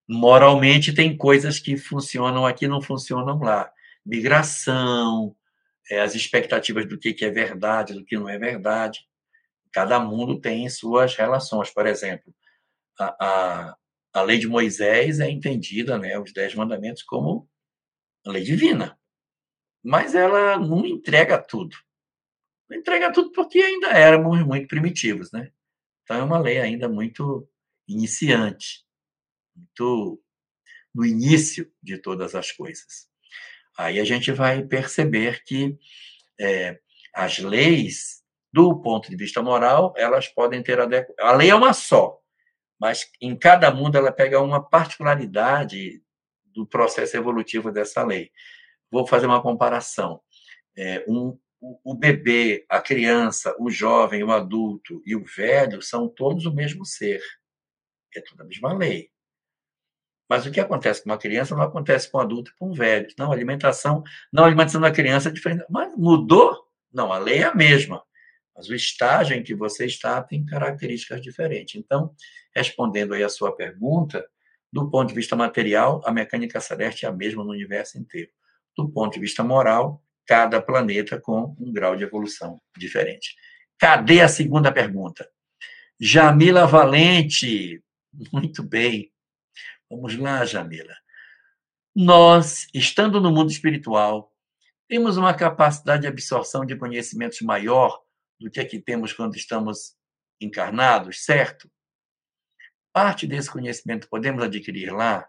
moralmente, 0.07 0.93
tem 0.93 1.17
coisas 1.17 1.59
que 1.59 1.77
funcionam 1.77 2.45
aqui 2.45 2.69
não 2.69 2.83
funcionam 2.83 3.39
lá. 3.39 3.73
Migração, 4.05 5.37
é, 5.91 6.01
as 6.01 6.15
expectativas 6.15 6.87
do 6.89 6.99
que 6.99 7.17
é 7.25 7.31
verdade, 7.31 7.95
do 7.95 8.05
que 8.05 8.17
não 8.17 8.29
é 8.29 8.39
verdade. 8.39 9.01
Cada 9.73 10.01
mundo 10.01 10.41
tem 10.41 10.69
suas 10.69 11.15
relações. 11.15 11.71
Por 11.71 11.87
exemplo, 11.87 12.35
a, 12.99 13.17
a, 13.21 13.77
a 14.15 14.23
lei 14.23 14.39
de 14.39 14.49
Moisés 14.49 15.21
é 15.21 15.31
entendida, 15.31 15.99
né, 15.99 16.19
os 16.19 16.33
Dez 16.33 16.55
Mandamentos, 16.55 17.03
como 17.03 17.49
a 18.27 18.31
lei 18.31 18.43
divina. 18.43 18.99
Mas 19.83 20.15
ela 20.15 20.59
não 20.59 20.85
entrega 20.85 21.39
tudo. 21.39 21.77
Não 22.69 22.79
entrega 22.79 23.13
tudo 23.13 23.33
porque 23.33 23.59
ainda 23.59 23.89
éramos 23.89 24.45
muito 24.45 24.69
primitivos, 24.69 25.33
né? 25.33 25.51
Então 26.03 26.19
é 26.19 26.23
uma 26.23 26.39
lei 26.39 26.59
ainda 26.61 26.89
muito 26.89 27.49
iniciante 27.89 28.85
muito 29.61 30.23
no 30.95 31.05
início 31.05 31.71
de 31.83 31.99
todas 31.99 32.35
as 32.35 32.51
coisas. 32.51 33.09
Aí 33.81 33.99
a 33.99 34.05
gente 34.05 34.31
vai 34.31 34.63
perceber 34.63 35.43
que 35.43 35.75
é, 36.39 36.79
as 37.15 37.39
leis, 37.39 38.23
do 38.53 38.79
ponto 38.79 39.09
de 39.09 39.17
vista 39.17 39.43
moral, 39.43 39.95
elas 39.97 40.29
podem 40.29 40.63
ter. 40.63 40.79
A 41.19 41.33
lei 41.33 41.49
é 41.49 41.55
uma 41.55 41.73
só, 41.73 42.21
mas 42.79 43.11
em 43.23 43.35
cada 43.35 43.71
mundo 43.71 43.97
ela 43.97 44.13
pega 44.13 44.39
uma 44.39 44.63
particularidade 44.63 46.03
do 46.45 46.67
processo 46.67 47.17
evolutivo 47.17 47.73
dessa 47.73 48.05
lei. 48.05 48.31
Vou 48.91 49.07
fazer 49.07 49.25
uma 49.25 49.41
comparação. 49.41 50.21
É, 50.77 51.03
um, 51.09 51.39
o 51.83 51.95
bebê, 51.95 52.67
a 52.69 52.83
criança, 52.83 53.57
o 53.59 53.71
jovem, 53.71 54.23
o 54.23 54.31
adulto 54.31 55.03
e 55.07 55.17
o 55.17 55.25
velho 55.25 55.81
são 55.81 56.07
todos 56.07 56.45
o 56.45 56.55
mesmo 56.55 56.85
ser. 56.85 57.23
É 58.15 58.21
tudo 58.21 58.43
a 58.43 58.45
mesma 58.45 58.75
lei. 58.75 59.11
Mas 60.31 60.47
o 60.47 60.51
que 60.53 60.61
acontece 60.61 61.03
com 61.03 61.11
uma 61.11 61.19
criança 61.19 61.57
não 61.57 61.63
acontece 61.65 62.09
com 62.09 62.19
um 62.19 62.21
adulto 62.21 62.53
e 62.53 62.55
com 62.57 62.71
um 62.71 62.73
velho. 62.73 63.09
Não, 63.19 63.33
alimentação, 63.33 64.05
não, 64.33 64.45
alimentação 64.45 64.81
da 64.81 64.93
criança 64.93 65.29
é 65.29 65.33
diferente. 65.33 65.65
Mas 65.69 65.93
mudou? 65.97 66.57
Não, 66.93 67.13
a 67.13 67.19
lei 67.19 67.39
é 67.39 67.47
a 67.47 67.55
mesma. 67.55 68.01
Mas 68.55 68.69
o 68.69 68.75
estágio 68.75 69.37
em 69.37 69.43
que 69.43 69.57
você 69.57 69.87
está 69.87 70.23
tem 70.23 70.47
características 70.47 71.21
diferentes. 71.21 71.75
Então, 71.75 72.15
respondendo 72.55 73.13
aí 73.13 73.25
a 73.25 73.29
sua 73.29 73.57
pergunta, 73.57 74.25
do 74.73 74.89
ponto 74.89 75.09
de 75.09 75.15
vista 75.15 75.35
material, 75.35 76.01
a 76.05 76.13
mecânica 76.13 76.61
celeste 76.61 77.05
é 77.05 77.09
a 77.09 77.13
mesma 77.13 77.43
no 77.43 77.51
universo 77.51 77.99
inteiro. 77.99 78.31
Do 78.77 78.89
ponto 78.89 79.15
de 79.15 79.21
vista 79.21 79.43
moral, 79.43 80.01
cada 80.25 80.63
planeta 80.63 81.21
com 81.21 81.57
um 81.59 81.73
grau 81.73 81.97
de 81.97 82.05
evolução 82.05 82.61
diferente. 82.79 83.35
Cadê 83.77 84.21
a 84.21 84.29
segunda 84.29 84.71
pergunta? 84.71 85.29
Jamila 85.99 86.69
Valente, 86.69 87.83
muito 88.33 88.63
bem. 88.63 89.11
Vamos 89.91 90.17
lá, 90.17 90.45
Jamila. 90.45 90.95
Nós, 91.95 92.69
estando 92.73 93.21
no 93.21 93.33
mundo 93.33 93.51
espiritual, 93.51 94.33
temos 94.89 95.17
uma 95.17 95.35
capacidade 95.35 96.03
de 96.03 96.09
absorção 96.09 96.65
de 96.65 96.77
conhecimentos 96.77 97.41
maior 97.41 98.01
do 98.39 98.49
que 98.49 98.61
a 98.61 98.67
que 98.67 98.81
temos 98.81 99.13
quando 99.13 99.35
estamos 99.35 99.97
encarnados, 100.41 101.25
certo? 101.25 101.69
Parte 102.93 103.27
desse 103.27 103.51
conhecimento 103.51 104.09
podemos 104.09 104.45
adquirir 104.45 104.93
lá. 104.93 105.29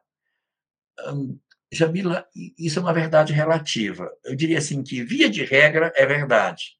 Hum, 1.07 1.39
Jamila, 1.72 2.28
isso 2.57 2.78
é 2.78 2.82
uma 2.84 2.93
verdade 2.93 3.34
relativa. 3.34 4.16
Eu 4.24 4.36
diria 4.36 4.59
assim 4.59 4.84
que, 4.84 5.03
via 5.03 5.30
de 5.30 5.43
regra, 5.43 5.91
é 5.95 6.05
verdade. 6.05 6.78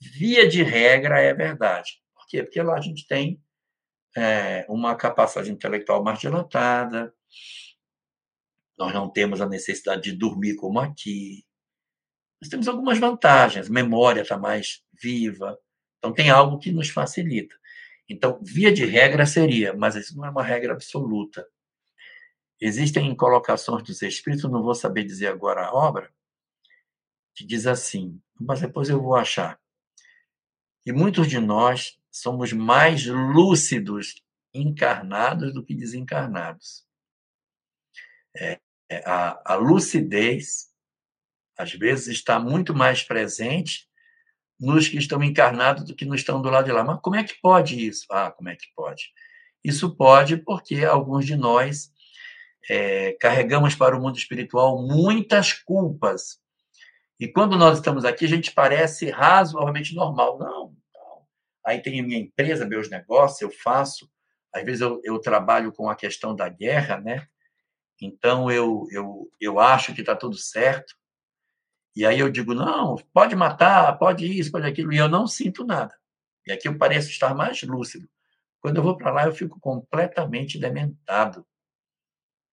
Via 0.00 0.48
de 0.48 0.62
regra, 0.62 1.20
é 1.20 1.34
verdade. 1.34 2.00
Por 2.14 2.26
quê? 2.28 2.42
Porque 2.44 2.62
lá 2.62 2.76
a 2.76 2.80
gente 2.80 3.06
tem 3.08 3.42
é, 4.16 4.64
uma 4.68 4.96
capacidade 4.96 5.50
intelectual 5.50 6.02
mais 6.02 6.18
dilatada, 6.18 7.14
nós 8.78 8.92
não 8.92 9.10
temos 9.10 9.40
a 9.40 9.48
necessidade 9.48 10.02
de 10.02 10.12
dormir 10.12 10.56
como 10.56 10.80
aqui. 10.80 11.44
Nós 12.40 12.48
temos 12.50 12.68
algumas 12.68 12.98
vantagens, 12.98 13.68
memória 13.68 14.22
está 14.22 14.38
mais 14.38 14.82
viva, 15.00 15.58
Então, 15.98 16.12
tem 16.12 16.30
algo 16.30 16.58
que 16.58 16.70
nos 16.72 16.88
facilita. 16.90 17.54
Então, 18.08 18.38
via 18.42 18.72
de 18.72 18.84
regra 18.84 19.26
seria, 19.26 19.74
mas 19.74 19.96
isso 19.96 20.16
não 20.16 20.24
é 20.24 20.30
uma 20.30 20.42
regra 20.42 20.72
absoluta. 20.72 21.46
Existem 22.60 23.14
colocações 23.16 23.82
dos 23.82 24.00
Espíritos, 24.02 24.50
não 24.50 24.62
vou 24.62 24.74
saber 24.74 25.04
dizer 25.04 25.28
agora 25.28 25.66
a 25.66 25.74
obra, 25.74 26.10
que 27.34 27.44
diz 27.44 27.66
assim, 27.66 28.20
mas 28.40 28.60
depois 28.60 28.88
eu 28.88 29.02
vou 29.02 29.14
achar. 29.16 29.58
E 30.86 30.92
muitos 30.92 31.28
de 31.28 31.38
nós 31.40 31.98
somos 32.20 32.52
mais 32.52 33.06
lúcidos 33.06 34.22
encarnados 34.52 35.52
do 35.52 35.64
que 35.64 35.74
desencarnados. 35.74 36.84
É, 38.34 38.60
é, 38.90 39.02
a, 39.06 39.40
a 39.44 39.54
lucidez, 39.56 40.70
às 41.58 41.72
vezes, 41.72 42.08
está 42.08 42.38
muito 42.38 42.74
mais 42.74 43.02
presente 43.02 43.88
nos 44.58 44.88
que 44.88 44.96
estão 44.96 45.22
encarnados 45.22 45.84
do 45.84 45.94
que 45.94 46.04
nos 46.04 46.20
estão 46.20 46.40
do 46.40 46.50
lado 46.50 46.64
de 46.64 46.72
lá. 46.72 46.82
Mas 46.82 47.00
como 47.00 47.16
é 47.16 47.24
que 47.24 47.38
pode 47.40 47.86
isso? 47.86 48.06
Ah, 48.10 48.30
como 48.30 48.48
é 48.48 48.56
que 48.56 48.66
pode? 48.74 49.12
Isso 49.62 49.94
pode 49.94 50.36
porque 50.38 50.84
alguns 50.84 51.26
de 51.26 51.36
nós 51.36 51.90
é, 52.68 53.12
carregamos 53.20 53.74
para 53.74 53.96
o 53.96 54.00
mundo 54.00 54.16
espiritual 54.16 54.86
muitas 54.86 55.52
culpas. 55.52 56.40
E 57.18 57.28
quando 57.28 57.56
nós 57.56 57.78
estamos 57.78 58.04
aqui, 58.04 58.24
a 58.24 58.28
gente 58.28 58.52
parece 58.52 59.10
razoavelmente 59.10 59.94
normal. 59.94 60.38
Não, 60.38 60.46
não. 60.48 60.75
Aí 61.66 61.82
tem 61.82 62.00
a 62.00 62.02
minha 62.02 62.18
empresa, 62.20 62.66
meus 62.66 62.88
negócios, 62.88 63.40
eu 63.40 63.50
faço. 63.50 64.10
Às 64.54 64.64
vezes 64.64 64.80
eu, 64.80 65.00
eu 65.04 65.18
trabalho 65.18 65.72
com 65.72 65.90
a 65.90 65.96
questão 65.96 66.34
da 66.34 66.48
guerra, 66.48 67.00
né? 67.00 67.26
Então 68.00 68.50
eu, 68.50 68.86
eu, 68.90 69.30
eu 69.40 69.58
acho 69.58 69.94
que 69.94 70.00
está 70.00 70.14
tudo 70.14 70.36
certo. 70.36 70.94
E 71.94 72.04
aí 72.06 72.20
eu 72.20 72.30
digo, 72.30 72.54
não, 72.54 72.96
pode 73.12 73.34
matar, 73.34 73.98
pode 73.98 74.26
isso, 74.38 74.52
pode 74.52 74.66
aquilo, 74.66 74.92
e 74.92 74.98
eu 74.98 75.08
não 75.08 75.26
sinto 75.26 75.64
nada. 75.64 75.94
E 76.46 76.52
aqui 76.52 76.68
eu 76.68 76.78
pareço 76.78 77.10
estar 77.10 77.34
mais 77.34 77.62
lúcido. 77.62 78.08
Quando 78.60 78.76
eu 78.76 78.82
vou 78.82 78.96
para 78.96 79.12
lá, 79.12 79.24
eu 79.26 79.32
fico 79.32 79.58
completamente 79.60 80.58
dementado 80.58 81.44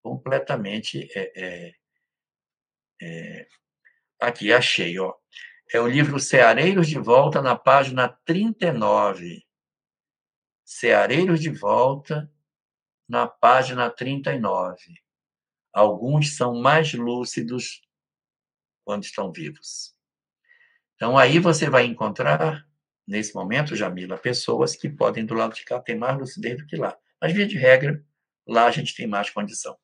completamente. 0.03 1.07
É, 1.15 1.31
é, 1.35 1.73
é, 3.01 3.47
aqui, 4.19 4.51
achei, 4.51 4.99
ó. 4.99 5.13
É 5.73 5.81
o 5.81 5.87
livro 5.87 6.19
Ceareiros 6.19 6.87
de 6.87 6.99
Volta, 6.99 7.41
na 7.41 7.55
página 7.55 8.07
39. 8.07 9.43
Ceareiros 10.63 11.41
de 11.41 11.49
Volta, 11.49 12.31
na 13.09 13.25
página 13.25 13.89
39. 13.89 14.77
Alguns 15.73 16.35
são 16.35 16.61
mais 16.61 16.93
lúcidos 16.93 17.81
quando 18.85 19.03
estão 19.03 19.31
vivos. 19.31 19.95
Então, 20.93 21.17
aí 21.17 21.39
você 21.39 21.67
vai 21.67 21.85
encontrar, 21.85 22.63
nesse 23.07 23.33
momento, 23.33 23.75
Jamila, 23.75 24.15
pessoas 24.15 24.75
que 24.75 24.87
podem, 24.87 25.25
do 25.25 25.33
lado 25.33 25.55
de 25.55 25.65
cá, 25.65 25.79
ter 25.79 25.95
mais 25.95 26.15
lucidez 26.19 26.55
do 26.55 26.67
que 26.67 26.75
lá. 26.75 26.95
Mas, 27.19 27.33
via 27.33 27.47
de 27.47 27.57
regra, 27.57 27.99
lá 28.47 28.67
a 28.67 28.71
gente 28.71 28.95
tem 28.95 29.07
mais 29.07 29.31
condição. 29.31 29.75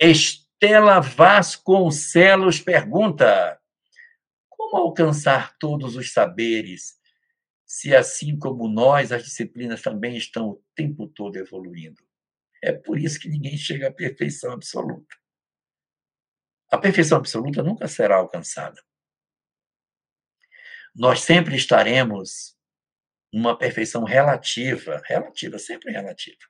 Estela 0.00 0.98
Vasconcelos 0.98 2.58
pergunta: 2.58 3.56
Como 4.68 4.82
alcançar 4.82 5.56
todos 5.58 5.94
os 5.94 6.12
saberes, 6.12 6.98
se 7.64 7.94
assim 7.94 8.36
como 8.36 8.66
nós, 8.66 9.12
as 9.12 9.22
disciplinas 9.22 9.80
também 9.80 10.16
estão 10.16 10.48
o 10.48 10.64
tempo 10.74 11.06
todo 11.06 11.36
evoluindo? 11.36 12.02
É 12.60 12.72
por 12.72 12.98
isso 12.98 13.20
que 13.20 13.28
ninguém 13.28 13.56
chega 13.56 13.86
à 13.86 13.92
perfeição 13.92 14.50
absoluta. 14.52 15.16
A 16.68 16.76
perfeição 16.78 17.18
absoluta 17.18 17.62
nunca 17.62 17.86
será 17.86 18.16
alcançada. 18.16 18.82
Nós 20.92 21.20
sempre 21.20 21.54
estaremos 21.54 22.56
numa 23.32 23.56
perfeição 23.56 24.02
relativa, 24.02 25.00
relativa, 25.04 25.60
sempre 25.60 25.92
relativa. 25.92 26.44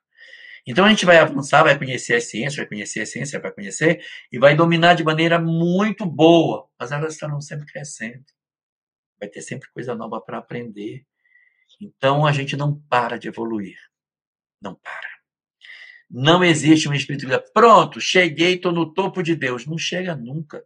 Então 0.67 0.83
a 0.83 0.89
gente 0.89 1.05
vai 1.05 1.17
avançar, 1.17 1.63
vai 1.63 1.77
conhecer 1.77 2.15
a 2.15 2.21
ciência, 2.21 2.57
vai 2.57 2.67
conhecer 2.67 2.99
a 2.99 3.05
ciência, 3.05 3.39
vai 3.39 3.51
conhecer 3.53 4.05
e 4.29 4.37
vai 4.37 4.53
dominar 4.53 4.95
de 4.95 5.03
maneira 5.03 5.39
muito 5.39 6.05
boa, 6.05 6.69
mas 6.77 6.91
elas 6.91 7.13
estarão 7.13 7.39
sempre 7.39 7.65
crescendo. 7.65 8.25
Vai 9.17 9.29
ter 9.29 9.41
sempre 9.41 9.69
coisa 9.71 9.95
nova 9.95 10.19
para 10.19 10.39
aprender. 10.39 11.05
Então 11.79 12.25
a 12.25 12.33
gente 12.33 12.57
não 12.57 12.77
para 12.89 13.17
de 13.17 13.29
evoluir. 13.29 13.77
Não 14.61 14.75
para. 14.75 15.07
Não 16.09 16.43
existe 16.43 16.89
um 16.89 16.93
espírito 16.93 17.21
que 17.21 17.27
diga, 17.27 17.43
pronto, 17.53 18.01
cheguei, 18.01 18.55
estou 18.55 18.73
no 18.73 18.93
topo 18.93 19.23
de 19.23 19.35
Deus. 19.35 19.65
Não 19.65 19.77
chega 19.77 20.15
nunca. 20.15 20.63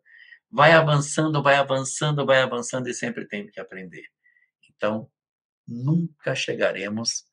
Vai 0.50 0.74
avançando, 0.74 1.44
vai 1.44 1.56
avançando, 1.56 2.26
vai 2.26 2.42
avançando 2.42 2.90
e 2.90 2.94
sempre 2.94 3.28
tem 3.28 3.48
que 3.48 3.60
aprender. 3.60 4.06
Então, 4.70 5.10
nunca 5.68 6.36
chegaremos 6.36 7.31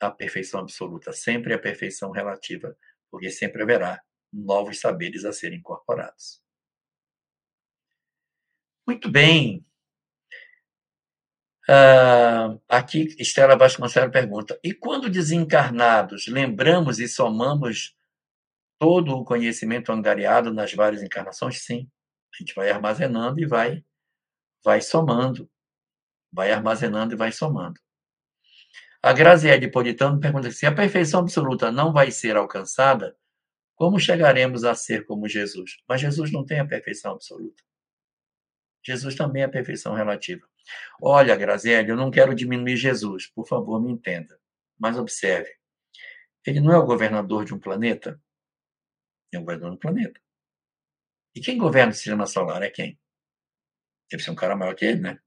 a 0.00 0.10
perfeição 0.10 0.60
absoluta, 0.60 1.12
sempre 1.12 1.52
a 1.54 1.58
perfeição 1.58 2.10
relativa, 2.10 2.76
porque 3.10 3.30
sempre 3.30 3.62
haverá 3.62 4.00
novos 4.32 4.80
saberes 4.80 5.24
a 5.24 5.32
serem 5.32 5.58
incorporados. 5.58 6.40
Muito 8.86 9.10
bem. 9.10 9.64
Uh, 11.68 12.60
aqui, 12.68 13.14
Estela 13.18 13.56
Vasconcelos 13.56 14.10
pergunta: 14.10 14.58
e 14.64 14.74
quando 14.74 15.08
desencarnados, 15.08 16.26
lembramos 16.26 16.98
e 16.98 17.06
somamos 17.06 17.96
todo 18.80 19.12
o 19.14 19.24
conhecimento 19.24 19.92
angariado 19.92 20.52
nas 20.52 20.72
várias 20.74 21.02
encarnações? 21.02 21.62
Sim. 21.62 21.88
A 22.34 22.38
gente 22.38 22.54
vai 22.54 22.70
armazenando 22.70 23.40
e 23.40 23.46
vai, 23.46 23.84
vai 24.64 24.80
somando. 24.80 25.48
Vai 26.32 26.50
armazenando 26.52 27.14
e 27.14 27.16
vai 27.16 27.32
somando. 27.32 27.80
A 29.02 29.12
Graziele 29.12 29.70
Politano 29.70 30.20
pergunta: 30.20 30.50
se 30.50 30.66
a 30.66 30.74
perfeição 30.74 31.20
absoluta 31.20 31.72
não 31.72 31.92
vai 31.92 32.10
ser 32.10 32.36
alcançada, 32.36 33.16
como 33.74 33.98
chegaremos 33.98 34.64
a 34.64 34.74
ser 34.74 35.06
como 35.06 35.26
Jesus? 35.26 35.78
Mas 35.88 36.00
Jesus 36.02 36.30
não 36.30 36.44
tem 36.44 36.60
a 36.60 36.66
perfeição 36.66 37.12
absoluta. 37.12 37.62
Jesus 38.84 39.14
também 39.14 39.42
é 39.42 39.46
a 39.46 39.50
perfeição 39.50 39.94
relativa. 39.94 40.46
Olha, 41.00 41.36
Graziele, 41.36 41.90
eu 41.90 41.96
não 41.96 42.10
quero 42.10 42.34
diminuir 42.34 42.76
Jesus, 42.76 43.26
por 43.26 43.46
favor, 43.46 43.80
me 43.82 43.90
entenda. 43.90 44.38
Mas 44.78 44.98
observe: 44.98 45.50
ele 46.46 46.60
não 46.60 46.72
é 46.72 46.78
o 46.78 46.86
governador 46.86 47.44
de 47.44 47.54
um 47.54 47.58
planeta? 47.58 48.20
É 49.32 49.38
o 49.38 49.40
governador 49.40 49.70
do 49.70 49.78
planeta. 49.78 50.20
E 51.34 51.40
quem 51.40 51.56
governa 51.56 51.92
o 51.92 51.94
sistema 51.94 52.26
solar 52.26 52.62
é 52.62 52.70
quem? 52.70 52.98
Deve 54.10 54.22
ser 54.22 54.30
um 54.30 54.34
cara 54.34 54.56
maior 54.56 54.74
que 54.74 54.84
ele, 54.84 55.00
né? 55.00 55.20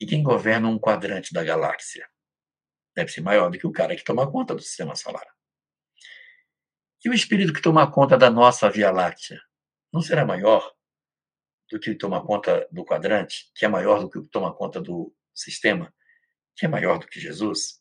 E 0.00 0.06
quem 0.06 0.22
governa 0.22 0.68
um 0.68 0.78
quadrante 0.78 1.32
da 1.32 1.42
galáxia? 1.42 2.08
Deve 2.94 3.10
ser 3.10 3.20
maior 3.20 3.50
do 3.50 3.58
que 3.58 3.66
o 3.66 3.72
cara 3.72 3.96
que 3.96 4.04
toma 4.04 4.30
conta 4.30 4.54
do 4.54 4.62
sistema 4.62 4.94
solar. 4.94 5.26
E 7.04 7.08
o 7.08 7.14
espírito 7.14 7.52
que 7.52 7.62
toma 7.62 7.90
conta 7.90 8.16
da 8.16 8.30
nossa 8.30 8.68
Via 8.70 8.90
Láctea 8.90 9.40
não 9.92 10.00
será 10.00 10.24
maior 10.24 10.72
do 11.70 11.78
que 11.78 11.94
toma 11.94 12.24
conta 12.24 12.66
do 12.72 12.84
quadrante, 12.84 13.50
que 13.54 13.64
é 13.64 13.68
maior 13.68 14.00
do 14.00 14.10
que 14.10 14.20
toma 14.30 14.54
conta 14.54 14.80
do 14.80 15.14
sistema, 15.34 15.94
que 16.56 16.66
é 16.66 16.68
maior 16.68 16.98
do 16.98 17.06
que 17.06 17.20
Jesus? 17.20 17.80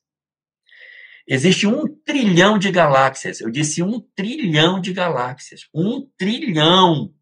Existe 1.27 1.67
um 1.67 1.85
trilhão 2.05 2.57
de 2.57 2.71
galáxias. 2.71 3.41
Eu 3.41 3.51
disse 3.51 3.83
um 3.83 3.99
trilhão 4.15 4.79
de 4.79 4.93
galáxias. 4.93 5.67
Um 5.73 6.09
trilhão! 6.17 7.13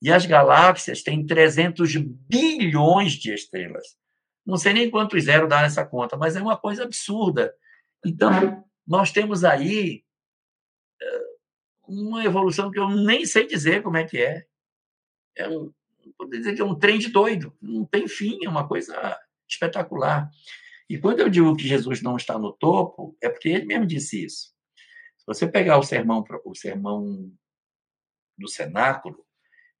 E 0.00 0.10
as 0.10 0.26
galáxias 0.26 1.02
têm 1.02 1.24
300 1.24 1.94
bilhões 2.28 3.12
de 3.12 3.32
estrelas. 3.32 3.96
Não 4.44 4.56
sei 4.56 4.72
nem 4.72 4.90
quantos 4.90 5.24
zero 5.24 5.46
dá 5.46 5.62
nessa 5.62 5.84
conta, 5.86 6.16
mas 6.16 6.36
é 6.36 6.42
uma 6.42 6.56
coisa 6.56 6.84
absurda. 6.84 7.54
Então, 8.04 8.64
nós 8.86 9.12
temos 9.12 9.44
aí 9.44 10.04
eh, 11.00 11.24
uma 11.86 12.24
evolução 12.24 12.70
que 12.70 12.78
eu 12.78 12.88
nem 12.88 13.24
sei 13.24 13.46
dizer 13.46 13.82
como 13.82 13.96
é 13.96 14.04
que 14.04 14.18
é. 14.18 14.44
É 15.36 15.48
um, 15.48 15.72
dizer 16.30 16.54
que 16.54 16.60
é 16.60 16.64
um 16.64 16.78
trem 16.78 16.98
de 16.98 17.08
doido, 17.08 17.56
não 17.60 17.84
tem 17.84 18.08
fim, 18.08 18.38
é 18.44 18.48
uma 18.48 18.66
coisa 18.66 19.18
espetacular. 19.48 20.28
E 20.88 20.98
quando 20.98 21.20
eu 21.20 21.28
digo 21.28 21.56
que 21.56 21.66
Jesus 21.66 22.02
não 22.02 22.16
está 22.16 22.38
no 22.38 22.52
topo, 22.52 23.16
é 23.22 23.28
porque 23.28 23.48
ele 23.48 23.64
mesmo 23.64 23.86
disse 23.86 24.24
isso. 24.24 24.52
Se 25.16 25.26
você 25.26 25.46
pegar 25.46 25.78
o 25.78 25.82
sermão, 25.82 26.24
o 26.44 26.54
sermão 26.54 27.32
do 28.36 28.48
cenáculo, 28.48 29.24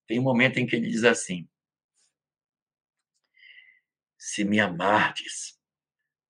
tem 0.06 0.18
um 0.18 0.22
momento 0.22 0.58
em 0.58 0.66
que 0.66 0.76
ele 0.76 0.88
diz 0.88 1.04
assim: 1.04 1.48
se 4.24 4.44
me 4.44 4.60
amardes, 4.60 5.58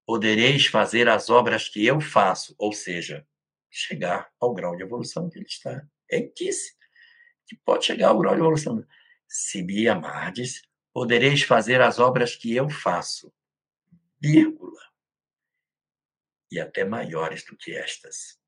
podereis 0.06 0.64
fazer 0.64 1.10
as 1.10 1.28
obras 1.28 1.68
que 1.68 1.84
eu 1.84 2.00
faço, 2.00 2.54
ou 2.58 2.72
seja, 2.72 3.28
chegar 3.70 4.32
ao 4.40 4.54
grau 4.54 4.74
de 4.74 4.82
evolução 4.82 5.28
que 5.28 5.38
ele 5.38 5.44
está. 5.44 5.86
É 6.10 6.20
disse 6.20 6.74
que 7.46 7.54
pode 7.54 7.84
chegar 7.84 8.08
ao 8.08 8.18
grau 8.18 8.34
de 8.34 8.40
evolução. 8.40 8.82
Se 9.28 9.62
me 9.62 9.86
amardes, 9.88 10.62
podereis 10.90 11.42
fazer 11.42 11.82
as 11.82 11.98
obras 11.98 12.34
que 12.34 12.56
eu 12.56 12.66
faço, 12.70 13.30
vírgula, 14.18 14.80
e 16.50 16.58
até 16.58 16.84
maiores 16.84 17.44
do 17.44 17.54
que 17.58 17.76
estas. 17.76 18.40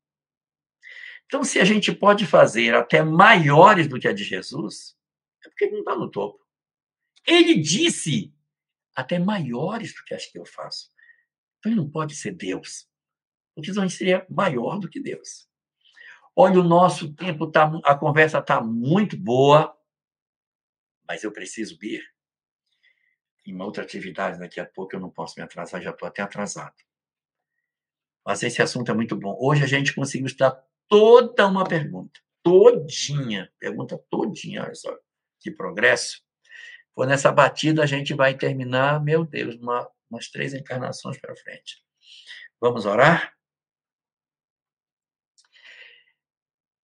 Então, 1.27 1.43
se 1.43 1.59
a 1.59 1.63
gente 1.63 1.93
pode 1.93 2.25
fazer 2.25 2.73
até 2.73 3.03
maiores 3.03 3.87
do 3.87 3.99
que 3.99 4.07
a 4.07 4.13
de 4.13 4.23
Jesus, 4.23 4.97
é 5.45 5.49
porque 5.49 5.65
ele 5.65 5.73
não 5.73 5.79
está 5.81 5.95
no 5.95 6.09
topo. 6.09 6.43
Ele 7.27 7.59
disse 7.59 8.33
até 8.95 9.19
maiores 9.19 9.93
do 9.93 10.03
que 10.05 10.13
as 10.13 10.25
que 10.25 10.39
eu 10.39 10.45
faço. 10.45 10.89
Então 11.59 11.71
ele 11.71 11.81
não 11.81 11.89
pode 11.89 12.15
ser 12.15 12.31
Deus, 12.31 12.87
porque 13.53 13.71
senão 13.71 13.83
a 13.83 13.87
gente 13.87 13.97
seria 13.97 14.25
maior 14.29 14.79
do 14.79 14.89
que 14.89 14.99
Deus. 14.99 15.47
Olha, 16.35 16.59
o 16.59 16.63
nosso 16.63 17.13
tempo 17.13 17.49
tá, 17.49 17.71
a 17.83 17.95
conversa 17.95 18.39
está 18.39 18.61
muito 18.61 19.17
boa, 19.17 19.75
mas 21.07 21.23
eu 21.23 21.31
preciso 21.31 21.77
ir 21.83 22.03
em 23.45 23.53
uma 23.53 23.65
outra 23.65 23.83
atividade 23.83 24.39
daqui 24.39 24.59
a 24.59 24.65
pouco, 24.65 24.95
eu 24.95 24.99
não 24.99 25.09
posso 25.09 25.35
me 25.37 25.43
atrasar, 25.43 25.81
já 25.81 25.91
estou 25.91 26.07
até 26.07 26.21
atrasado. 26.21 26.75
Mas 28.25 28.41
esse 28.41 28.61
assunto 28.61 28.89
é 28.89 28.93
muito 28.93 29.15
bom. 29.15 29.37
Hoje 29.39 29.63
a 29.63 29.67
gente 29.67 29.93
conseguiu 29.93 30.25
estudar 30.25 30.63
toda 30.89 31.47
uma 31.47 31.63
pergunta, 31.63 32.19
todinha, 32.41 33.51
pergunta 33.59 33.97
todinha, 34.09 34.63
olha 34.63 34.73
só, 34.73 34.97
que 35.39 35.51
progresso. 35.51 36.24
Por 36.95 37.05
nessa 37.05 37.29
batida 37.29 37.83
a 37.83 37.85
gente 37.85 38.13
vai 38.13 38.37
terminar, 38.37 39.03
meu 39.03 39.25
Deus, 39.25 39.55
uma, 39.55 39.91
umas 40.09 40.29
três 40.29 40.53
encarnações 40.53 41.19
para 41.19 41.35
frente. 41.35 41.83
Vamos 42.59 42.85
orar? 42.85 43.35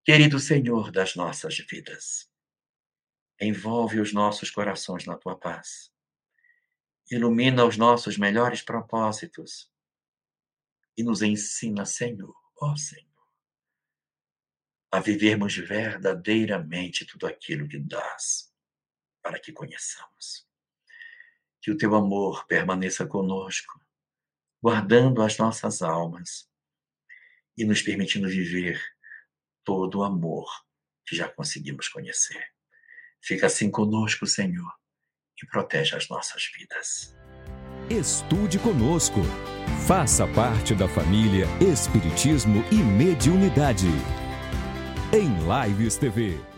Querido 0.03 0.37
Senhor 0.37 0.91
das 0.91 1.15
nossas 1.15 1.57
vidas, 1.59 2.29
envolve 3.39 4.01
os 4.01 4.11
nossos 4.11 4.51
corações 4.51 5.05
na 5.05 5.15
tua 5.15 5.39
paz. 5.39 5.89
Ilumina 7.09 7.63
os 7.63 7.77
nossos 7.77 8.17
melhores 8.17 8.61
propósitos 8.61 9.71
e 10.97 11.03
nos 11.03 11.21
ensina, 11.21 11.85
Senhor, 11.85 12.35
ó 12.59 12.75
Senhor, 12.75 13.07
a 14.91 14.99
vivermos 14.99 15.55
verdadeiramente 15.55 17.05
tudo 17.05 17.27
aquilo 17.27 17.67
que 17.67 17.79
dás 17.79 18.50
para 19.21 19.39
que 19.39 19.51
conheçamos. 19.51 20.47
Que 21.61 21.71
o 21.71 21.77
teu 21.77 21.95
amor 21.95 22.45
permaneça 22.47 23.05
conosco, 23.05 23.79
guardando 24.61 25.21
as 25.21 25.37
nossas 25.37 25.81
almas 25.81 26.49
e 27.57 27.65
nos 27.65 27.81
permitindo 27.81 28.27
viver 28.27 28.81
todo 29.63 29.99
o 29.99 30.03
amor 30.03 30.49
que 31.05 31.15
já 31.15 31.27
conseguimos 31.27 31.87
conhecer. 31.87 32.43
Fica 33.21 33.47
assim 33.47 33.69
conosco, 33.69 34.25
Senhor, 34.25 34.71
e 35.41 35.45
protege 35.45 35.95
as 35.95 36.07
nossas 36.09 36.49
vidas. 36.55 37.15
Estude 37.89 38.57
conosco. 38.59 39.19
Faça 39.85 40.27
parte 40.27 40.73
da 40.73 40.87
família 40.87 41.45
Espiritismo 41.59 42.63
e 42.71 42.75
Mediunidade. 42.75 43.87
Em 45.13 45.67
Lives 45.67 45.97
TV. 45.97 46.50